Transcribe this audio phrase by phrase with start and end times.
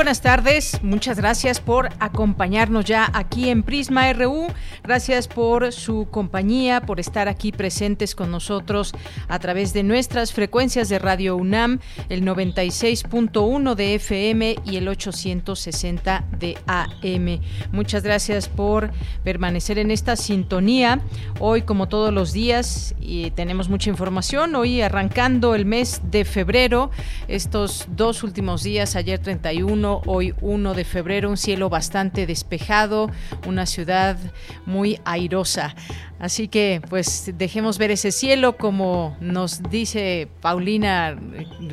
[0.00, 4.46] Buenas tardes, muchas gracias por acompañarnos ya aquí en Prisma RU,
[4.82, 8.94] gracias por su compañía, por estar aquí presentes con nosotros
[9.28, 16.24] a través de nuestras frecuencias de Radio UNAM, el 96.1 de FM y el 860
[16.38, 17.40] de AM.
[17.70, 21.02] Muchas gracias por permanecer en esta sintonía.
[21.40, 26.90] Hoy, como todos los días, y tenemos mucha información, hoy arrancando el mes de febrero,
[27.28, 33.10] estos dos últimos días, ayer 31, hoy 1 de febrero, un cielo bastante despejado,
[33.46, 34.16] una ciudad
[34.66, 35.74] muy airosa.
[36.20, 41.18] Así que pues dejemos ver ese cielo como nos dice Paulina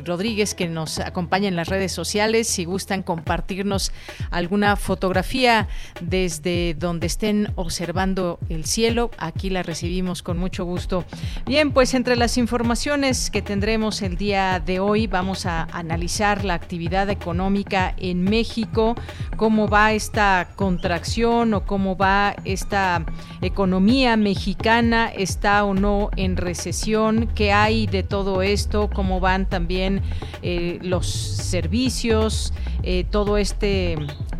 [0.06, 2.48] Rodríguez que nos acompaña en las redes sociales.
[2.48, 3.92] Si gustan compartirnos
[4.30, 5.68] alguna fotografía
[6.00, 11.04] desde donde estén observando el cielo, aquí la recibimos con mucho gusto.
[11.44, 16.54] Bien, pues entre las informaciones que tendremos el día de hoy vamos a analizar la
[16.54, 18.94] actividad económica en México,
[19.36, 23.04] cómo va esta contracción o cómo va esta
[23.42, 30.02] economía mexicana está o no en recesión, qué hay de todo esto, cómo van también
[30.42, 33.96] eh, los servicios, eh, todo este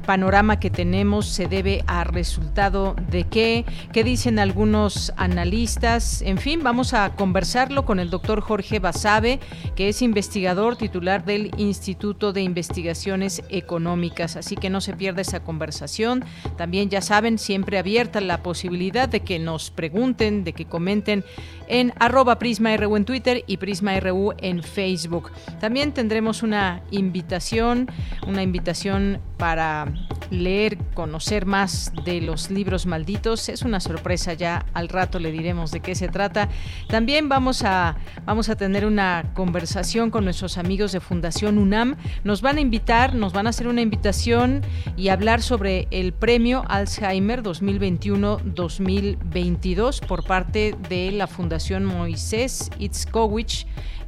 [0.06, 6.22] panorama que tenemos se debe a resultado de qué, qué dicen algunos analistas.
[6.22, 9.38] En fin, vamos a conversarlo con el doctor Jorge Basabe,
[9.76, 14.36] que es investigador titular del Instituto de Investigaciones Económicas.
[14.36, 16.24] Así que no se pierda esa conversación.
[16.56, 21.24] También ya saben, siempre abierta la posibilidad de que nos pregunten, de que comenten
[21.68, 25.30] en arroba PrismaRU en Twitter y PrismaRU en Facebook.
[25.60, 27.88] También tendremos una invitación,
[28.26, 29.86] una invitación para
[30.30, 33.48] leer, conocer más de los libros malditos.
[33.48, 36.48] Es una sorpresa ya, al rato le diremos de qué se trata.
[36.88, 41.96] También vamos a, vamos a tener una conversación con nuestros amigos de Fundación UNAM.
[42.24, 44.62] Nos van a invitar, nos van a hacer una invitación
[44.96, 53.66] y hablar sobre el premio Alzheimer 2021-2022 por parte de la Fundación Moisés Itzkowicz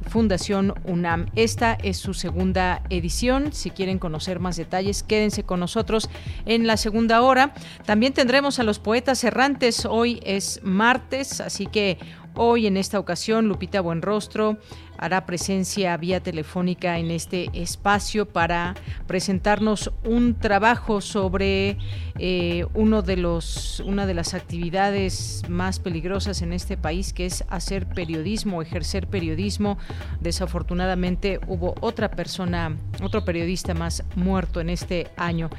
[0.09, 1.27] Fundación UNAM.
[1.35, 3.53] Esta es su segunda edición.
[3.53, 6.09] Si quieren conocer más detalles, quédense con nosotros
[6.45, 7.53] en la segunda hora.
[7.85, 9.85] También tendremos a los poetas errantes.
[9.85, 11.97] Hoy es martes, así que
[12.35, 14.57] Hoy, en esta ocasión, Lupita Buenrostro
[14.97, 18.75] hará presencia vía telefónica en este espacio para
[19.07, 21.77] presentarnos un trabajo sobre
[22.19, 27.43] eh, uno de los, una de las actividades más peligrosas en este país, que es
[27.49, 29.77] hacer periodismo, ejercer periodismo.
[30.21, 35.49] Desafortunadamente hubo otra persona, otro periodista más muerto en este año.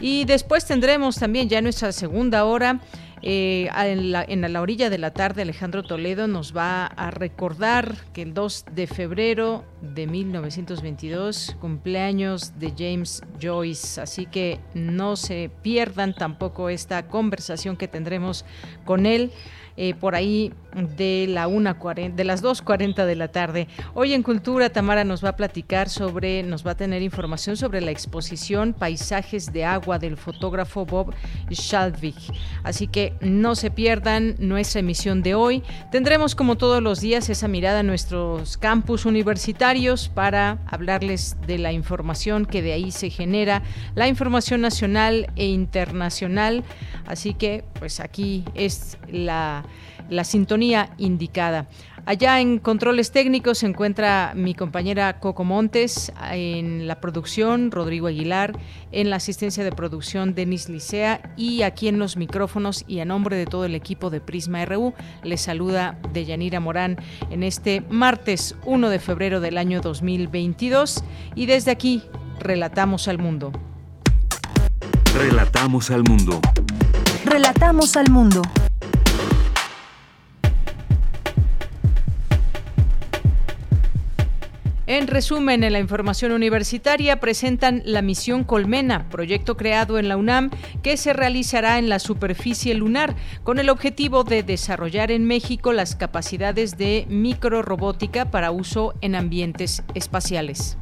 [0.00, 2.80] Y después tendremos también ya nuestra segunda hora
[3.22, 8.34] eh, en, la, orilla de la tarde, Alejandro Toledo nos va a recordar que el
[8.34, 14.00] 2 de febrero de 1922, cumpleaños de James Joyce.
[14.00, 18.44] Así que no se pierdan tampoco esta conversación que tendremos
[18.84, 19.30] con él.
[19.76, 20.52] Eh, por ahí
[20.96, 23.68] de, la una de las 2.40 de la tarde.
[23.94, 27.80] Hoy en Cultura, Tamara nos va a platicar sobre, nos va a tener información sobre
[27.80, 31.14] la exposición Paisajes de Agua del fotógrafo Bob
[31.50, 32.16] Schaldvig.
[32.62, 35.62] Así que no se pierdan nuestra emisión de hoy.
[35.90, 41.72] Tendremos como todos los días esa mirada a nuestros campus universitarios para hablarles de la
[41.72, 43.62] información que de ahí se genera,
[43.94, 46.64] la información nacional e internacional.
[47.06, 49.42] Así que pues aquí es la
[50.08, 51.66] la, sintonía indicada.
[52.04, 58.58] Allá en controles técnicos se encuentra mi compañera Coco Montes, en la producción Rodrigo Aguilar,
[58.90, 63.36] en la asistencia de producción Denis Licea y aquí en los micrófonos y a nombre
[63.36, 66.96] de todo el equipo de Prisma RU les saluda Deyanira Morán
[67.30, 71.04] en este martes 1 de febrero del año 2022
[71.36, 72.02] y desde aquí
[72.40, 73.52] relatamos al mundo.
[75.14, 76.40] Relatamos al mundo.
[77.24, 78.42] Relatamos al mundo.
[84.92, 90.50] En resumen, en la información universitaria presentan la misión Colmena, proyecto creado en la UNAM
[90.82, 95.96] que se realizará en la superficie lunar con el objetivo de desarrollar en México las
[95.96, 100.76] capacidades de microrobótica para uso en ambientes espaciales.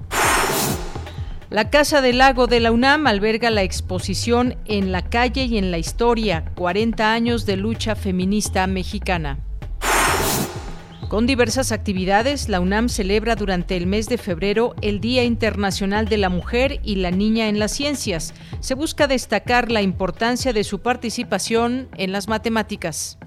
[1.48, 5.70] La Casa del Lago de la UNAM alberga la exposición En la calle y en
[5.70, 9.38] la historia, 40 años de lucha feminista mexicana.
[11.10, 16.18] Con diversas actividades, la UNAM celebra durante el mes de febrero el Día Internacional de
[16.18, 18.32] la Mujer y la Niña en las Ciencias.
[18.60, 23.18] Se busca destacar la importancia de su participación en las matemáticas.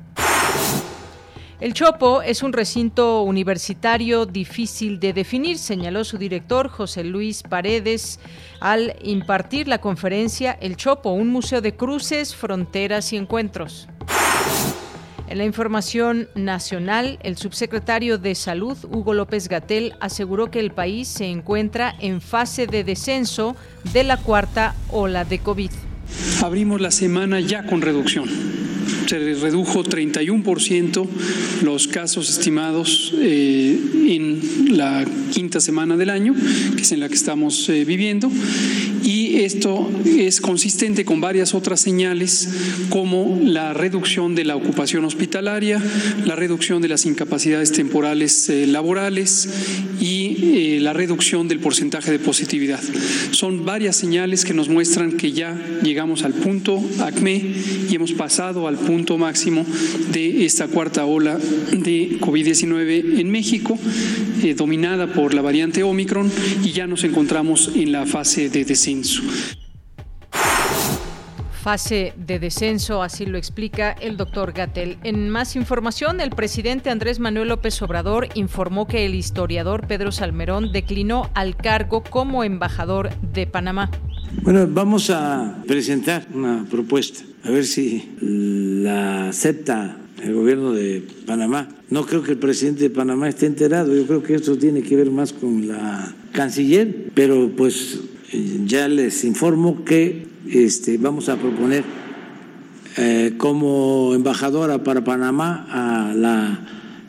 [1.60, 8.22] El Chopo es un recinto universitario difícil de definir, señaló su director José Luis Paredes
[8.62, 13.90] al impartir la conferencia El Chopo, un museo de cruces, fronteras y encuentros.
[15.28, 21.08] En la información nacional, el subsecretario de Salud, Hugo López Gatel, aseguró que el país
[21.08, 23.56] se encuentra en fase de descenso
[23.94, 25.72] de la cuarta ola de COVID.
[26.42, 28.30] Abrimos la semana ya con reducción
[29.08, 31.08] se redujo 31%
[31.64, 33.78] los casos estimados eh,
[34.08, 36.34] en la quinta semana del año,
[36.76, 38.32] que es en la que estamos eh, viviendo,
[39.04, 42.50] y esto es consistente con varias otras señales
[42.90, 45.82] como la reducción de la ocupación hospitalaria,
[46.26, 49.50] la reducción de las incapacidades temporales eh, laborales
[50.00, 52.82] y la reducción del porcentaje de positividad.
[53.32, 57.42] Son varias señales que nos muestran que ya llegamos al punto ACME
[57.90, 59.66] y hemos pasado al punto máximo
[60.12, 63.80] de esta cuarta ola de COVID-19 en México,
[64.44, 66.30] eh, dominada por la variante Omicron,
[66.62, 69.24] y ya nos encontramos en la fase de descenso
[71.64, 74.98] fase de descenso, así lo explica el doctor Gatel.
[75.06, 80.74] En más información, el presidente Andrés Manuel López Obrador informó que el historiador Pedro Salmerón
[80.74, 83.90] declinó al cargo como embajador de Panamá.
[84.42, 91.70] Bueno, vamos a presentar una propuesta, a ver si la acepta el gobierno de Panamá.
[91.90, 94.98] No creo que el presidente de Panamá esté enterado, yo creo que esto tiene que
[94.98, 98.00] ver más con la canciller, pero pues
[98.66, 101.84] ya les informo que este, vamos a proponer
[102.98, 106.60] eh, como embajadora para Panamá a la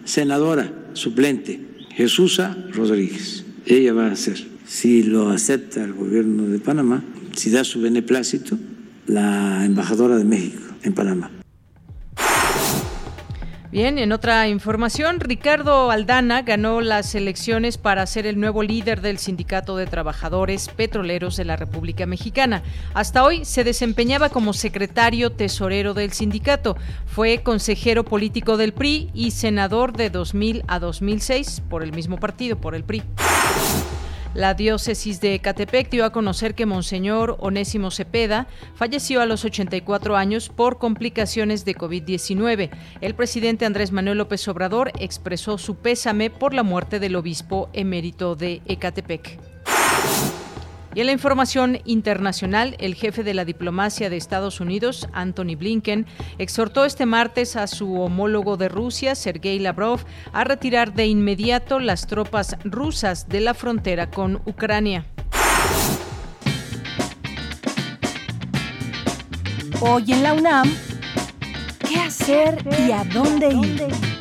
[0.05, 1.61] senadora suplente
[1.91, 3.45] Jesusa Rodríguez.
[3.67, 7.03] Ella va a ser, si lo acepta el gobierno de Panamá,
[7.35, 8.59] si da su beneplácito,
[9.07, 11.31] la embajadora de México en Panamá.
[13.75, 19.19] Bien, en otra información, Ricardo Aldana ganó las elecciones para ser el nuevo líder del
[19.19, 22.63] Sindicato de Trabajadores Petroleros de la República Mexicana.
[22.95, 26.77] Hasta hoy se desempeñaba como secretario tesorero del sindicato.
[27.05, 32.57] Fue consejero político del PRI y senador de 2000 a 2006 por el mismo partido,
[32.57, 33.03] por el PRI.
[34.35, 40.17] La diócesis de Ecatepec dio a conocer que Monseñor Onésimo Cepeda falleció a los 84
[40.17, 42.71] años por complicaciones de COVID-19.
[43.01, 48.35] El presidente Andrés Manuel López Obrador expresó su pésame por la muerte del obispo emérito
[48.35, 49.54] de Ecatepec.
[50.95, 56.07] Y en la información internacional, el jefe de la diplomacia de Estados Unidos, Anthony Blinken,
[56.39, 62.07] exhortó este martes a su homólogo de Rusia, Sergei Lavrov, a retirar de inmediato las
[62.07, 65.07] tropas rusas de la frontera con Ucrania.
[69.81, 70.73] Hoy en la UNAM,
[71.89, 74.14] ¿qué hacer y a dónde ir?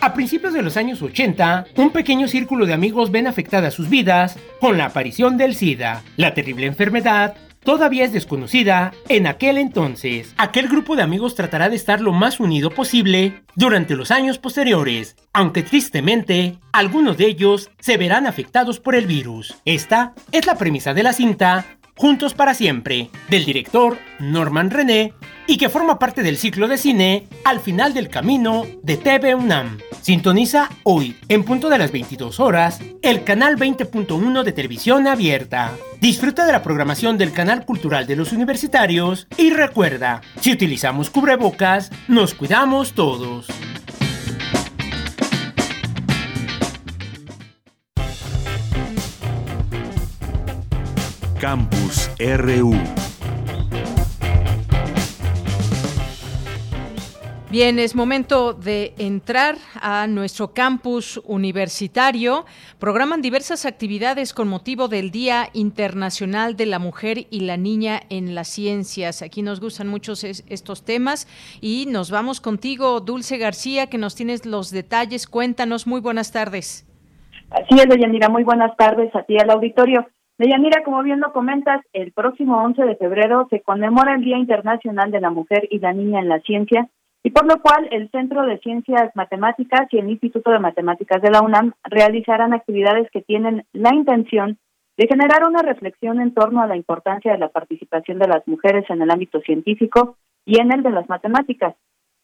[0.01, 4.37] A principios de los años 80, un pequeño círculo de amigos ven afectadas sus vidas
[4.59, 10.33] con la aparición del SIDA, la terrible enfermedad todavía es desconocida en aquel entonces.
[10.37, 15.15] Aquel grupo de amigos tratará de estar lo más unido posible durante los años posteriores,
[15.33, 19.55] aunque tristemente algunos de ellos se verán afectados por el virus.
[19.65, 21.65] Esta es la premisa de la cinta
[22.01, 25.13] Juntos para siempre, del director Norman René
[25.45, 29.77] y que forma parte del ciclo de cine Al final del camino de TV UNAM.
[30.01, 35.73] Sintoniza hoy, en punto de las 22 horas, el canal 20.1 de televisión abierta.
[35.99, 41.91] Disfruta de la programación del canal cultural de los universitarios y recuerda, si utilizamos cubrebocas,
[42.07, 43.45] nos cuidamos todos.
[51.41, 52.71] Campus RU
[57.49, 62.45] Bien, es momento de entrar a nuestro campus universitario.
[62.77, 68.35] Programan diversas actividades con motivo del Día Internacional de la Mujer y la Niña en
[68.35, 69.23] las Ciencias.
[69.23, 71.27] Aquí nos gustan muchos estos temas
[71.59, 75.25] y nos vamos contigo, Dulce García, que nos tienes los detalles.
[75.25, 76.87] Cuéntanos, muy buenas tardes.
[77.49, 80.07] Así es, Deyanira, muy buenas tardes a ti al auditorio.
[80.41, 85.11] Deyanira, como bien lo comentas, el próximo 11 de febrero se conmemora el Día Internacional
[85.11, 86.89] de la Mujer y la Niña en la Ciencia
[87.21, 91.29] y por lo cual el Centro de Ciencias Matemáticas y el Instituto de Matemáticas de
[91.29, 94.57] la UNAM realizarán actividades que tienen la intención
[94.97, 98.89] de generar una reflexión en torno a la importancia de la participación de las mujeres
[98.89, 101.75] en el ámbito científico y en el de las matemáticas.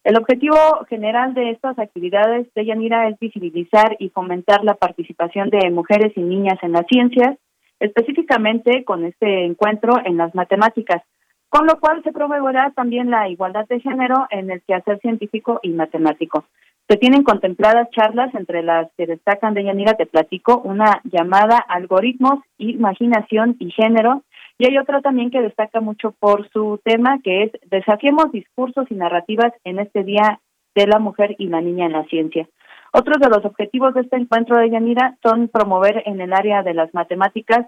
[0.02, 0.56] El objetivo
[0.88, 6.20] general de estas actividades de Yanira es visibilizar y fomentar la participación de mujeres y
[6.20, 7.38] niñas en las ciencias,
[7.80, 11.02] específicamente con este encuentro en las matemáticas,
[11.48, 15.70] con lo cual se promoverá también la igualdad de género en el quehacer científico y
[15.70, 16.44] matemático.
[16.88, 22.40] Se tienen contempladas charlas entre las que destacan de Yanira, te platico, una llamada Algoritmos,
[22.56, 24.22] Imaginación y Género,
[24.58, 28.94] y hay otra también que destaca mucho por su tema, que es Desafiemos discursos y
[28.94, 30.40] narrativas en este Día
[30.74, 32.48] de la Mujer y la Niña en la Ciencia.
[32.92, 36.74] Otros de los objetivos de este encuentro de Yanira son promover en el área de
[36.74, 37.66] las matemáticas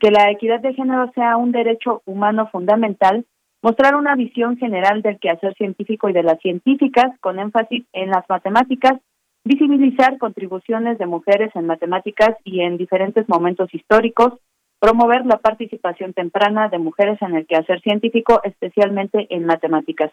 [0.00, 3.24] que la equidad de género sea un derecho humano fundamental,
[3.62, 8.24] mostrar una visión general del quehacer científico y de las científicas, con énfasis en las
[8.28, 8.94] matemáticas,
[9.44, 14.34] visibilizar contribuciones de mujeres en matemáticas y en diferentes momentos históricos,
[14.80, 20.12] promover la participación temprana de mujeres en el quehacer científico, especialmente en matemáticas.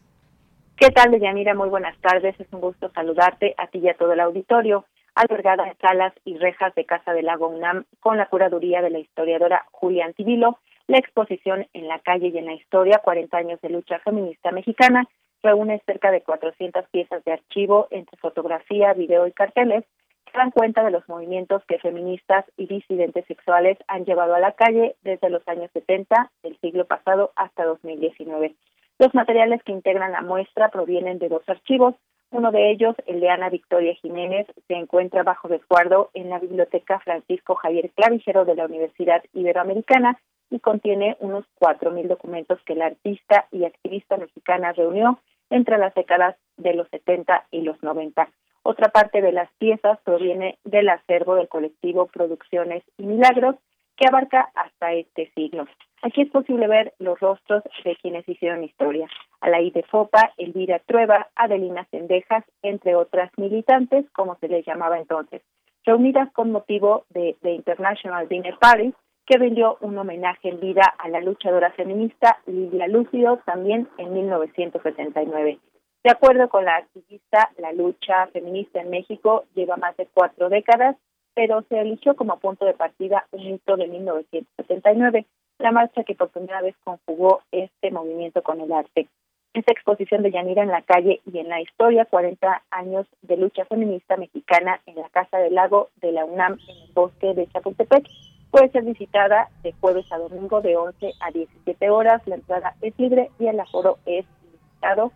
[0.75, 1.56] ¿Qué tal, Deyanira?
[1.56, 2.39] Muy buenas tardes.
[2.39, 4.86] Es un gusto saludarte a ti y a todo el auditorio.
[5.15, 9.00] Albergada en salas y rejas de Casa del Lago UNAM con la curaduría de la
[9.00, 13.70] historiadora Julia Antivilo, la exposición En la calle y en la historia, 40 años de
[13.70, 15.08] lucha feminista mexicana,
[15.44, 19.84] reúne cerca de 400 piezas de archivo entre fotografía, video y carteles
[20.25, 24.53] que dan cuenta de los movimientos que feministas y disidentes sexuales han llevado a la
[24.53, 28.56] calle desde los años 70 del siglo pasado hasta 2019.
[29.00, 31.96] Los materiales que integran la muestra provienen de dos archivos.
[32.29, 37.89] Uno de ellos, el Victoria Jiménez, se encuentra bajo resguardo en la Biblioteca Francisco Javier
[37.91, 40.19] Clavijero de la Universidad Iberoamericana
[40.50, 45.19] y contiene unos 4.000 documentos que la artista y activista mexicana reunió
[45.50, 48.29] entre las décadas de los 70 y los 90.
[48.63, 53.55] Otra parte de las piezas proviene del acervo del colectivo Producciones y Milagros,
[53.96, 55.65] que abarca hasta este siglo.
[56.01, 59.07] Aquí es posible ver los rostros de quienes hicieron historia.
[59.41, 65.41] Alaide Fopa, Elvira Trueba, Adelina Sendejas, entre otras militantes, como se les llamaba entonces.
[65.86, 68.94] reunidas con motivo de The International Dinner Party,
[69.25, 75.60] que rindió un homenaje en vida a la luchadora feminista Lidia Lúcido también en 1979.
[76.03, 80.96] De acuerdo con la activista, la lucha feminista en México lleva más de cuatro décadas,
[81.34, 85.25] pero se eligió como punto de partida un hito de 1979,
[85.60, 89.08] la marcha que por primera vez conjugó este movimiento con el arte.
[89.57, 93.65] Esta exposición de Yanira en la calle y en la historia, 40 años de lucha
[93.65, 98.07] feminista mexicana en la Casa del Lago de la UNAM en el bosque de Chapultepec,
[98.51, 102.21] puede ser visitada de jueves a domingo de 11 a 17 horas.
[102.27, 105.11] La entrada es libre y el aforo es limitado.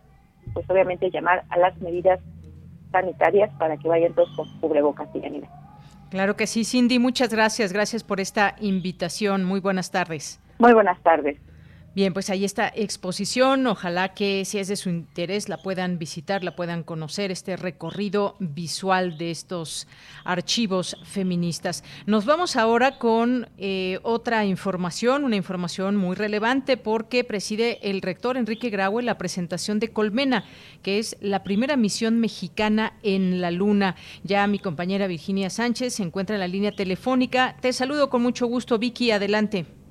[0.54, 2.18] Pues obviamente llamar a las medidas
[2.90, 5.48] sanitarias para que vayan todos con cubrebocas y Yanira.
[6.10, 7.72] Claro que sí, Cindy, muchas gracias.
[7.72, 9.44] Gracias por esta invitación.
[9.44, 10.40] Muy buenas tardes.
[10.58, 11.38] Muy buenas tardes.
[11.94, 13.66] Bien, pues ahí está exposición.
[13.66, 18.34] Ojalá que si es de su interés la puedan visitar, la puedan conocer, este recorrido
[18.38, 19.86] visual de estos
[20.24, 21.84] archivos feministas.
[22.06, 28.38] Nos vamos ahora con eh, otra información, una información muy relevante porque preside el rector
[28.38, 30.46] Enrique Graue la presentación de Colmena,
[30.82, 33.96] que es la primera misión mexicana en la Luna.
[34.24, 37.54] Ya mi compañera Virginia Sánchez se encuentra en la línea telefónica.
[37.60, 39.10] Te saludo con mucho gusto, Vicky.
[39.10, 39.81] Adelante.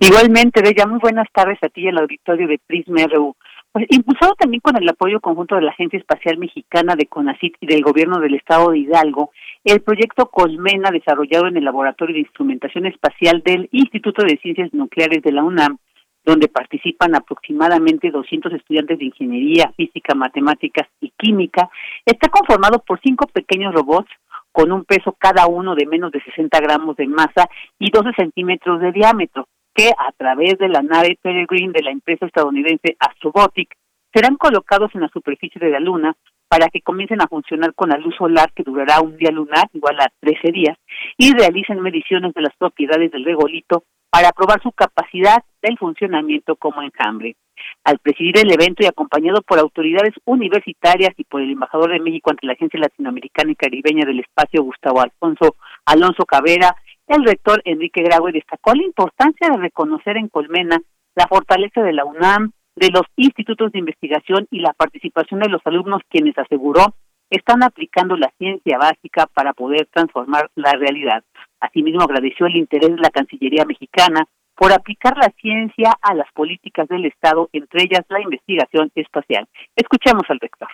[0.00, 3.36] Igualmente, Bella, muy buenas tardes a ti y al auditorio de Prisma RU.
[3.72, 7.66] Pues impulsado también con el apoyo conjunto de la Agencia Espacial Mexicana de CONACIT y
[7.66, 9.32] del Gobierno del Estado de Hidalgo,
[9.64, 15.22] el proyecto Colmena, desarrollado en el Laboratorio de Instrumentación Espacial del Instituto de Ciencias Nucleares
[15.22, 15.76] de la UNAM,
[16.24, 21.68] donde participan aproximadamente 200 estudiantes de ingeniería, física, matemáticas y química,
[22.06, 24.10] está conformado por cinco pequeños robots
[24.52, 27.46] con un peso cada uno de menos de 60 gramos de masa
[27.78, 32.26] y 12 centímetros de diámetro que a través de la nave Peregrine de la empresa
[32.26, 33.76] estadounidense Astrobotic
[34.12, 36.16] serán colocados en la superficie de la Luna
[36.48, 40.00] para que comiencen a funcionar con la luz solar que durará un día lunar igual
[40.00, 40.78] a 13 días
[41.18, 46.80] y realicen mediciones de las propiedades del regolito para probar su capacidad del funcionamiento como
[46.80, 47.36] enjambre.
[47.84, 52.30] Al presidir el evento y acompañado por autoridades universitarias y por el embajador de México
[52.30, 56.76] ante la Agencia Latinoamericana y Caribeña del Espacio, Gustavo Alfonso Alonso Cabrera,
[57.08, 60.80] el rector Enrique Graue destacó la importancia de reconocer en Colmena
[61.14, 65.62] la fortaleza de la UNAM, de los institutos de investigación y la participación de los
[65.64, 66.94] alumnos quienes aseguró
[67.30, 71.24] están aplicando la ciencia básica para poder transformar la realidad.
[71.60, 76.88] Asimismo, agradeció el interés de la Cancillería mexicana por aplicar la ciencia a las políticas
[76.88, 79.46] del Estado, entre ellas la investigación espacial.
[79.74, 80.68] Escuchemos al rector.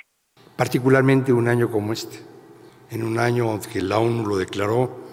[0.57, 2.19] Particularmente un año como este,
[2.91, 5.12] en un año que la ONU lo declaró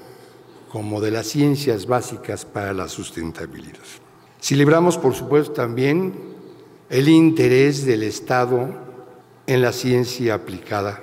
[0.69, 3.79] como de las ciencias básicas para la sustentabilidad.
[4.39, 6.13] Celebramos, por supuesto, también
[6.89, 8.69] el interés del Estado
[9.47, 11.01] en la ciencia aplicada,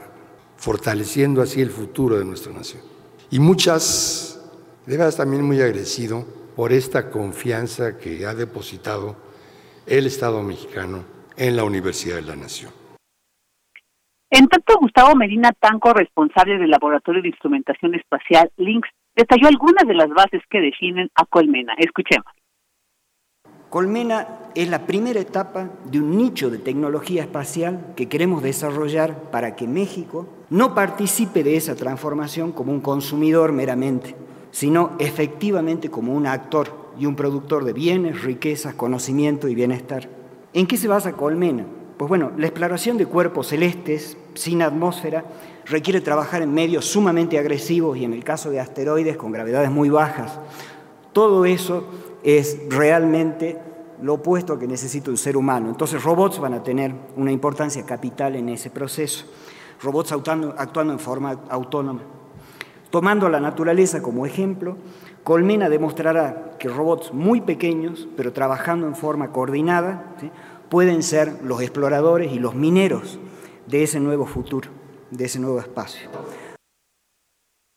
[0.57, 2.83] fortaleciendo así el futuro de nuestra nación.
[3.31, 4.41] Y muchas,
[4.87, 6.25] de verdad también muy agradecido
[6.55, 9.17] por esta confianza que ha depositado
[9.87, 11.05] el Estado mexicano
[11.37, 12.73] en la Universidad de la Nación.
[14.31, 19.95] En tanto, Gustavo Medina Tanco, responsable del Laboratorio de Instrumentación Espacial LINX detalló algunas de
[19.95, 21.75] las bases que definen a Colmena.
[21.79, 22.27] Escuchemos.
[23.71, 29.57] Colmena es la primera etapa de un nicho de tecnología espacial que queremos desarrollar para
[29.57, 34.15] que México no participe de esa transformación como un consumidor meramente,
[34.53, 40.09] sino efectivamente como un actor y un productor de bienes, riquezas, conocimiento y bienestar.
[40.53, 41.67] ¿En qué se basa Colmena?
[41.97, 45.25] Pues bueno, la exploración de cuerpos celestes sin atmósfera
[45.69, 49.89] requiere trabajar en medios sumamente agresivos y en el caso de asteroides con gravedades muy
[49.89, 50.39] bajas.
[51.13, 51.85] Todo eso
[52.23, 53.59] es realmente
[54.03, 55.69] lo opuesto que necesita un ser humano.
[55.69, 59.27] Entonces robots van a tener una importancia capital en ese proceso.
[59.83, 62.03] Robots actuando, en forma autónoma.
[62.91, 64.77] Tomando la naturaleza como ejemplo,
[65.25, 70.15] Colmena demostrará que robots muy pequeños, pero trabajando en forma coordinada,
[70.69, 73.19] pueden ser los exploradores y los mineros
[73.67, 74.76] de ese nuevo futuro
[75.11, 76.11] de ese nuevo espacio.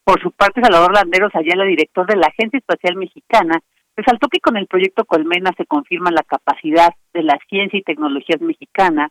[0.03, 3.59] Por su parte, Salvador Landeros Ayala, director de la Agencia Espacial Mexicana,
[3.95, 8.41] resaltó que con el proyecto Colmena se confirma la capacidad de la ciencia y tecnologías
[8.41, 9.09] mexicana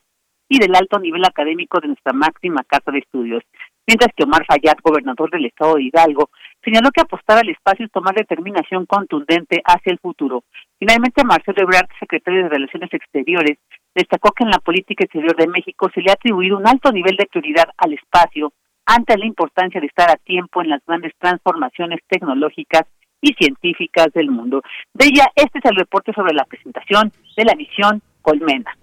[0.49, 3.45] y del alto nivel académico de nuestra máxima casa de estudios,
[3.89, 6.29] mientras que Omar Fayad, gobernador del estado de Hidalgo,
[6.63, 10.45] señaló que apostar al espacio es tomar determinación contundente hacia el futuro.
[10.79, 13.59] Finalmente, Marcelo Ebrard, secretario de Relaciones Exteriores,
[13.95, 17.17] destacó que en la política exterior de México se le ha atribuido un alto nivel
[17.17, 18.53] de prioridad al espacio
[18.85, 22.83] ante la importancia de estar a tiempo en las grandes transformaciones tecnológicas
[23.23, 24.63] y científicas del mundo.
[24.93, 28.77] De ella, este es el reporte sobre la presentación de la misión Colmena.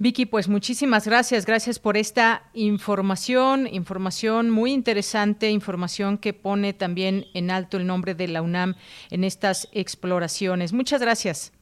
[0.00, 7.24] Vicky, pues muchísimas gracias, gracias por esta información, información muy interesante, información que pone también
[7.34, 8.76] en alto el nombre de la UNAM
[9.10, 10.72] en estas exploraciones.
[10.72, 11.52] Muchas gracias.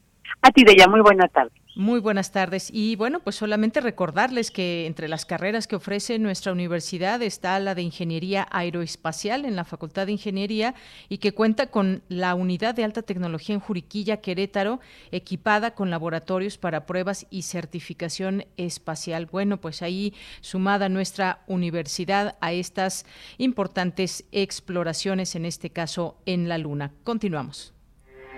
[0.43, 1.53] A ti, Deya, muy buena tarde.
[1.79, 2.71] Muy buenas tardes.
[2.73, 7.75] Y bueno, pues solamente recordarles que entre las carreras que ofrece nuestra universidad está la
[7.75, 10.75] de Ingeniería Aeroespacial en la Facultad de Ingeniería
[11.11, 16.57] y que cuenta con la unidad de alta tecnología en Juriquilla, Querétaro, equipada con laboratorios
[16.57, 19.27] para pruebas y certificación espacial.
[19.27, 23.05] Bueno, pues ahí sumada nuestra universidad a estas
[23.37, 26.95] importantes exploraciones, en este caso en la Luna.
[27.05, 27.76] Continuamos.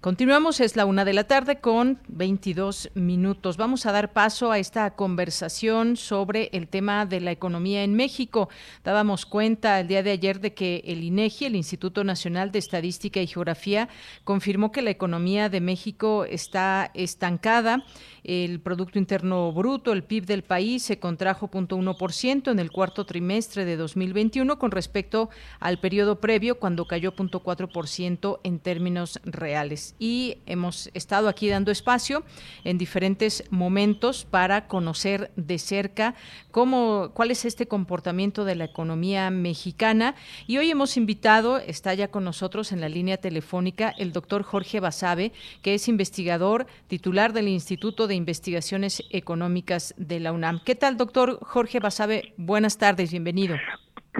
[0.00, 3.56] Continuamos, es la una de la tarde con 22 minutos.
[3.56, 8.48] Vamos a dar paso a esta conversación sobre el tema de la economía en México.
[8.84, 13.20] Dábamos cuenta el día de ayer de que el INEGI, el Instituto Nacional de Estadística
[13.20, 13.88] y Geografía,
[14.22, 17.84] confirmó que la economía de México está estancada.
[18.22, 23.64] El Producto Interno Bruto, el PIB del país, se contrajo 0.1% en el cuarto trimestre
[23.64, 30.90] de 2021 con respecto al periodo previo, cuando cayó 0.4% en términos reales y hemos
[30.94, 32.24] estado aquí dando espacio
[32.64, 36.14] en diferentes momentos para conocer de cerca
[36.50, 40.14] cómo, cuál es este comportamiento de la economía mexicana.
[40.46, 44.80] Y hoy hemos invitado, está ya con nosotros en la línea telefónica, el doctor Jorge
[44.80, 50.60] Basabe, que es investigador titular del Instituto de Investigaciones Económicas de la UNAM.
[50.64, 52.34] ¿Qué tal, doctor Jorge Basabe?
[52.36, 53.56] Buenas tardes, bienvenido.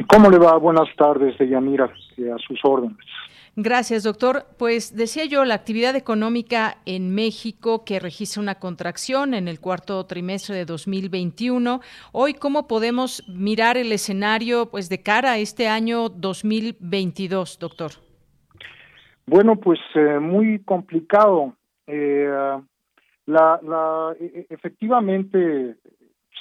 [0.07, 0.57] ¿Cómo le va?
[0.57, 2.97] Buenas tardes, Deyanira, a sus órdenes.
[3.61, 4.45] Gracias, doctor.
[4.57, 10.07] Pues decía yo, la actividad económica en México que registra una contracción en el cuarto
[10.07, 11.81] trimestre de 2021.
[12.13, 17.91] Hoy, ¿cómo podemos mirar el escenario pues de cara a este año 2022, doctor?
[19.27, 21.57] Bueno, pues eh, muy complicado.
[21.89, 22.31] Eh,
[23.27, 25.75] la, e, e, efectivamente,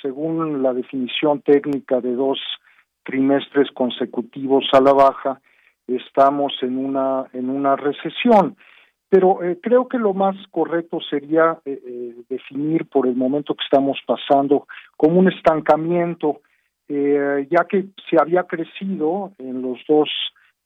[0.03, 2.37] según la definición técnica de dos
[3.03, 5.41] trimestres consecutivos a la baja,
[5.87, 8.55] estamos en una en una recesión.
[9.09, 13.63] Pero eh, creo que lo más correcto sería eh, eh, definir por el momento que
[13.63, 16.41] estamos pasando como un estancamiento
[16.89, 20.09] ya que se había crecido en los dos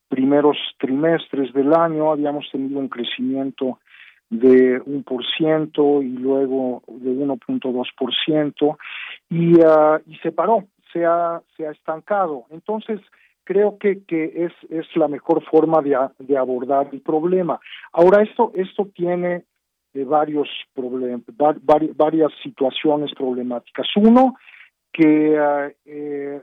[0.08, 3.80] primeros trimestres del año habíamos tenido un crecimiento
[4.30, 8.78] de un por ciento y luego de 1.2 por ciento
[9.32, 12.46] y ah, y se paró se ha se ha estancado.
[12.52, 13.00] Entonces
[13.52, 17.60] creo que, que es, es la mejor forma de, de abordar el problema.
[17.92, 19.44] Ahora, esto, esto tiene
[19.94, 21.22] eh, varios problemas,
[21.96, 23.88] varias situaciones problemáticas.
[23.98, 24.36] Uno,
[24.94, 25.38] que
[25.86, 26.42] eh,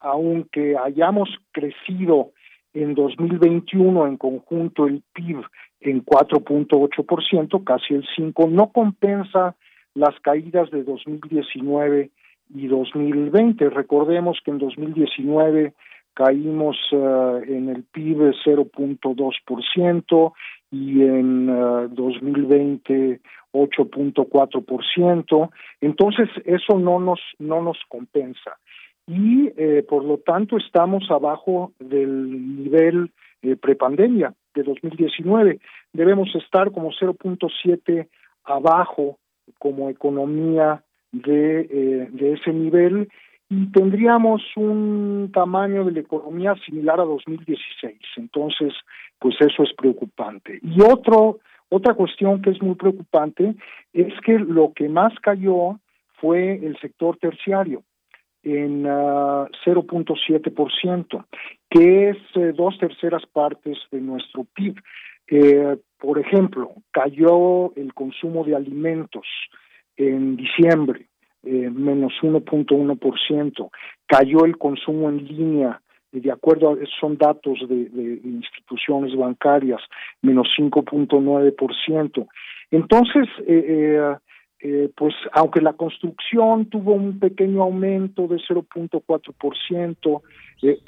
[0.00, 2.32] aunque hayamos crecido
[2.74, 5.40] en 2021 en conjunto el PIB
[5.80, 9.56] en 4.8%, casi el 5, no compensa
[9.94, 12.10] las caídas de 2019
[12.54, 13.70] y 2020.
[13.70, 15.72] Recordemos que en 2019
[16.14, 20.32] caímos uh, en el PIB 0.2%
[20.70, 23.20] y en uh, 2020
[23.54, 25.50] 8.4%.
[25.80, 28.58] Entonces, eso no nos, no nos compensa.
[29.06, 33.10] Y, eh, por lo tanto, estamos abajo del nivel
[33.42, 35.60] eh, prepandemia de 2019.
[35.92, 38.08] Debemos estar como 0.7
[38.44, 39.18] abajo
[39.58, 43.08] como economía de, eh, de ese nivel
[43.48, 47.98] y tendríamos un tamaño de la economía similar a 2016.
[48.16, 48.74] Entonces,
[49.18, 50.58] pues eso es preocupante.
[50.62, 53.54] Y otro, otra cuestión que es muy preocupante
[53.92, 55.78] es que lo que más cayó
[56.20, 57.82] fue el sector terciario
[58.42, 61.26] en 0.7%, ah,
[61.70, 64.76] que es eh, dos terceras partes de nuestro PIB.
[65.26, 69.26] Eh, por ejemplo, cayó el consumo de alimentos
[69.96, 71.06] en diciembre,
[71.46, 73.70] eh, menos 1.1%.
[74.06, 75.80] Cayó el consumo en línea,
[76.12, 79.80] de acuerdo a son datos de, instituciones bancarias,
[80.22, 82.26] menos 5.9%.
[82.70, 84.16] Entonces, eh, eh,
[84.66, 90.22] eh, pues aunque la construcción tuvo un pequeño aumento de 0.4%,
[90.62, 90.78] eh,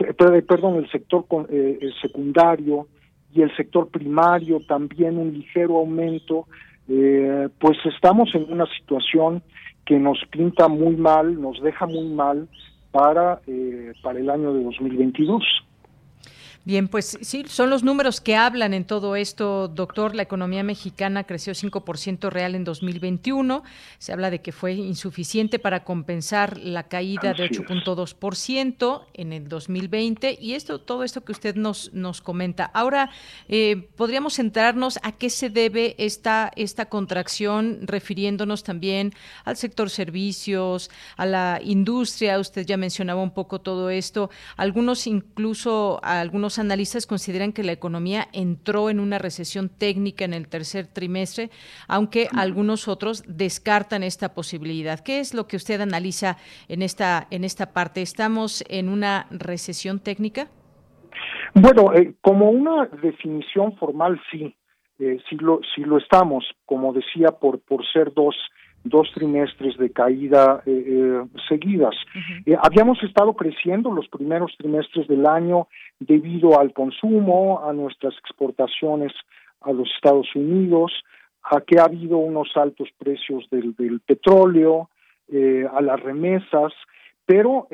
[0.46, 2.86] perdón, el sector eh, secundario
[3.34, 6.46] y el sector primario también un ligero aumento,
[6.88, 9.42] eh, pues estamos en una situación
[9.86, 12.48] que nos pinta muy mal, nos deja muy mal
[12.90, 15.42] para, eh, para el año de 2022.
[16.66, 20.16] Bien, pues sí, son los números que hablan en todo esto, doctor.
[20.16, 23.62] La economía mexicana creció 5% real en 2021.
[24.00, 30.38] Se habla de que fue insuficiente para compensar la caída de 8.2% en el 2020
[30.40, 32.64] y esto, todo esto que usted nos, nos comenta.
[32.74, 33.10] Ahora,
[33.46, 39.12] eh, podríamos centrarnos a qué se debe esta, esta contracción, refiriéndonos también
[39.44, 42.40] al sector servicios, a la industria.
[42.40, 44.30] Usted ya mencionaba un poco todo esto.
[44.56, 50.48] Algunos incluso, algunos analistas consideran que la economía entró en una recesión técnica en el
[50.48, 51.50] tercer trimestre,
[51.88, 55.00] aunque algunos otros descartan esta posibilidad.
[55.00, 56.36] ¿Qué es lo que usted analiza
[56.68, 58.02] en esta, en esta parte?
[58.02, 60.48] ¿Estamos en una recesión técnica?
[61.54, 64.54] Bueno, eh, como una definición formal, sí,
[64.98, 68.34] eh, sí, lo, sí lo estamos, como decía, por, por ser dos
[68.88, 71.94] dos trimestres de caída eh, eh, seguidas.
[72.44, 75.68] Eh, habíamos estado creciendo los primeros trimestres del año
[75.98, 79.12] debido al consumo, a nuestras exportaciones
[79.60, 80.92] a los Estados Unidos,
[81.42, 84.90] a que ha habido unos altos precios del, del petróleo,
[85.72, 86.72] a las remesas,
[87.24, 87.66] pero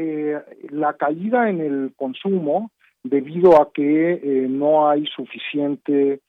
[0.70, 2.70] la caída en el consumo,
[3.02, 6.20] debido a que no hay suficiente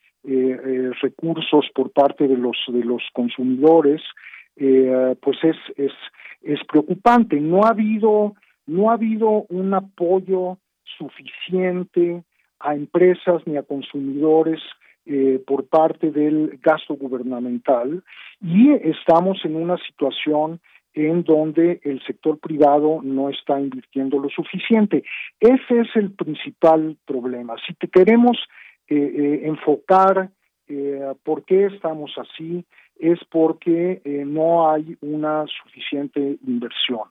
[1.02, 4.02] recursos por parte de los de los consumidores
[4.56, 5.92] eh, pues es, es,
[6.42, 7.40] es preocupante.
[7.40, 8.34] No ha habido,
[8.66, 10.58] no ha habido un apoyo
[10.98, 12.24] suficiente
[12.60, 14.62] a empresas ni a consumidores
[15.06, 18.04] eh, por parte del gasto gubernamental
[18.42, 20.62] y estamos en una situación
[20.94, 25.04] en donde el sector privado no está invirtiendo lo suficiente.
[25.40, 27.56] Ese es el principal problema.
[27.66, 28.38] Si te queremos
[28.88, 30.30] eh, enfocar
[31.24, 32.66] por qué estamos así,
[33.04, 37.02] es porque eh, no hay una suficiente inversión.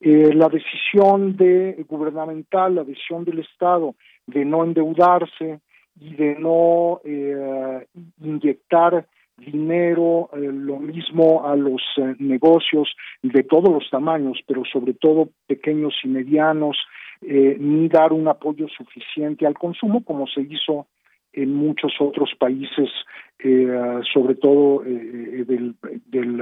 [0.00, 3.94] Eh, la decisión de gubernamental, la decisión del Estado
[4.26, 5.60] de no endeudarse
[6.00, 7.86] y de no eh,
[8.20, 9.06] inyectar
[9.36, 11.82] dinero, lo mismo a los
[12.18, 12.88] negocios
[13.22, 16.78] de todos los tamaños, pero sobre todo pequeños y medianos,
[17.20, 20.86] ni dar un apoyo suficiente al consumo como se hizo
[21.36, 22.90] en muchos otros países,
[23.38, 26.32] eh, sobre todo eh, de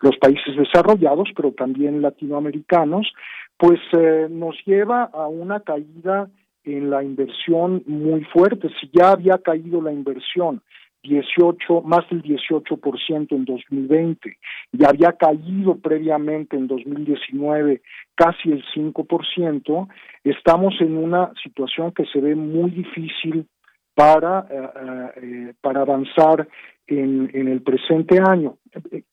[0.00, 3.10] los países desarrollados, pero también latinoamericanos,
[3.56, 6.28] pues eh, nos lleva a una caída
[6.64, 8.68] en la inversión muy fuerte.
[8.80, 10.60] Si ya había caído la inversión
[11.04, 14.36] 18, más del 18% en 2020
[14.72, 17.82] y había caído previamente en 2019
[18.14, 19.88] casi el 5%,
[20.24, 23.46] estamos en una situación que se ve muy difícil
[23.94, 26.48] para, eh, eh, para avanzar
[26.86, 28.56] en, en, el presente año.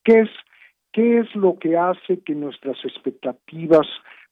[0.03, 0.29] ¿Qué es,
[0.91, 3.87] ¿Qué es lo que hace que nuestras expectativas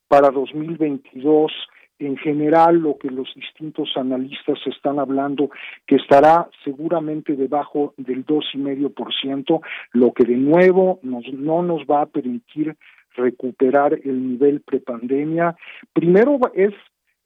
[0.08, 1.52] para 2022
[2.00, 5.50] en general lo que los distintos analistas están hablando
[5.86, 9.62] que estará seguramente debajo del dos y medio por ciento,
[9.94, 12.76] lo que de nuevo nos, no nos va a permitir
[13.16, 15.56] recuperar el nivel prepandemia.
[15.94, 16.74] Primero es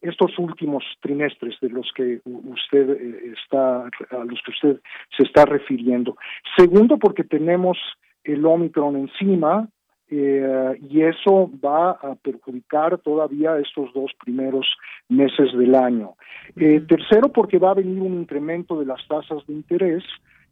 [0.02, 4.82] estos últimos trimestres de los que usted eh, está a los que usted
[5.16, 6.18] se está refiriendo.
[6.58, 7.78] Segundo, porque tenemos
[8.24, 9.68] el Omicron encima
[10.10, 14.68] eh, y eso va a perjudicar todavía estos dos primeros
[15.08, 16.16] meses del año.
[16.58, 20.04] Eh, tercero, porque va a venir un incremento de las tasas de interés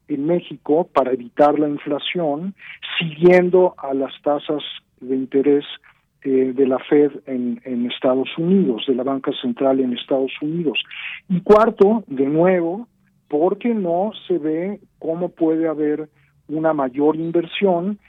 [0.07, 2.55] en México para evitar la inflación,
[2.97, 4.63] siguiendo a las tasas
[5.01, 5.65] de interés
[6.23, 10.81] eh, de la Fed en, Estados Unidos, de la banca central en Estados Unidos.
[11.27, 12.87] Y cuarto, de nuevo,
[13.27, 16.09] porque no se ve cómo puede haber
[16.47, 17.99] una mayor inversión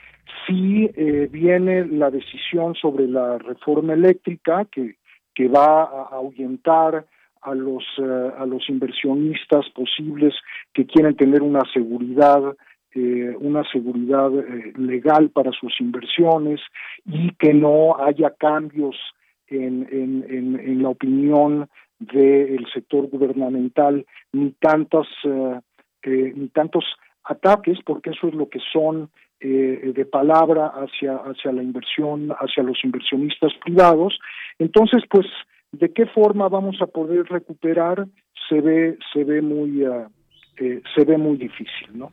[0.45, 4.95] si eh, viene la decisión sobre la reforma eléctrica que,
[5.33, 7.05] que va a ahuyentar
[7.41, 10.33] a los, eh, a los inversionistas posibles
[10.73, 12.41] que quieren tener una seguridad
[12.93, 16.59] eh, una seguridad eh, legal para sus inversiones
[17.05, 18.97] y que no haya cambios
[19.47, 26.83] en, en, en, la opinión del sector gubernamental ni tantas eh, ni tantos
[27.23, 32.77] ataques porque eso es lo que son de palabra hacia hacia la inversión hacia los
[32.83, 34.19] inversionistas privados.
[34.59, 35.25] Entonces pues
[35.71, 38.05] de qué forma vamos a poder recuperar
[38.49, 39.83] se ve se ve muy
[40.57, 42.11] se ve muy difícil no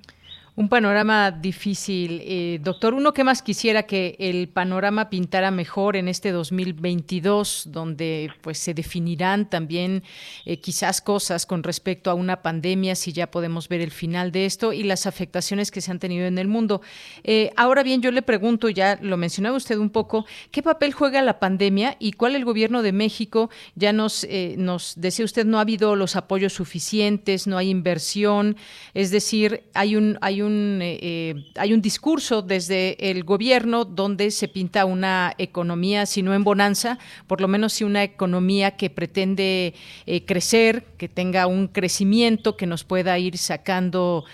[0.59, 2.21] Un panorama difícil.
[2.25, 8.33] Eh, doctor, uno que más quisiera que el panorama pintara mejor en este 2022, donde
[8.41, 10.03] pues se definirán también
[10.45, 14.47] eh, quizás cosas con respecto a una pandemia, si ya podemos ver el final de
[14.47, 16.83] esto y las afectaciones que se han tenido en el mundo.
[17.23, 21.23] Eh, ahora bien, yo le pregunto, ya lo mencionaba usted un poco, ¿qué papel juega
[21.23, 23.49] la pandemia y cuál el gobierno de México?
[23.77, 28.57] Ya nos, nos decía usted, no ha habido los apoyos suficientes, no hay inversión,
[28.93, 34.31] es decir, hay un, hay un eh, eh, hay un discurso desde el gobierno donde
[34.31, 38.91] se pinta una economía, si no en bonanza, por lo menos si una economía que
[38.91, 39.75] pretende
[40.07, 44.25] eh, crecer, que tenga un crecimiento que nos pueda ir sacando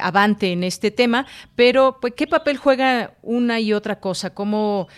[0.00, 1.26] avante en este tema.
[1.56, 4.30] Pero, pues, ¿qué papel juega una y otra cosa?
[4.30, 4.88] ¿Cómo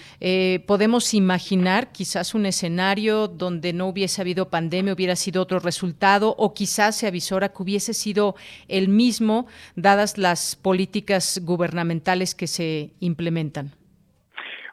[0.67, 6.53] podemos imaginar quizás un escenario donde no hubiese habido pandemia, hubiera sido otro resultado, o
[6.53, 8.37] quizás se avisora que hubiese sido
[8.69, 13.73] el mismo, dadas las políticas gubernamentales que se implementan?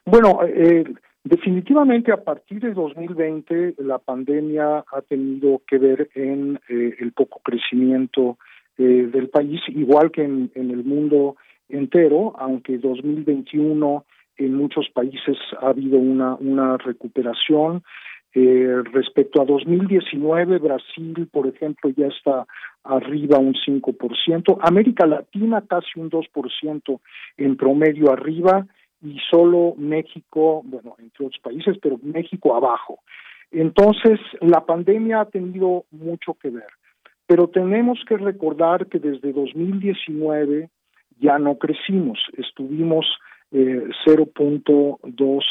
[0.06, 0.84] Bueno, eh,
[1.24, 7.40] definitivamente a partir de 2020 la pandemia ha tenido que ver en eh, el poco
[7.44, 8.38] crecimiento
[8.78, 11.38] eh, del país, igual que en, el mundo
[11.70, 14.06] entero, aunque 2021
[14.38, 17.84] en muchos países ha habido una, una recuperación.
[18.36, 22.48] Eh, respecto a 2019, Brasil, por ejemplo, ya está
[22.84, 27.00] arriba un 5%, América Latina casi un 2%
[27.38, 28.66] en promedio arriba.
[29.06, 33.00] Y solo México, bueno, entre otros países, pero México abajo.
[33.52, 36.70] Entonces, la pandemia ha tenido mucho que ver,
[37.28, 40.70] pero tenemos que recordar que desde 2019
[41.20, 43.06] ya no crecimos, estuvimos
[43.52, 45.44] eh, 0.2%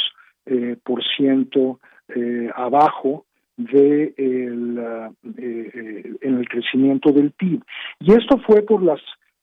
[0.46, 1.78] eh, por ciento
[2.14, 3.24] eh, abajo
[3.56, 7.62] de eh, eh, en el crecimiento del PIB
[8.00, 9.00] y esto fue por las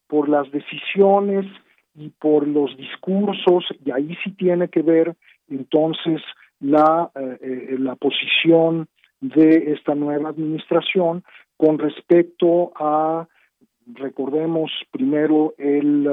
[0.07, 1.45] por las decisiones
[1.95, 5.15] y por los discursos y ahí sí tiene que ver
[5.47, 6.21] entonces
[6.59, 8.87] la la posición
[9.21, 11.23] de esta nueva administración
[11.57, 13.27] con respecto a
[13.93, 16.07] recordemos primero el,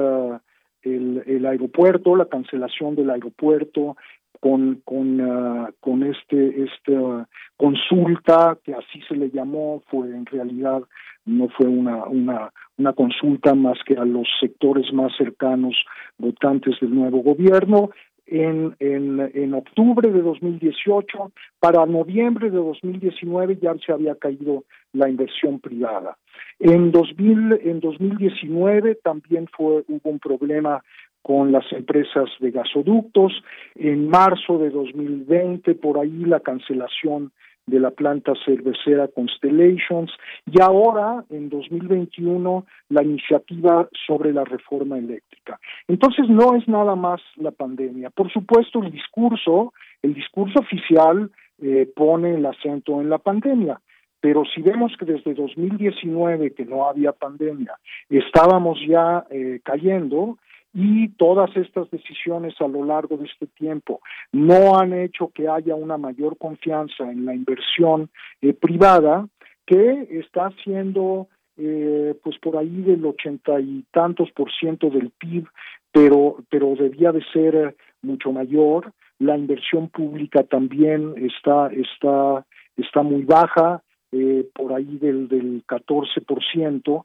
[0.83, 3.97] el aeropuerto, la cancelación del aeropuerto,
[4.39, 10.81] con con ah, con este esta consulta que así se le llamó fue en realidad
[11.25, 15.75] no fue una una una consulta más que a los sectores más cercanos
[16.17, 17.89] votantes del nuevo gobierno
[18.27, 25.09] en, en, en octubre de 2018, para noviembre de 2019 ya se había caído la
[25.09, 26.17] inversión privada.
[26.59, 30.83] En, 2000, en 2019 también fue, hubo un problema
[31.27, 33.33] con las empresas de gasoductos.
[33.75, 37.33] En marzo de 2020, por ahí la cancelación
[37.65, 40.09] de la planta cervecera Constellations
[40.49, 45.59] y ahora, en 2021, la iniciativa sobre la reforma eléctrica.
[45.89, 48.09] Entonces, no es nada más la pandemia.
[48.09, 51.29] Por supuesto, el discurso, el discurso oficial
[51.61, 53.81] eh, pone el acento en la pandemia,
[54.21, 57.73] pero si vemos que desde 2019, que no había pandemia,
[58.09, 60.37] estábamos ya eh, cayendo,
[60.73, 64.01] y todas estas decisiones a lo largo de este tiempo
[64.31, 68.09] no han hecho que haya una mayor confianza en la inversión
[68.41, 69.27] eh, privada
[69.65, 71.27] que está siendo
[71.57, 75.47] eh, pues por ahí del ochenta y tantos por ciento del PIB
[75.91, 78.93] pero pero debía de ser mucho mayor.
[79.19, 82.45] La inversión pública también está está
[82.77, 87.03] está muy baja eh, por ahí del, del 14%,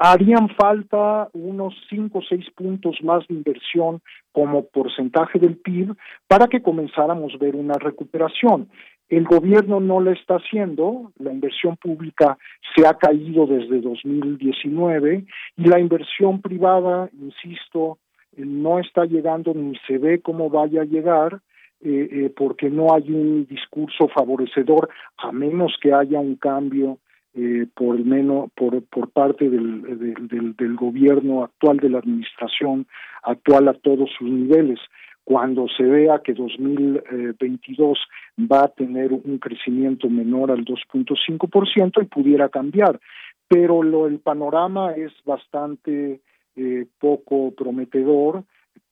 [0.00, 4.00] harían falta unos 5 o 6 puntos más de inversión
[4.32, 5.94] como porcentaje del PIB
[6.28, 8.68] para que comenzáramos a ver una recuperación.
[9.08, 12.36] El gobierno no lo está haciendo, la inversión pública
[12.74, 15.24] se ha caído desde 2019
[15.56, 17.98] y la inversión privada, insisto,
[18.36, 21.40] no está llegando ni se ve cómo vaya a llegar
[21.84, 26.98] eh, eh, porque no hay un discurso favorecedor a menos que haya un cambio
[27.34, 29.82] eh, por menos por, por parte del,
[30.28, 32.86] del, del, gobierno actual de la administración
[33.22, 34.78] actual a todos sus niveles.
[35.24, 37.98] Cuando se vea que 2022
[38.40, 43.00] va a tener un crecimiento menor al 2.5% y pudiera cambiar.
[43.48, 46.20] Pero lo el panorama es bastante
[46.56, 48.44] eh, poco prometedor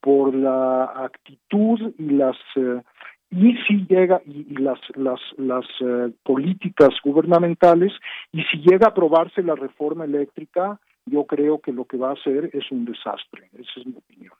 [0.02, 2.82] por la actitud y las eh,
[3.30, 7.92] y si llega y, las las las eh, políticas gubernamentales
[8.32, 12.14] y si llega a aprobarse la reforma eléctrica yo creo que lo que va a
[12.14, 13.48] hacer es un desastre.
[13.54, 14.34] Esa es mi opinión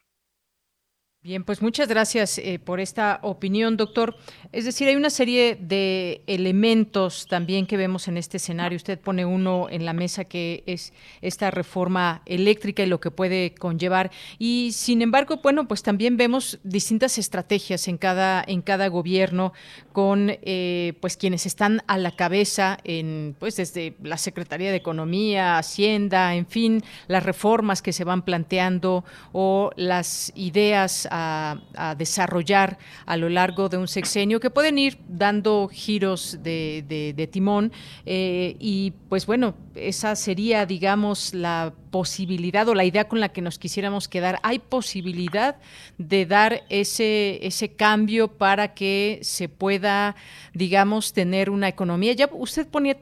[1.25, 4.17] Bien, pues muchas gracias eh, por esta opinión, doctor.
[4.51, 8.75] Es decir, hay una serie de elementos también que vemos en este escenario.
[8.75, 13.55] Usted pone uno en la mesa que es esta reforma eléctrica y lo que puede
[13.55, 14.11] conllevar.
[14.41, 19.53] Y sin embargo, bueno, pues también vemos distintas estrategias en cada en cada gobierno
[19.93, 25.57] con eh, pues quienes están a la cabeza en pues desde la Secretaría de Economía,
[25.57, 33.17] Hacienda, en fin, las reformas que se van planteando o las ideas a, desarrollar a
[33.17, 37.73] lo largo de un sexenio que pueden ir dando giros de, timón
[38.07, 43.43] eh, y pues bueno, esa sería digamos la posibilidad o la idea con la que
[43.43, 44.41] nos quisiéramos quedar.
[44.43, 45.57] ¿Hay posibilidad
[45.99, 50.17] de dar ese, ese cambio para que se pueda,
[50.55, 52.15] digamos, tener una economía?
[52.15, 52.97] Ya usted ponía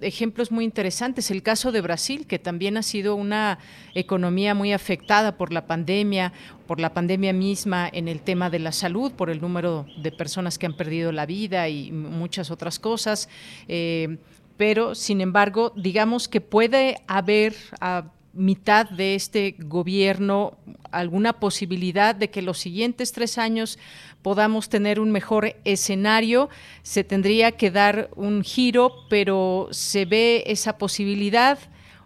[0.00, 1.30] ejemplos muy interesantes.
[1.30, 3.58] El caso de Brasil, que también ha sido una
[3.94, 6.32] economía muy afectada por la pandemia,
[6.66, 10.58] por la pandemia misma en el tema de la salud, por el número de personas
[10.58, 13.28] que han perdido la vida y muchas otras cosas.
[13.68, 14.18] Eh,
[14.56, 18.04] pero, sin embargo, digamos que puede haber a
[18.34, 20.58] mitad de este gobierno
[20.90, 23.78] alguna posibilidad de que los siguientes tres años
[24.22, 26.48] podamos tener un mejor escenario,
[26.82, 31.58] se tendría que dar un giro, pero ¿se ve esa posibilidad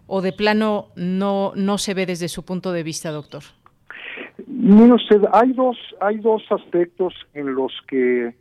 [0.07, 3.43] o de plano no, no se ve desde su punto de vista, doctor?
[4.47, 8.33] Mire usted, hay dos, hay dos aspectos en los que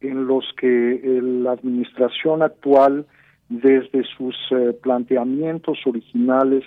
[0.00, 3.06] en los que la administración actual,
[3.50, 6.64] desde sus eh, planteamientos originales,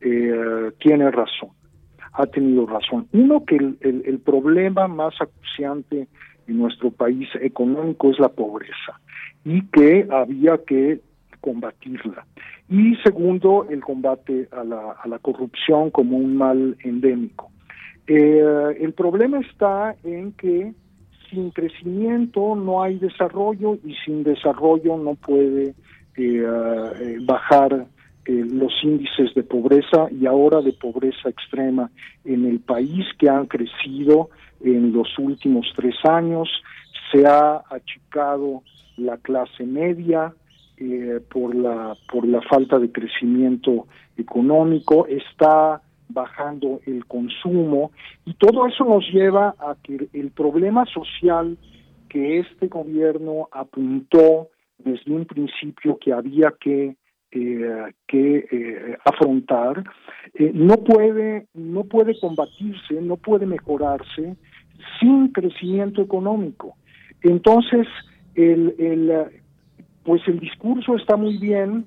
[0.00, 1.50] eh, tiene razón
[2.14, 3.08] ha tenido razón.
[3.12, 6.06] Uno, que el, problema más acuciante
[6.46, 9.00] en nuestro país económico es la pobreza
[9.44, 11.00] y que había que
[11.40, 12.24] combatirla.
[12.68, 17.50] Y segundo, el combate a la, a la corrupción como un mal endémico.
[18.06, 20.72] Eh, el problema está en que
[21.30, 25.74] sin crecimiento no hay desarrollo y sin desarrollo no puede
[26.16, 27.86] eh, eh, bajar
[28.26, 31.90] eh, los índices de pobreza y ahora de pobreza extrema
[32.24, 36.48] en el país que han crecido en los últimos tres años.
[37.12, 38.62] Se ha achicado
[38.96, 40.32] la clase media
[40.78, 45.06] eh, por la por la falta de crecimiento económico.
[45.06, 47.92] Está bajando el consumo
[48.24, 51.58] y todo eso nos lleva a que el problema social
[52.08, 54.48] que este gobierno apuntó
[54.78, 56.96] desde un principio que había que
[57.36, 59.82] eh, que eh, afrontar
[60.34, 64.36] eh, no puede no puede combatirse no puede mejorarse
[65.00, 66.76] sin crecimiento económico.
[67.22, 67.88] Entonces
[68.36, 69.12] el, el
[70.04, 71.86] pues el discurso está muy bien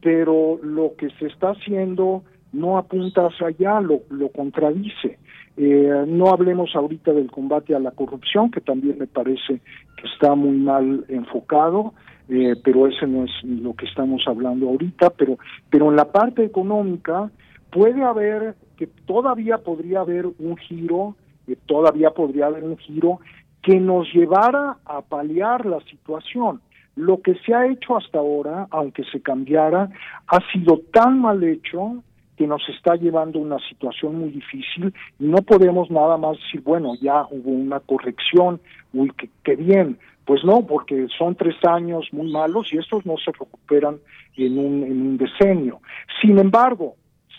[0.00, 2.22] pero lo que se está haciendo
[2.52, 5.18] no apunta hacia allá lo, lo contradice.
[5.56, 9.60] No hablemos ahorita del combate a la corrupción que también me parece
[9.96, 11.94] que está muy mal enfocado
[12.28, 15.38] eh, pero ese no es lo que estamos hablando ahorita, pero,
[15.70, 17.30] pero en la parte económica
[17.70, 21.16] puede haber, que todavía podría haber un giro,
[21.46, 23.20] que todavía podría haber un giro
[23.62, 26.60] que nos llevara a paliar la situación.
[26.96, 29.90] Lo que se ha hecho hasta ahora, aunque se cambiara,
[30.26, 32.02] ha sido tan mal hecho
[32.36, 36.62] que nos está llevando a una situación muy difícil y no podemos nada más decir,
[36.62, 38.60] bueno, ya hubo una corrección,
[38.92, 39.12] uy,
[39.44, 43.98] qué bien, pues no, porque son tres años muy malos y estos no se recuperan
[44.36, 45.80] en un, en un decenio.
[46.20, 46.96] Sin embargo,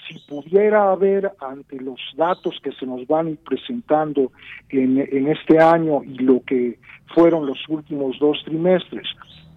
[0.07, 4.31] si pudiera haber ante los datos que se nos van presentando
[4.69, 6.77] en, en este año y lo que
[7.13, 9.07] fueron los últimos dos trimestres,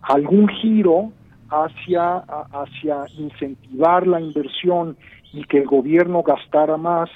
[0.03, 1.12] algún giro
[1.51, 4.97] hacia, hacia incentivar la inversión
[5.33, 7.11] y que el gobierno gastara más,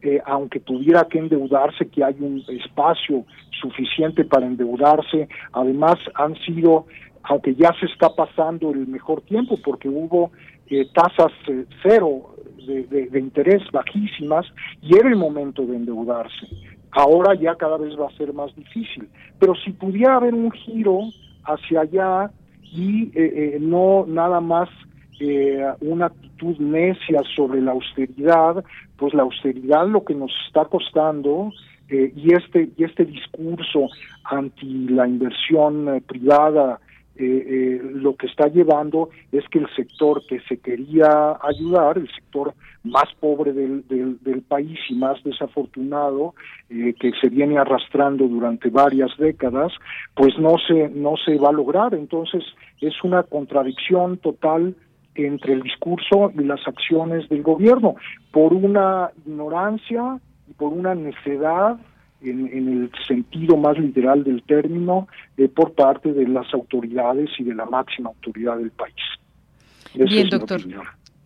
[0.00, 3.24] eh, aunque tuviera que endeudarse, que hay un espacio
[3.60, 5.28] suficiente para endeudarse.
[5.52, 6.86] Además, han sido,
[7.24, 10.30] aunque ya se está pasando el mejor tiempo, porque hubo
[10.68, 12.34] eh, tasas eh, cero
[12.64, 14.46] de, interés bajísimas
[14.82, 16.46] y era el momento de endeudarse.
[16.92, 19.08] Ahora ya cada vez va a ser más difícil.
[19.40, 21.00] Pero si pudiera haber un giro
[21.44, 22.30] hacia allá
[22.62, 23.10] y
[23.60, 24.68] no nada más
[25.20, 28.64] eh, una actitud necia sobre la austeridad,
[28.96, 31.52] pues la austeridad lo que nos está costando
[31.88, 33.88] eh, y este y este discurso
[34.24, 36.80] anti la inversión eh, privada
[37.16, 42.08] eh, eh, lo que está llevando es que el sector que se quería ayudar, el
[42.12, 42.54] sector
[42.84, 46.34] más pobre del, del, país y más desafortunado,
[46.68, 49.72] que se viene arrastrando durante varias décadas,
[50.14, 51.92] pues no se, no se va a lograr.
[51.92, 52.44] Entonces
[52.80, 54.76] es una contradicción total
[55.26, 57.96] entre el discurso y las acciones del gobierno,
[58.30, 61.78] por una ignorancia y por una necedad
[62.20, 67.54] en, el sentido más literal del término eh, por parte de las autoridades y de
[67.54, 68.94] la máxima autoridad del país.
[69.94, 70.60] Bien, doctor.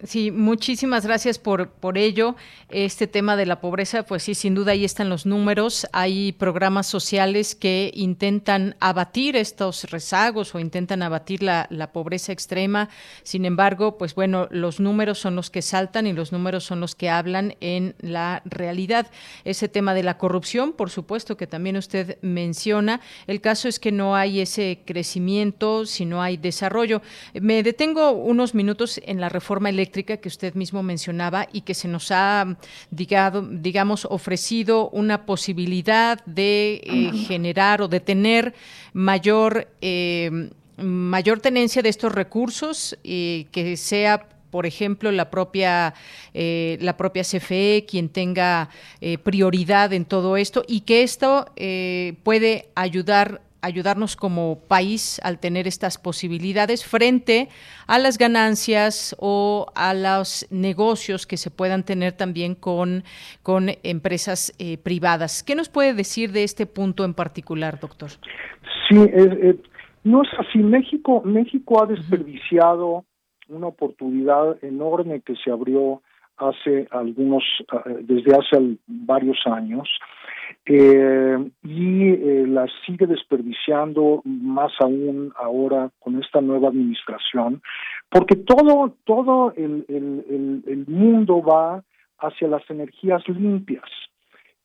[0.05, 2.35] Sí, muchísimas gracias por, por ello.
[2.71, 5.87] Este tema de la pobreza, pues sí, sin duda ahí están los números.
[5.93, 12.89] Hay programas sociales que intentan abatir estos rezagos o intentan abatir la, la pobreza extrema.
[13.23, 16.97] Sin embargo, pues bueno, los números son los que saltan y los números son los
[16.97, 19.07] que hablan en la realidad.
[19.45, 23.01] Ese tema de la corrupción, por supuesto, que también usted menciona.
[23.29, 27.03] El caso es que no hay ese crecimiento si no hay desarrollo.
[27.35, 31.87] Me detengo unos minutos en la reforma eléctrica que usted mismo mencionaba y que se
[31.87, 32.57] nos ha,
[32.91, 38.55] digamos, ofrecido una posibilidad de eh, generar o de tener
[38.95, 45.95] mayor, eh, mayor tenencia de estos recursos y que sea por ejemplo, la propia,
[46.35, 48.69] eh, la propia CFE quien tenga
[49.23, 51.47] prioridad en todo esto y que esto
[52.23, 57.49] puede ayudar ayudarnos como país al tener estas posibilidades frente
[57.87, 63.05] a las ganancias o a los negocios que se puedan tener también con,
[63.43, 65.43] con empresas eh, privadas.
[65.43, 68.11] ¿Qué nos puede decir de este punto en particular, doctor?
[68.89, 69.57] Sí, eh,
[70.05, 70.59] no es así.
[70.59, 73.05] México, México ha desperdiciado
[73.49, 76.03] una oportunidad enorme que se abrió
[76.37, 77.45] hace algunos,
[77.87, 79.89] eh, desde hace varios años
[80.65, 87.63] eh, y eh, la sigue desperdiciando más aún ahora con esta nueva administración,
[88.09, 91.83] porque todo, todo el, el, el, mundo va
[92.19, 93.89] hacia las energías limpias.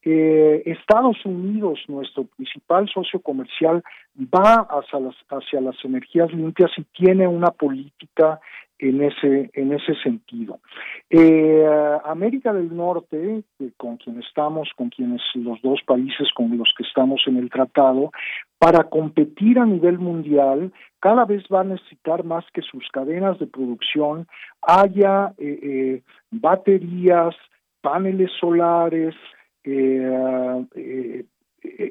[0.10, 3.84] Eh, Estados Unidos, nuestro principal socio comercial,
[4.18, 8.40] va hacia las, hacia las energías limpias y tiene una política
[8.80, 10.62] en ese, en ese sentido.
[11.10, 11.66] Eh,
[12.06, 16.84] América del Norte, eh, con quien estamos, con quienes los dos países con los que
[16.84, 18.12] estamos en el tratado,
[18.58, 23.48] para competir a nivel mundial, cada vez va a necesitar más que sus cadenas de
[23.48, 24.26] producción
[24.62, 26.02] haya eh,
[26.32, 27.36] baterías,
[27.82, 29.14] paneles solares,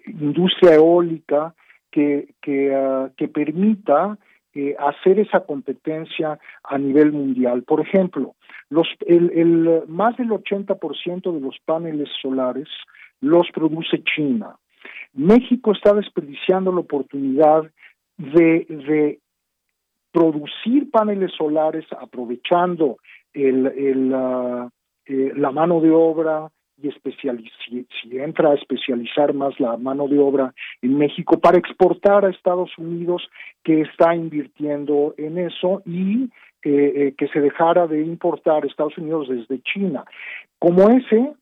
[0.06, 1.54] industria eólica
[1.90, 4.18] que, que, ah, permita
[4.54, 7.62] eh, hacer esa competencia a nivel mundial.
[7.62, 8.34] Por ejemplo,
[8.70, 12.68] los, el, el, más del 80% de los paneles solares
[13.20, 14.56] los produce China.
[15.12, 17.62] México está desperdiciando la oportunidad
[18.18, 19.20] de, de
[20.12, 22.98] producir paneles solares aprovechando
[23.32, 24.14] el, el,
[25.06, 26.50] eh, la mano de obra,
[26.82, 30.52] y si, si, entra a especializar más la mano de obra
[30.82, 33.28] en México para exportar a Estados Unidos
[33.64, 36.24] que está invirtiendo en eso y
[36.62, 40.04] eh, eh, que se dejara de importar Estados Unidos desde China.
[40.58, 41.32] Como ese,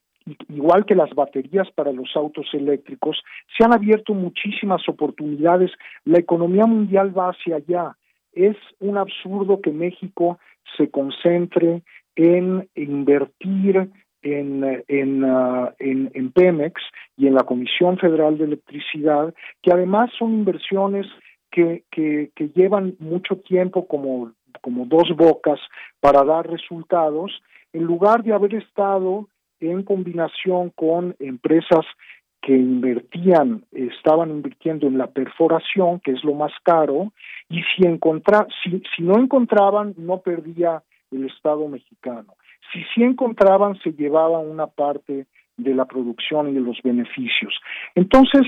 [0.48, 3.22] igual que las baterías para los autos eléctricos,
[3.56, 5.70] se han abierto muchísimas oportunidades.
[6.04, 7.96] La economía mundial va hacia allá.
[8.32, 10.38] Es un absurdo que México
[10.76, 11.82] se concentre
[12.16, 13.90] en invertir
[14.24, 16.80] en, en, uh, en, en, Pemex
[17.16, 21.06] y en la Comisión Federal de Electricidad, que además son inversiones
[21.50, 25.60] que, que, que llevan mucho tiempo como, como dos bocas
[26.00, 29.28] para dar resultados, en lugar de haber estado
[29.60, 31.84] en combinación con empresas
[32.40, 37.12] que invertían, estaban invirtiendo en la perforación, que es lo más caro,
[37.48, 42.34] y si, encontra, si, si no encontraban, no perdía el Estado mexicano
[42.74, 47.54] si sí encontraban, se llevaba una parte de la producción y de los beneficios.
[47.94, 48.42] Entonces,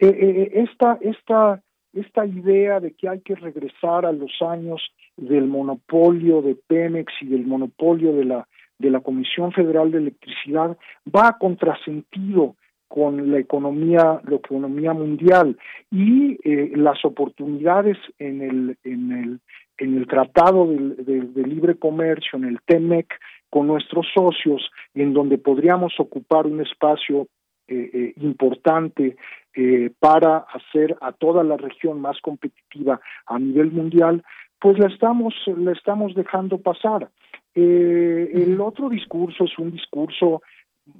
[0.00, 1.62] eh, eh, esta, esta,
[1.92, 4.82] esta idea de que hay que regresar a los años
[5.16, 8.48] del monopolio de Pemex y del monopolio de la,
[8.78, 10.76] de la Comisión Federal de Electricidad
[11.14, 12.56] va a contrasentido
[12.88, 15.58] con la economía, la economía mundial
[15.90, 19.40] y eh, las oportunidades en el, en el,
[19.78, 23.12] en el Tratado de, de Libre Comercio, en el TEMEC,
[23.56, 27.26] con nuestros socios, en donde podríamos ocupar un espacio
[27.68, 29.16] eh, eh, importante
[29.54, 34.22] eh, para hacer a toda la región más competitiva a nivel mundial,
[34.60, 37.08] pues la estamos, la estamos dejando pasar.
[37.54, 40.42] el otro discurso es un discurso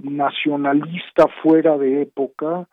[0.02, 2.66] nacionalista fuera de época,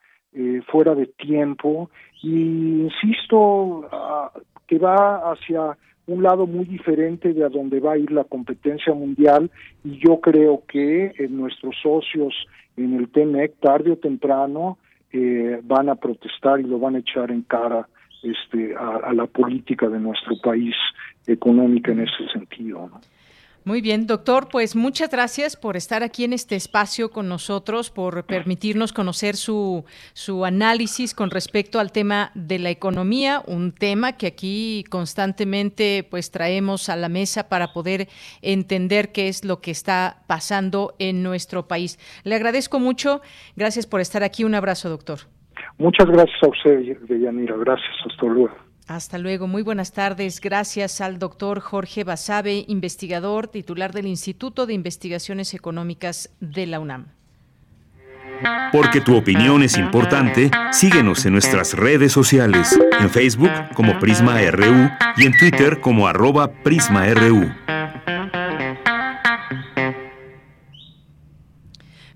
[0.71, 1.89] fuera de tiempo,
[2.21, 4.31] y insisto ah,
[4.65, 5.77] que va hacia
[6.07, 9.49] un lado muy diferente de a donde va a ir la competencia mundial
[9.83, 12.33] y yo creo que eh, nuestros socios
[12.75, 14.77] en el TEMEC tarde o temprano
[15.11, 17.87] eh, van a protestar y lo van a echar en cara
[18.23, 20.75] este a, la política de nuestro país
[21.27, 22.89] económica en ese sentido.
[23.65, 28.25] Muy bien, doctor, pues muchas gracias por estar aquí en este espacio con nosotros, por
[28.25, 34.27] permitirnos conocer su, su análisis con respecto al tema de la economía, un tema que
[34.27, 38.09] aquí constantemente pues traemos a la mesa para poder
[38.41, 41.97] entender qué es lo que está pasando en nuestro país.
[42.25, 43.21] Le agradezco mucho,
[43.55, 45.19] gracias por estar aquí, un abrazo, doctor.
[45.77, 48.53] Muchas gracias a usted, Deyanira, gracias, hasta luego.
[48.87, 50.41] Hasta luego, muy buenas tardes.
[50.41, 57.05] Gracias al doctor Jorge Basabe, investigador titular del Instituto de Investigaciones Económicas de la UNAM.
[58.73, 64.89] Porque tu opinión es importante, síguenos en nuestras redes sociales, en Facebook como Prisma RU
[65.15, 67.62] y en Twitter como arroba PrismaRU.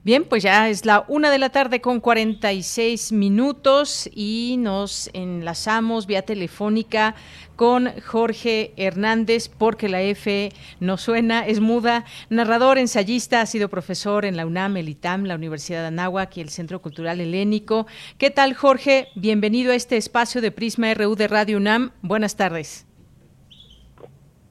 [0.08, 6.08] Bien, pues ya es la una de la tarde con 46 minutos y nos enlazamos
[6.08, 7.14] vía telefónica
[7.58, 14.24] con Jorge Hernández, porque la F no suena, es muda, narrador, ensayista, ha sido profesor
[14.24, 17.86] en la UNAM, el ITAM, la Universidad de Anáhuac y el Centro Cultural Helénico.
[18.18, 19.10] ¿Qué tal, Jorge?
[19.16, 21.92] Bienvenido a este espacio de Prisma RU de Radio UNAM.
[22.02, 22.87] Buenas tardes.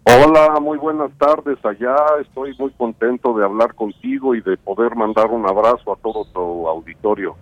[0.09, 1.97] Hola, muy buenas tardes allá.
[2.21, 6.69] Estoy muy contento de hablar contigo y de poder mandar un abrazo a todo tu
[6.69, 7.35] auditorio.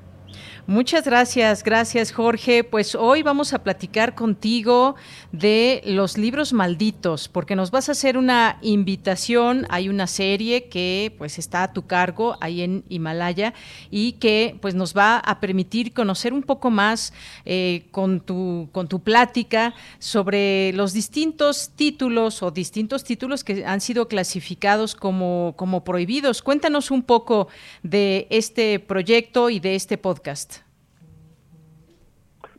[0.67, 2.65] Muchas gracias, gracias Jorge.
[2.65, 4.95] Pues hoy vamos a platicar contigo
[5.31, 9.67] de los libros malditos, porque nos vas a hacer una invitación.
[9.69, 13.53] Hay una serie que pues está a tu cargo ahí en Himalaya
[13.91, 17.12] y que pues nos va a permitir conocer un poco más
[17.45, 23.83] eh, con, tu, con tu plática sobre los distintos títulos o distintos títulos que han
[23.83, 26.41] sido clasificados como, como prohibidos.
[26.41, 27.49] Cuéntanos un poco
[27.83, 30.54] de este proyecto y de este podcast.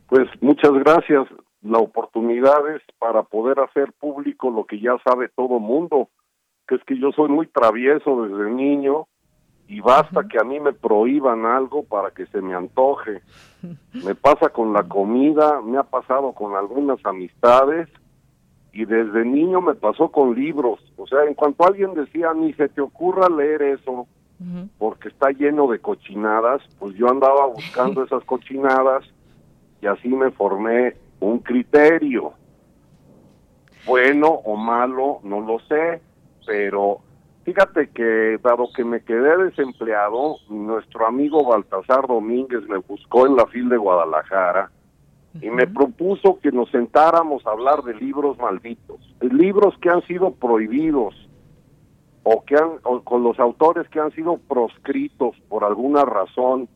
[0.08, 1.26] Pues muchas gracias.
[1.62, 6.08] La oportunidad es para poder hacer público lo que ya sabe todo mundo,
[6.68, 9.08] que es que yo soy muy travieso desde niño
[9.68, 13.22] y basta que a mí me prohíban algo para que se me antoje.
[14.04, 17.88] Me pasa con la comida, me ha pasado con algunas amistades
[18.72, 20.78] y desde niño me pasó con libros.
[20.96, 24.06] O sea, en cuanto alguien decía, ni se te ocurra leer eso,
[24.78, 29.02] porque está lleno de cochinadas, pues yo andaba buscando esas cochinadas
[29.80, 32.32] y así me formé un criterio.
[33.86, 36.00] Bueno o malo, no lo sé,
[36.44, 37.00] pero
[37.44, 43.46] fíjate que dado que me quedé desempleado, nuestro amigo Baltasar Domínguez me buscó en la
[43.46, 44.70] FIL de Guadalajara
[45.40, 50.32] y me propuso que nos sentáramos a hablar de libros malditos, libros que han sido
[50.32, 51.14] prohibidos
[52.22, 56.68] o que han o con los autores que han sido proscritos por alguna razón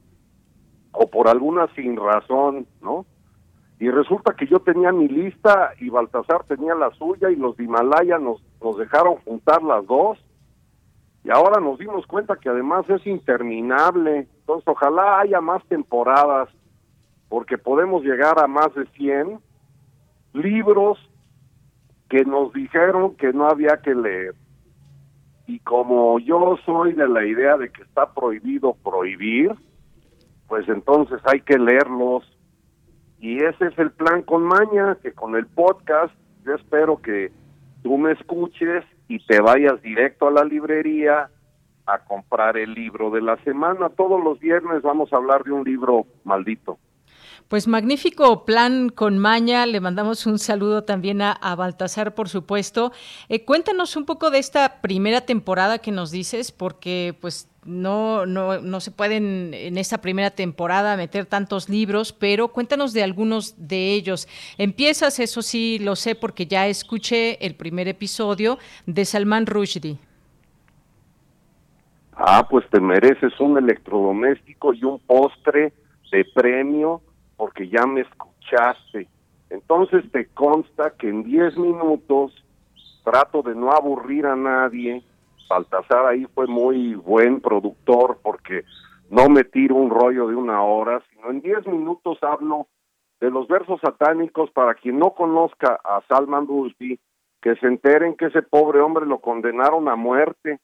[0.93, 3.07] o por alguna sin razón, ¿no?
[3.79, 7.65] Y resulta que yo tenía mi lista y Baltasar tenía la suya y los de
[7.65, 10.19] Himalaya nos, nos dejaron juntar las dos.
[11.25, 14.29] Y ahora nos dimos cuenta que además es interminable.
[14.41, 16.51] Entonces ojalá haya más temporadas
[17.31, 19.41] porque podemos llegar a más de 100
[20.35, 20.99] libros
[22.11, 24.35] que nos dijeron que no había que leer.
[25.47, 29.53] Y como yo soy de la idea de que está prohibido prohibir,
[30.51, 32.25] pues entonces hay que leerlos.
[33.21, 36.13] Y ese es el plan con Maña, que con el podcast
[36.45, 37.31] yo espero que
[37.85, 41.31] tú me escuches y te vayas directo a la librería
[41.87, 43.91] a comprar el libro de la semana.
[43.91, 46.79] Todos los viernes vamos a hablar de un libro maldito.
[47.51, 49.67] Pues magnífico plan con Maña.
[49.67, 52.93] Le mandamos un saludo también a, Baltasar, por supuesto.
[53.29, 58.61] Eh, cuéntanos un poco de esta primera temporada que nos dices, porque pues no, no,
[58.61, 63.95] no se pueden en esta primera temporada meter tantos libros, pero cuéntanos de algunos de
[63.95, 64.29] ellos.
[64.57, 69.99] Empiezas, eso sí lo sé porque ya escuché el primer episodio de Salman Rushdie.
[72.13, 75.73] Ah, pues te mereces un electrodoméstico y un postre
[76.13, 77.03] de premio
[77.41, 79.09] porque ya me escuchaste.
[79.49, 82.35] Entonces te consta que en 10 minutos
[83.03, 85.03] trato de no aburrir a nadie
[85.49, 88.65] Baltasar ahí fue muy buen productor porque
[89.09, 92.67] no me tiro un rollo de una hora, sino en diez minutos hablo
[93.21, 97.01] de los versos satánicos para quien no conozca a Salman Rushdie,
[97.41, 100.61] que se enteren que ese pobre hombre lo condenaron a muerte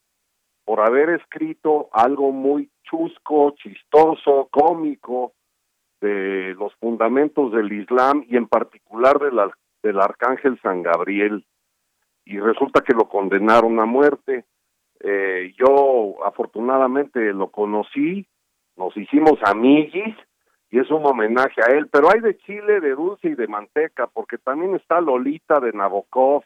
[0.66, 5.32] por haber escrito algo muy chusco, chistoso, cómico
[6.00, 9.50] de los fundamentos del Islam y en particular de la,
[9.82, 11.44] del arcángel San Gabriel.
[12.24, 14.44] Y resulta que lo condenaron a muerte.
[15.00, 18.26] Eh, yo afortunadamente lo conocí,
[18.76, 20.16] nos hicimos amiguis
[20.70, 24.06] y es un homenaje a él, pero hay de chile, de dulce y de manteca,
[24.08, 26.42] porque también está Lolita de Nabokov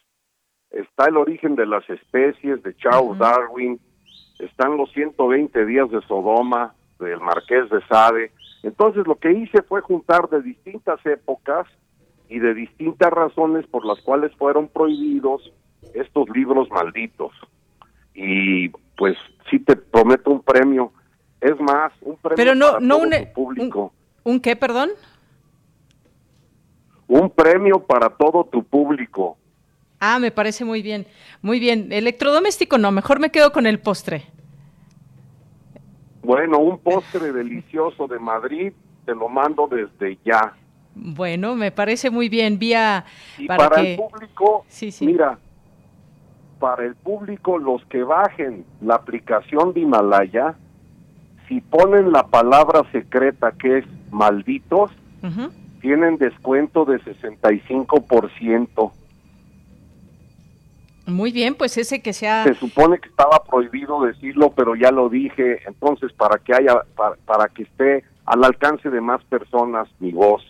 [0.70, 3.80] está El origen de las especies de Charles Darwin,
[4.38, 8.30] están los 120 días de Sodoma del Marqués de Sade.
[8.62, 11.66] Entonces lo que hice fue juntar de distintas épocas
[12.28, 15.52] y de distintas razones por las cuales fueron prohibidos
[15.94, 17.32] estos libros malditos.
[18.14, 19.16] Y pues
[19.50, 20.92] sí te prometo un premio.
[21.40, 23.92] Es más, un premio Pero no, para no todo un, tu público.
[24.24, 24.90] un, ¿un qué, perdón?
[27.08, 29.36] Un premio para todo tu público.
[29.98, 31.06] Ah, me parece muy bien.
[31.42, 31.92] Muy bien.
[31.92, 34.24] Electrodoméstico no, mejor me quedo con el postre.
[36.22, 38.72] Bueno, un postre delicioso de Madrid,
[39.04, 40.54] te lo mando desde ya.
[40.94, 42.58] Bueno, me parece muy bien.
[42.58, 43.04] Vía
[43.38, 45.06] Y para, para, que el público, Sí, sí.
[45.06, 45.38] mira,
[46.58, 50.54] para el público, los que bajen la aplicación de Himalaya,
[51.48, 54.92] si ponen la palabra secreta que es malditos,
[55.80, 58.92] tienen descuento de 65%.
[61.06, 65.08] Muy bien, pues ese que sea Se supone que estaba prohibido decirlo, pero ya lo
[65.08, 70.12] dije, entonces para que haya para, para que esté al alcance de más personas mi
[70.12, 70.42] voz.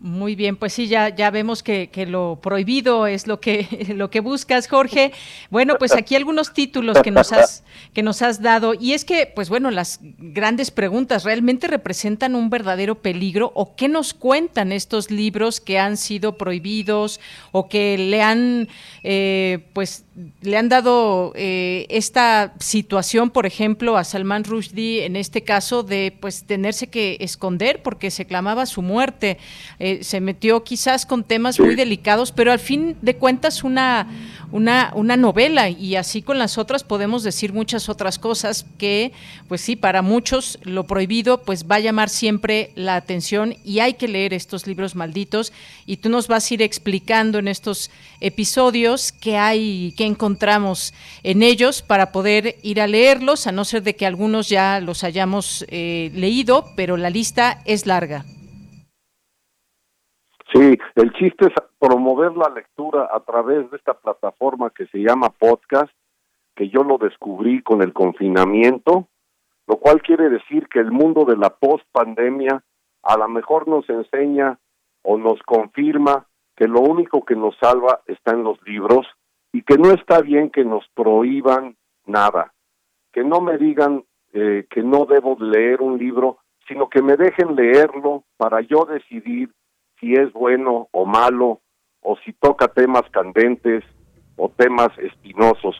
[0.00, 4.10] Muy bien, pues sí, ya, ya vemos que, que lo prohibido es lo que, lo
[4.10, 5.12] que buscas, Jorge.
[5.50, 7.64] Bueno, pues aquí algunos títulos que nos has,
[7.94, 8.74] que nos has dado.
[8.74, 13.50] Y es que, pues bueno, las grandes preguntas, ¿realmente representan un verdadero peligro?
[13.54, 17.18] ¿O qué nos cuentan estos libros que han sido prohibidos
[17.50, 18.68] o que le han,
[19.02, 20.04] eh, pues,
[20.40, 26.12] le han dado eh, esta situación, por ejemplo, a Salman Rushdie, en este caso, de
[26.18, 29.38] pues tenerse que esconder porque se clamaba su muerte.
[29.78, 34.08] Eh, se metió quizás con temas muy delicados, pero al fin de cuentas una,
[34.50, 39.12] una, una novela y así con las otras podemos decir muchas otras cosas que,
[39.46, 43.94] pues sí, para muchos lo prohibido pues va a llamar siempre la atención y hay
[43.94, 45.52] que leer estos libros malditos
[45.86, 47.90] y tú nos vas a ir explicando en estos
[48.20, 50.92] episodios qué hay, qué encontramos
[51.22, 55.04] en ellos para poder ir a leerlos, a no ser de que algunos ya los
[55.04, 58.24] hayamos eh, leído, pero la lista es larga.
[60.52, 65.28] Sí, el chiste es promover la lectura a través de esta plataforma que se llama
[65.28, 65.92] podcast,
[66.56, 69.08] que yo lo descubrí con el confinamiento,
[69.66, 72.64] lo cual quiere decir que el mundo de la post-pandemia
[73.02, 74.58] a lo mejor nos enseña
[75.02, 79.06] o nos confirma que lo único que nos salva está en los libros
[79.52, 81.76] y que no está bien que nos prohíban
[82.06, 82.52] nada,
[83.12, 87.56] que no me digan eh, que no debo leer un libro, sino que me dejen
[87.56, 89.52] leerlo para yo decidir
[89.98, 91.60] si es bueno o malo,
[92.00, 93.84] o si toca temas candentes
[94.36, 95.76] o temas espinosos.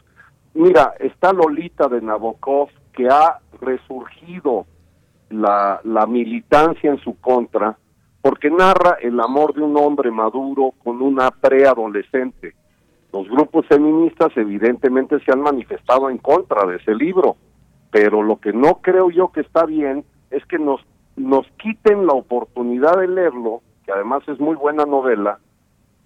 [0.55, 4.67] Mira, está Lolita de Nabokov que ha resurgido
[5.31, 7.79] la, la militancia en su contra
[8.21, 12.55] porque narra el amor de un hombre maduro con una preadolescente.
[13.13, 17.37] Los grupos feministas evidentemente se han manifestado en contra de ese libro,
[17.91, 20.81] pero lo que no creo yo que está bien es que nos,
[21.17, 25.39] nos quiten la oportunidad de leerlo que además es muy buena novela,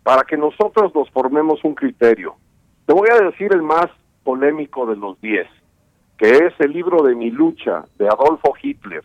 [0.05, 2.37] para que nosotros nos formemos un criterio.
[2.87, 3.87] Te voy a decir el más
[4.23, 5.49] polémico de los diez,
[6.17, 9.03] que es el libro de Mi lucha, de Adolfo Hitler.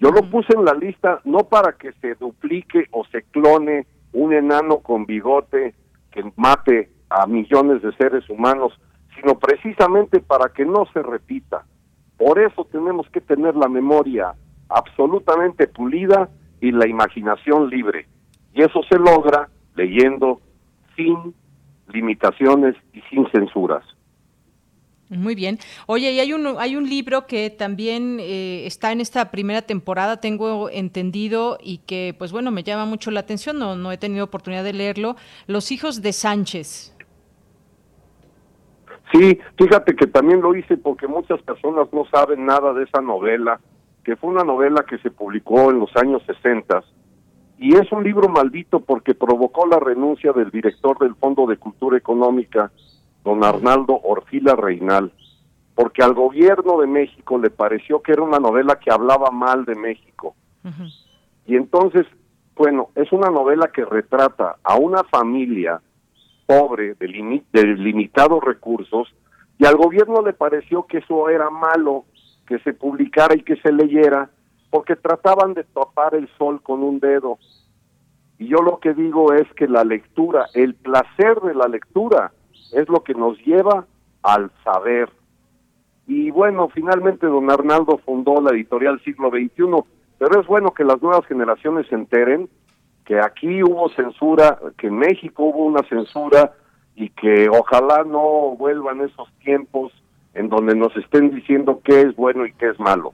[0.00, 4.34] Yo lo puse en la lista no para que se duplique o se clone un
[4.34, 5.74] enano con bigote
[6.10, 8.72] que mate a millones de seres humanos,
[9.16, 11.64] sino precisamente para que no se repita.
[12.16, 14.34] Por eso tenemos que tener la memoria
[14.68, 16.28] absolutamente pulida
[16.60, 18.06] y la imaginación libre.
[18.52, 20.40] Y eso se logra leyendo
[20.96, 21.34] sin
[21.92, 23.84] limitaciones y sin censuras.
[25.10, 25.58] Muy bien.
[25.86, 30.18] Oye, y hay un, hay un libro que también eh, está en esta primera temporada,
[30.18, 34.24] tengo entendido, y que, pues bueno, me llama mucho la atención, no, no he tenido
[34.24, 36.93] oportunidad de leerlo, Los hijos de Sánchez.
[39.14, 43.60] Sí, fíjate que también lo hice porque muchas personas no saben nada de esa novela,
[44.02, 46.82] que fue una novela que se publicó en los años 60
[47.58, 51.96] y es un libro maldito porque provocó la renuncia del director del Fondo de Cultura
[51.96, 52.72] Económica,
[53.22, 55.12] don Arnaldo Orfila Reinal,
[55.76, 59.76] porque al gobierno de México le pareció que era una novela que hablaba mal de
[59.76, 60.34] México.
[61.46, 62.04] Y entonces,
[62.56, 65.80] bueno, es una novela que retrata a una familia
[66.46, 69.14] pobre, de, limi- de limitados recursos,
[69.58, 72.04] y al gobierno le pareció que eso era malo,
[72.46, 74.30] que se publicara y que se leyera,
[74.70, 77.38] porque trataban de tapar el sol con un dedo.
[78.38, 82.32] Y yo lo que digo es que la lectura, el placer de la lectura,
[82.72, 83.86] es lo que nos lleva
[84.22, 85.08] al saber.
[86.06, 89.84] Y bueno, finalmente don Arnaldo fundó la editorial Siglo XXI,
[90.18, 92.48] pero es bueno que las nuevas generaciones se enteren
[93.04, 96.52] que aquí hubo censura, que en México hubo una censura
[96.96, 99.92] y que ojalá no vuelvan esos tiempos
[100.34, 103.12] en donde nos estén diciendo qué es bueno y qué es malo.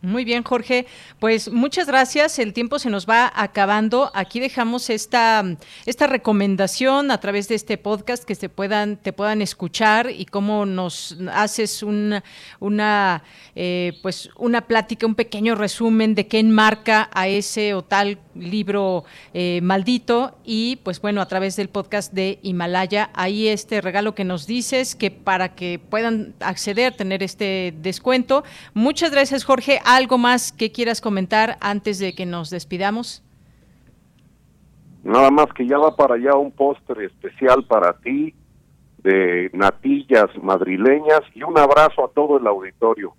[0.00, 0.86] Muy bien, Jorge.
[1.18, 2.38] Pues muchas gracias.
[2.38, 4.12] El tiempo se nos va acabando.
[4.14, 5.44] Aquí dejamos esta,
[5.86, 10.66] esta recomendación a través de este podcast que se puedan, te puedan escuchar y cómo
[10.66, 12.22] nos haces una,
[12.60, 13.24] una,
[13.56, 19.02] eh, pues una plática, un pequeño resumen de qué enmarca a ese o tal libro
[19.34, 20.38] eh, maldito.
[20.44, 24.94] Y pues bueno, a través del podcast de Himalaya, ahí este regalo que nos dices
[24.94, 28.44] que para que puedan acceder, tener este descuento.
[28.74, 33.22] Muchas gracias, Jorge ¿Algo más que quieras comentar antes de que nos despidamos?
[35.02, 38.34] Nada más que ya va para allá un postre especial para ti
[39.02, 43.14] de natillas madrileñas y un abrazo a todo el auditorio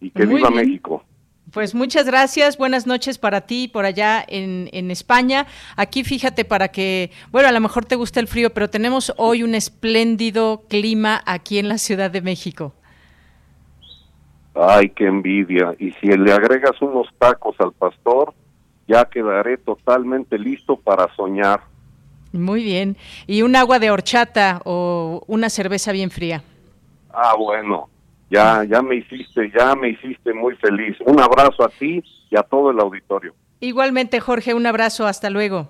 [0.00, 1.04] y que viva México.
[1.52, 5.46] Pues muchas gracias, buenas noches para ti por allá en, en, España.
[5.76, 9.42] Aquí fíjate para que, bueno, a lo mejor te gusta el frío, pero tenemos hoy
[9.42, 12.72] un espléndido clima aquí en la Ciudad de México.
[14.54, 15.74] Ay, qué envidia.
[15.78, 18.32] Y si le agregas unos tacos al pastor,
[18.86, 21.62] ya quedaré totalmente listo para soñar.
[22.32, 22.96] Muy bien.
[23.26, 26.42] ¿Y un agua de horchata o una cerveza bien fría?
[27.12, 27.88] Ah, bueno.
[28.30, 30.96] Ya, ya me hiciste, ya me hiciste muy feliz.
[31.06, 33.34] Un abrazo a ti y a todo el auditorio.
[33.60, 35.06] Igualmente, Jorge, un abrazo.
[35.06, 35.68] Hasta luego.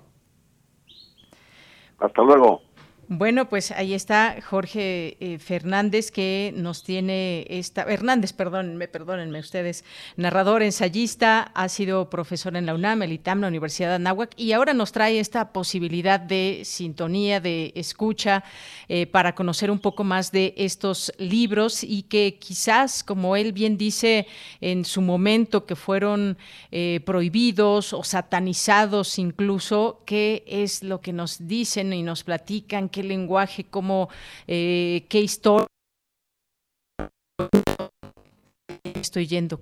[1.99, 2.61] Hasta luego.
[3.07, 9.85] Bueno, pues ahí está Jorge eh, Fernández que nos tiene esta Hernández, perdónenme, perdónenme ustedes,
[10.15, 14.53] narrador, ensayista, ha sido profesor en la UNAM, el ITAM, la Universidad de Anáhuac y
[14.53, 18.43] ahora nos trae esta posibilidad de sintonía, de escucha
[18.87, 23.77] eh, para conocer un poco más de estos libros y que quizás, como él bien
[23.77, 24.25] dice
[24.61, 26.39] en su momento, que fueron
[26.71, 33.03] eh, prohibidos o satanizados incluso, qué es lo que nos dicen y nos platican qué
[33.03, 34.07] lenguaje, cómo,
[34.47, 35.67] eh, qué historia.
[38.95, 39.59] Estoy yendo,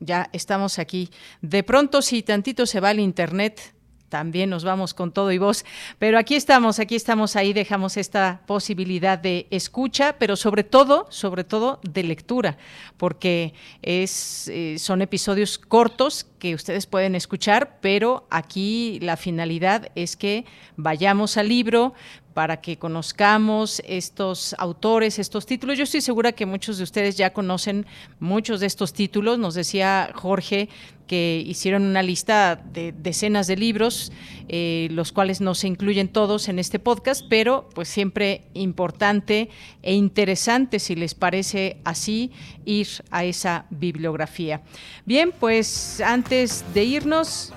[0.00, 1.08] ya estamos aquí.
[1.40, 3.74] De pronto, si tantito se va el internet,
[4.14, 5.64] también nos vamos con todo y voz.
[5.98, 11.42] Pero aquí estamos, aquí estamos, ahí dejamos esta posibilidad de escucha, pero sobre todo, sobre
[11.42, 12.56] todo de lectura,
[12.96, 20.14] porque es, eh, son episodios cortos que ustedes pueden escuchar, pero aquí la finalidad es
[20.14, 20.44] que
[20.76, 21.94] vayamos al libro,
[22.34, 25.78] para que conozcamos estos autores, estos títulos.
[25.78, 27.86] Yo estoy segura que muchos de ustedes ya conocen
[28.18, 29.38] muchos de estos títulos.
[29.38, 30.68] Nos decía Jorge
[31.06, 34.10] que hicieron una lista de decenas de libros,
[34.48, 39.50] eh, los cuales no se incluyen todos en este podcast, pero pues siempre importante
[39.82, 42.32] e interesante, si les parece así,
[42.64, 44.62] ir a esa bibliografía.
[45.04, 47.52] Bien, pues antes de irnos,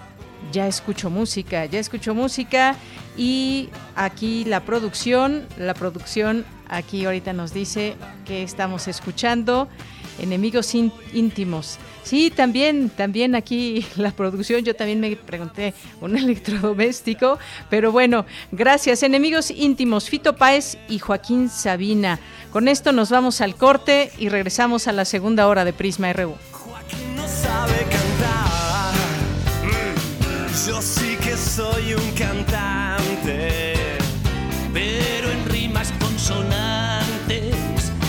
[0.52, 2.76] ya escucho música, ya escucho música
[3.18, 7.96] y aquí la producción, la producción aquí ahorita nos dice
[8.26, 9.68] que estamos escuchando
[10.20, 11.78] enemigos íntimos.
[12.04, 17.38] Sí, también, también aquí la producción, yo también me pregunté un electrodoméstico,
[17.70, 19.04] pero bueno, gracias.
[19.04, 22.20] Enemigos íntimos, Fito Páez y Joaquín Sabina.
[22.52, 26.36] Con esto nos vamos al corte y regresamos a la segunda hora de Prisma RU.
[26.52, 28.94] Joaquín no sabe cantar,
[29.64, 32.12] mm, yo sí que soy un
[33.28, 37.54] pero en rimas consonantes,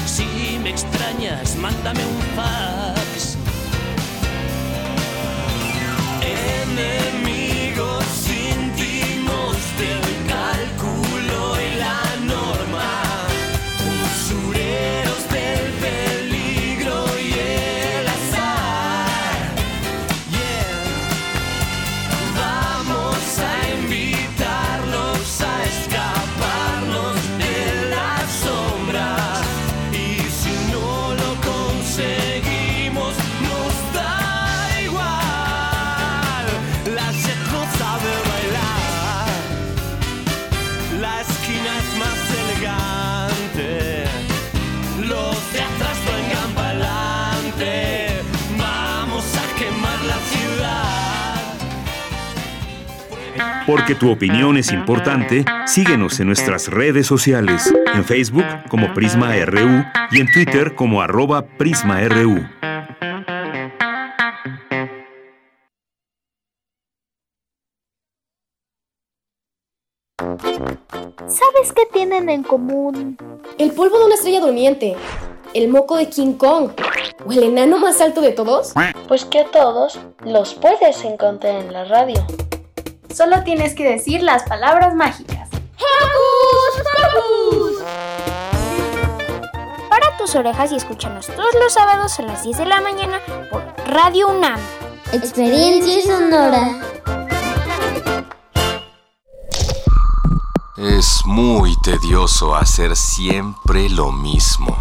[0.07, 3.37] si me extrañas, mándame un fax.
[53.69, 59.85] Porque tu opinión es importante, síguenos en nuestras redes sociales, en Facebook como Prisma RU
[60.11, 62.49] y en Twitter como arroba PrismaRU.
[71.27, 73.19] ¿Sabes qué tienen en común?
[73.59, 74.97] El polvo de una estrella durmiente,
[75.53, 76.71] el moco de King Kong
[77.27, 78.73] o el enano más alto de todos.
[79.09, 82.25] Pues que todos los puedes encontrar en la radio.
[83.15, 85.49] Solo tienes que decir las palabras mágicas.
[89.89, 93.65] Para tus orejas y escúchanos todos los sábados a las 10 de la mañana por
[93.87, 94.61] Radio UNAM.
[95.13, 96.81] Experiencia sonora.
[100.77, 104.77] Es muy tedioso hacer siempre lo mismo.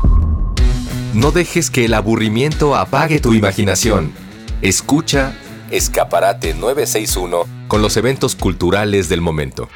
[1.13, 4.13] No dejes que el aburrimiento apague tu imaginación.
[4.61, 5.34] Escucha
[5.72, 9.68] Escaparate 961 con los eventos culturales del momento.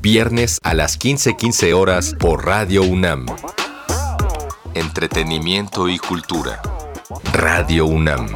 [0.00, 3.26] Viernes a las 15:15 horas por Radio UNAM.
[4.74, 6.60] Entretenimiento y cultura.
[7.32, 8.26] Radio UNAM.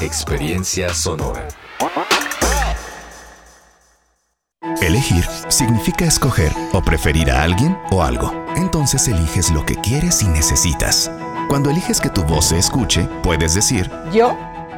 [0.00, 1.46] Experiencia sonora.
[4.80, 8.32] Elegir significa escoger o preferir a alguien o algo.
[8.56, 11.10] Entonces eliges lo que quieres y necesitas.
[11.48, 14.36] Cuando eliges que tu voz se escuche, puedes decir, Yo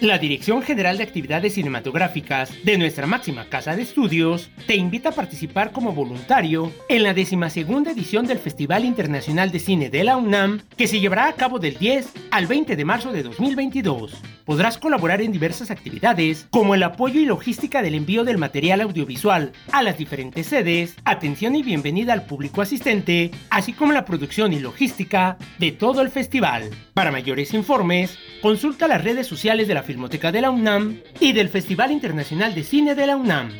[0.00, 5.12] La Dirección General de Actividades Cinematográficas de nuestra máxima casa de estudios te invita a
[5.12, 10.60] participar como voluntario en la decimasegunda edición del Festival Internacional de Cine de la UNAM
[10.76, 14.22] que se llevará a cabo del 10 al 20 de marzo de 2022.
[14.44, 19.52] Podrás colaborar en diversas actividades como el apoyo y logística del envío del material audiovisual
[19.72, 24.60] a las diferentes sedes, atención y bienvenida al público asistente, así como la producción y
[24.60, 26.70] logística de todo el festival.
[26.94, 31.48] Para mayores informes, consulta las redes sociales de la Filmoteca de la UNAM y del
[31.48, 33.50] Festival Internacional de Cine de la UNAM.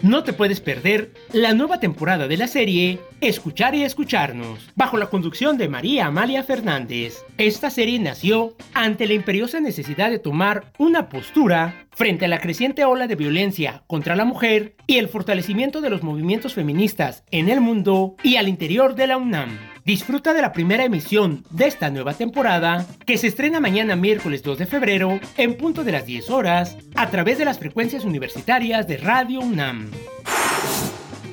[0.00, 5.06] No te puedes perder la nueva temporada de la serie Escuchar y Escucharnos, bajo la
[5.06, 7.24] conducción de María Amalia Fernández.
[7.36, 12.84] Esta serie nació ante la imperiosa necesidad de tomar una postura frente a la creciente
[12.84, 17.60] ola de violencia contra la mujer y el fortalecimiento de los movimientos feministas en el
[17.60, 19.58] mundo y al interior de la UNAM.
[19.88, 24.58] Disfruta de la primera emisión de esta nueva temporada que se estrena mañana miércoles 2
[24.58, 28.98] de febrero en punto de las 10 horas a través de las frecuencias universitarias de
[28.98, 29.90] Radio UNAM.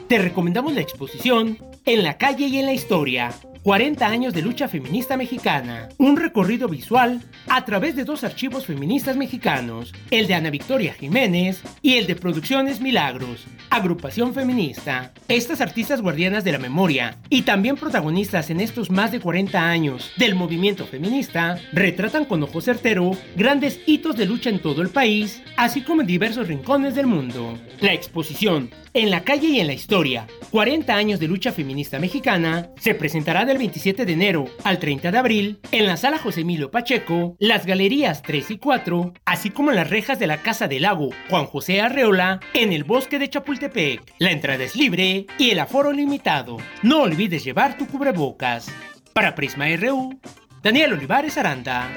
[0.08, 3.34] Te recomendamos la exposición En la calle y en la historia.
[3.66, 5.90] 40 años de lucha feminista mexicana.
[5.98, 11.64] Un recorrido visual a través de dos archivos feministas mexicanos, el de Ana Victoria Jiménez
[11.82, 15.14] y el de Producciones Milagros, agrupación feminista.
[15.28, 20.12] Estas artistas guardianas de la memoria y también protagonistas en estos más de 40 años
[20.16, 25.42] del movimiento feminista, retratan con ojo certero grandes hitos de lucha en todo el país,
[25.58, 27.58] así como en diversos rincones del mundo.
[27.82, 32.70] La exposición en la calle y en la historia, 40 años de lucha feminista mexicana,
[32.80, 36.72] se presentará del 27 de enero al 30 de abril en la sala José Emilio
[36.72, 40.82] Pacheco, las galerías 3 y 4, así como en las rejas de la Casa del
[40.82, 44.14] Lago Juan José Arreola en el bosque de Chapultepec.
[44.20, 46.58] La entrada es libre y el aforo limitado.
[46.84, 48.68] No olvides llevar tu cubrebocas.
[49.14, 50.20] Para Prisma RU,
[50.62, 51.90] Daniel Olivares Aranda.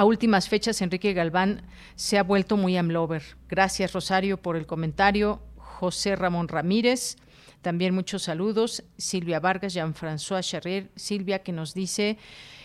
[0.00, 1.60] a últimas fechas, Enrique Galván
[1.94, 3.22] se ha vuelto muy amlover.
[3.50, 5.42] Gracias, Rosario, por el comentario.
[5.58, 7.16] José Ramón Ramírez,
[7.60, 8.82] también muchos saludos.
[8.96, 12.16] Silvia Vargas, Jean-François Charrier, Silvia, que nos dice.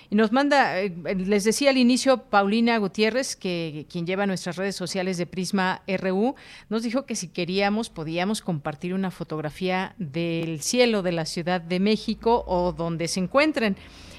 [0.09, 4.77] Y nos manda, eh, les decía al inicio, Paulina Gutiérrez, que quien lleva nuestras redes
[4.77, 6.35] sociales de Prisma RU,
[6.69, 11.81] nos dijo que si queríamos podíamos compartir una fotografía del cielo de la Ciudad de
[11.81, 13.75] México o donde se encuentren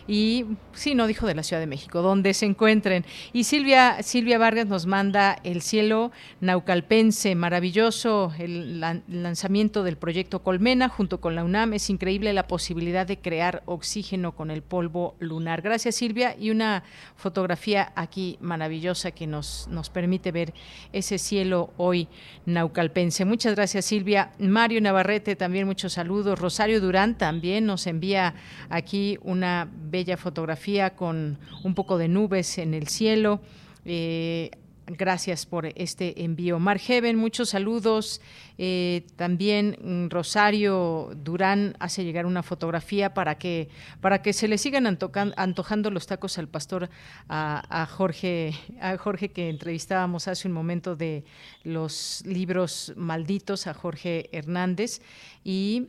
[0.08, 3.04] y sí, no dijo de la Ciudad de México, donde se encuentren.
[3.32, 10.88] Y Silvia, Silvia Vargas nos manda El cielo naucalpense, maravilloso el lanzamiento del proyecto Colmena
[10.88, 11.72] junto con la UNAM.
[11.72, 15.62] Es increíble la posibilidad de crear oxígeno con el polvo lunar.
[15.62, 16.84] Gracias Silvia y una
[17.16, 20.54] fotografía aquí maravillosa que nos, nos permite ver
[20.92, 22.08] ese cielo hoy
[22.44, 23.24] naucalpense.
[23.24, 24.32] Muchas gracias Silvia.
[24.38, 26.38] Mario Navarrete también muchos saludos.
[26.38, 28.34] Rosario Durán también nos envía
[28.68, 33.40] aquí una bella fotografía con un poco de nubes en el cielo.
[33.86, 34.50] Eh,
[34.86, 36.58] gracias por este envío.
[36.58, 38.20] Margeven, muchos saludos.
[38.58, 43.70] Eh, también mm, Rosario Durán hace llegar una fotografía para que,
[44.02, 46.90] para que se le sigan antojando los tacos al pastor
[47.30, 51.24] a, Jorge, a Jorge que entrevistábamos hace un momento de
[51.64, 55.00] los libros malditos, a Jorge Hernández.
[55.42, 55.88] Y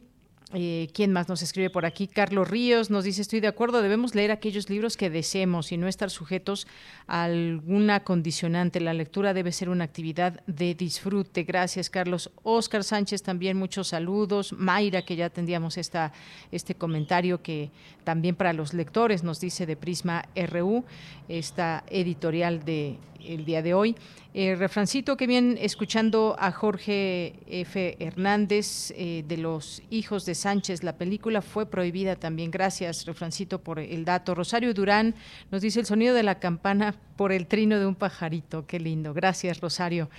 [0.54, 2.08] eh, ¿Quién más nos escribe por aquí?
[2.08, 5.90] Carlos Ríos nos dice, estoy de acuerdo, debemos leer aquellos libros que deseemos y no
[5.90, 6.68] estar sujetos
[7.06, 8.80] a alguna condicionante.
[8.80, 11.44] La lectura debe ser una actividad de disfrute.
[11.44, 12.32] Gracias, Carlos.
[12.44, 14.54] Oscar Sánchez también muchos saludos.
[14.54, 16.14] Mayra, que ya atendíamos esta,
[16.52, 17.70] este comentario que
[18.06, 20.86] también para los lectores nos dice de Prisma RU,
[21.28, 23.96] esta editorial de el día de hoy.
[24.34, 27.98] Eh, refrancito, que bien escuchando a Jorge F.
[28.00, 30.84] Hernández eh, de Los Hijos de Sánchez.
[30.84, 32.52] La película fue prohibida también.
[32.52, 34.36] Gracias, Refrancito, por el dato.
[34.36, 35.16] Rosario Durán
[35.50, 38.66] nos dice el sonido de la campana por el trino de un pajarito.
[38.66, 39.14] Qué lindo.
[39.14, 40.10] Gracias, Rosario.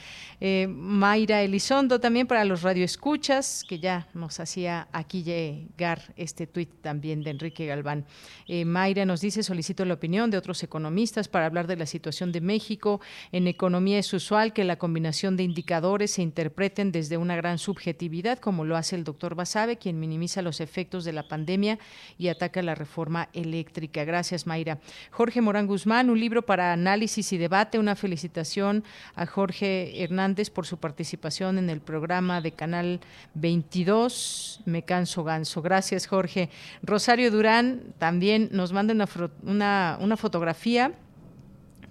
[0.41, 6.69] Eh, Mayra Elizondo también para los radioescuchas, que ya nos hacía aquí llegar este tuit
[6.83, 8.05] también de Enrique Galván.
[8.47, 12.33] Eh, Mayra nos dice, solicito la opinión de otros economistas para hablar de la situación
[12.33, 13.01] de México.
[13.33, 18.39] En economía es usual que la combinación de indicadores se interpreten desde una gran subjetividad,
[18.41, 21.79] como lo hace el doctor Basabe, quien minimiza los efectos de la pandemia
[22.19, 24.05] y ataca la reforma eléctrica.
[24.05, 24.81] Gracias, Mayra.
[25.13, 27.79] Jorge Morán Guzmán, un libro para análisis y debate.
[27.79, 28.83] Una felicitación
[29.15, 33.01] a Jorge Hernández por su participación en el programa de Canal
[33.35, 34.63] 22.
[34.65, 35.61] Me canso ganso.
[35.61, 36.49] Gracias, Jorge.
[36.83, 39.07] Rosario Durán también nos manda una,
[39.43, 40.95] una, una fotografía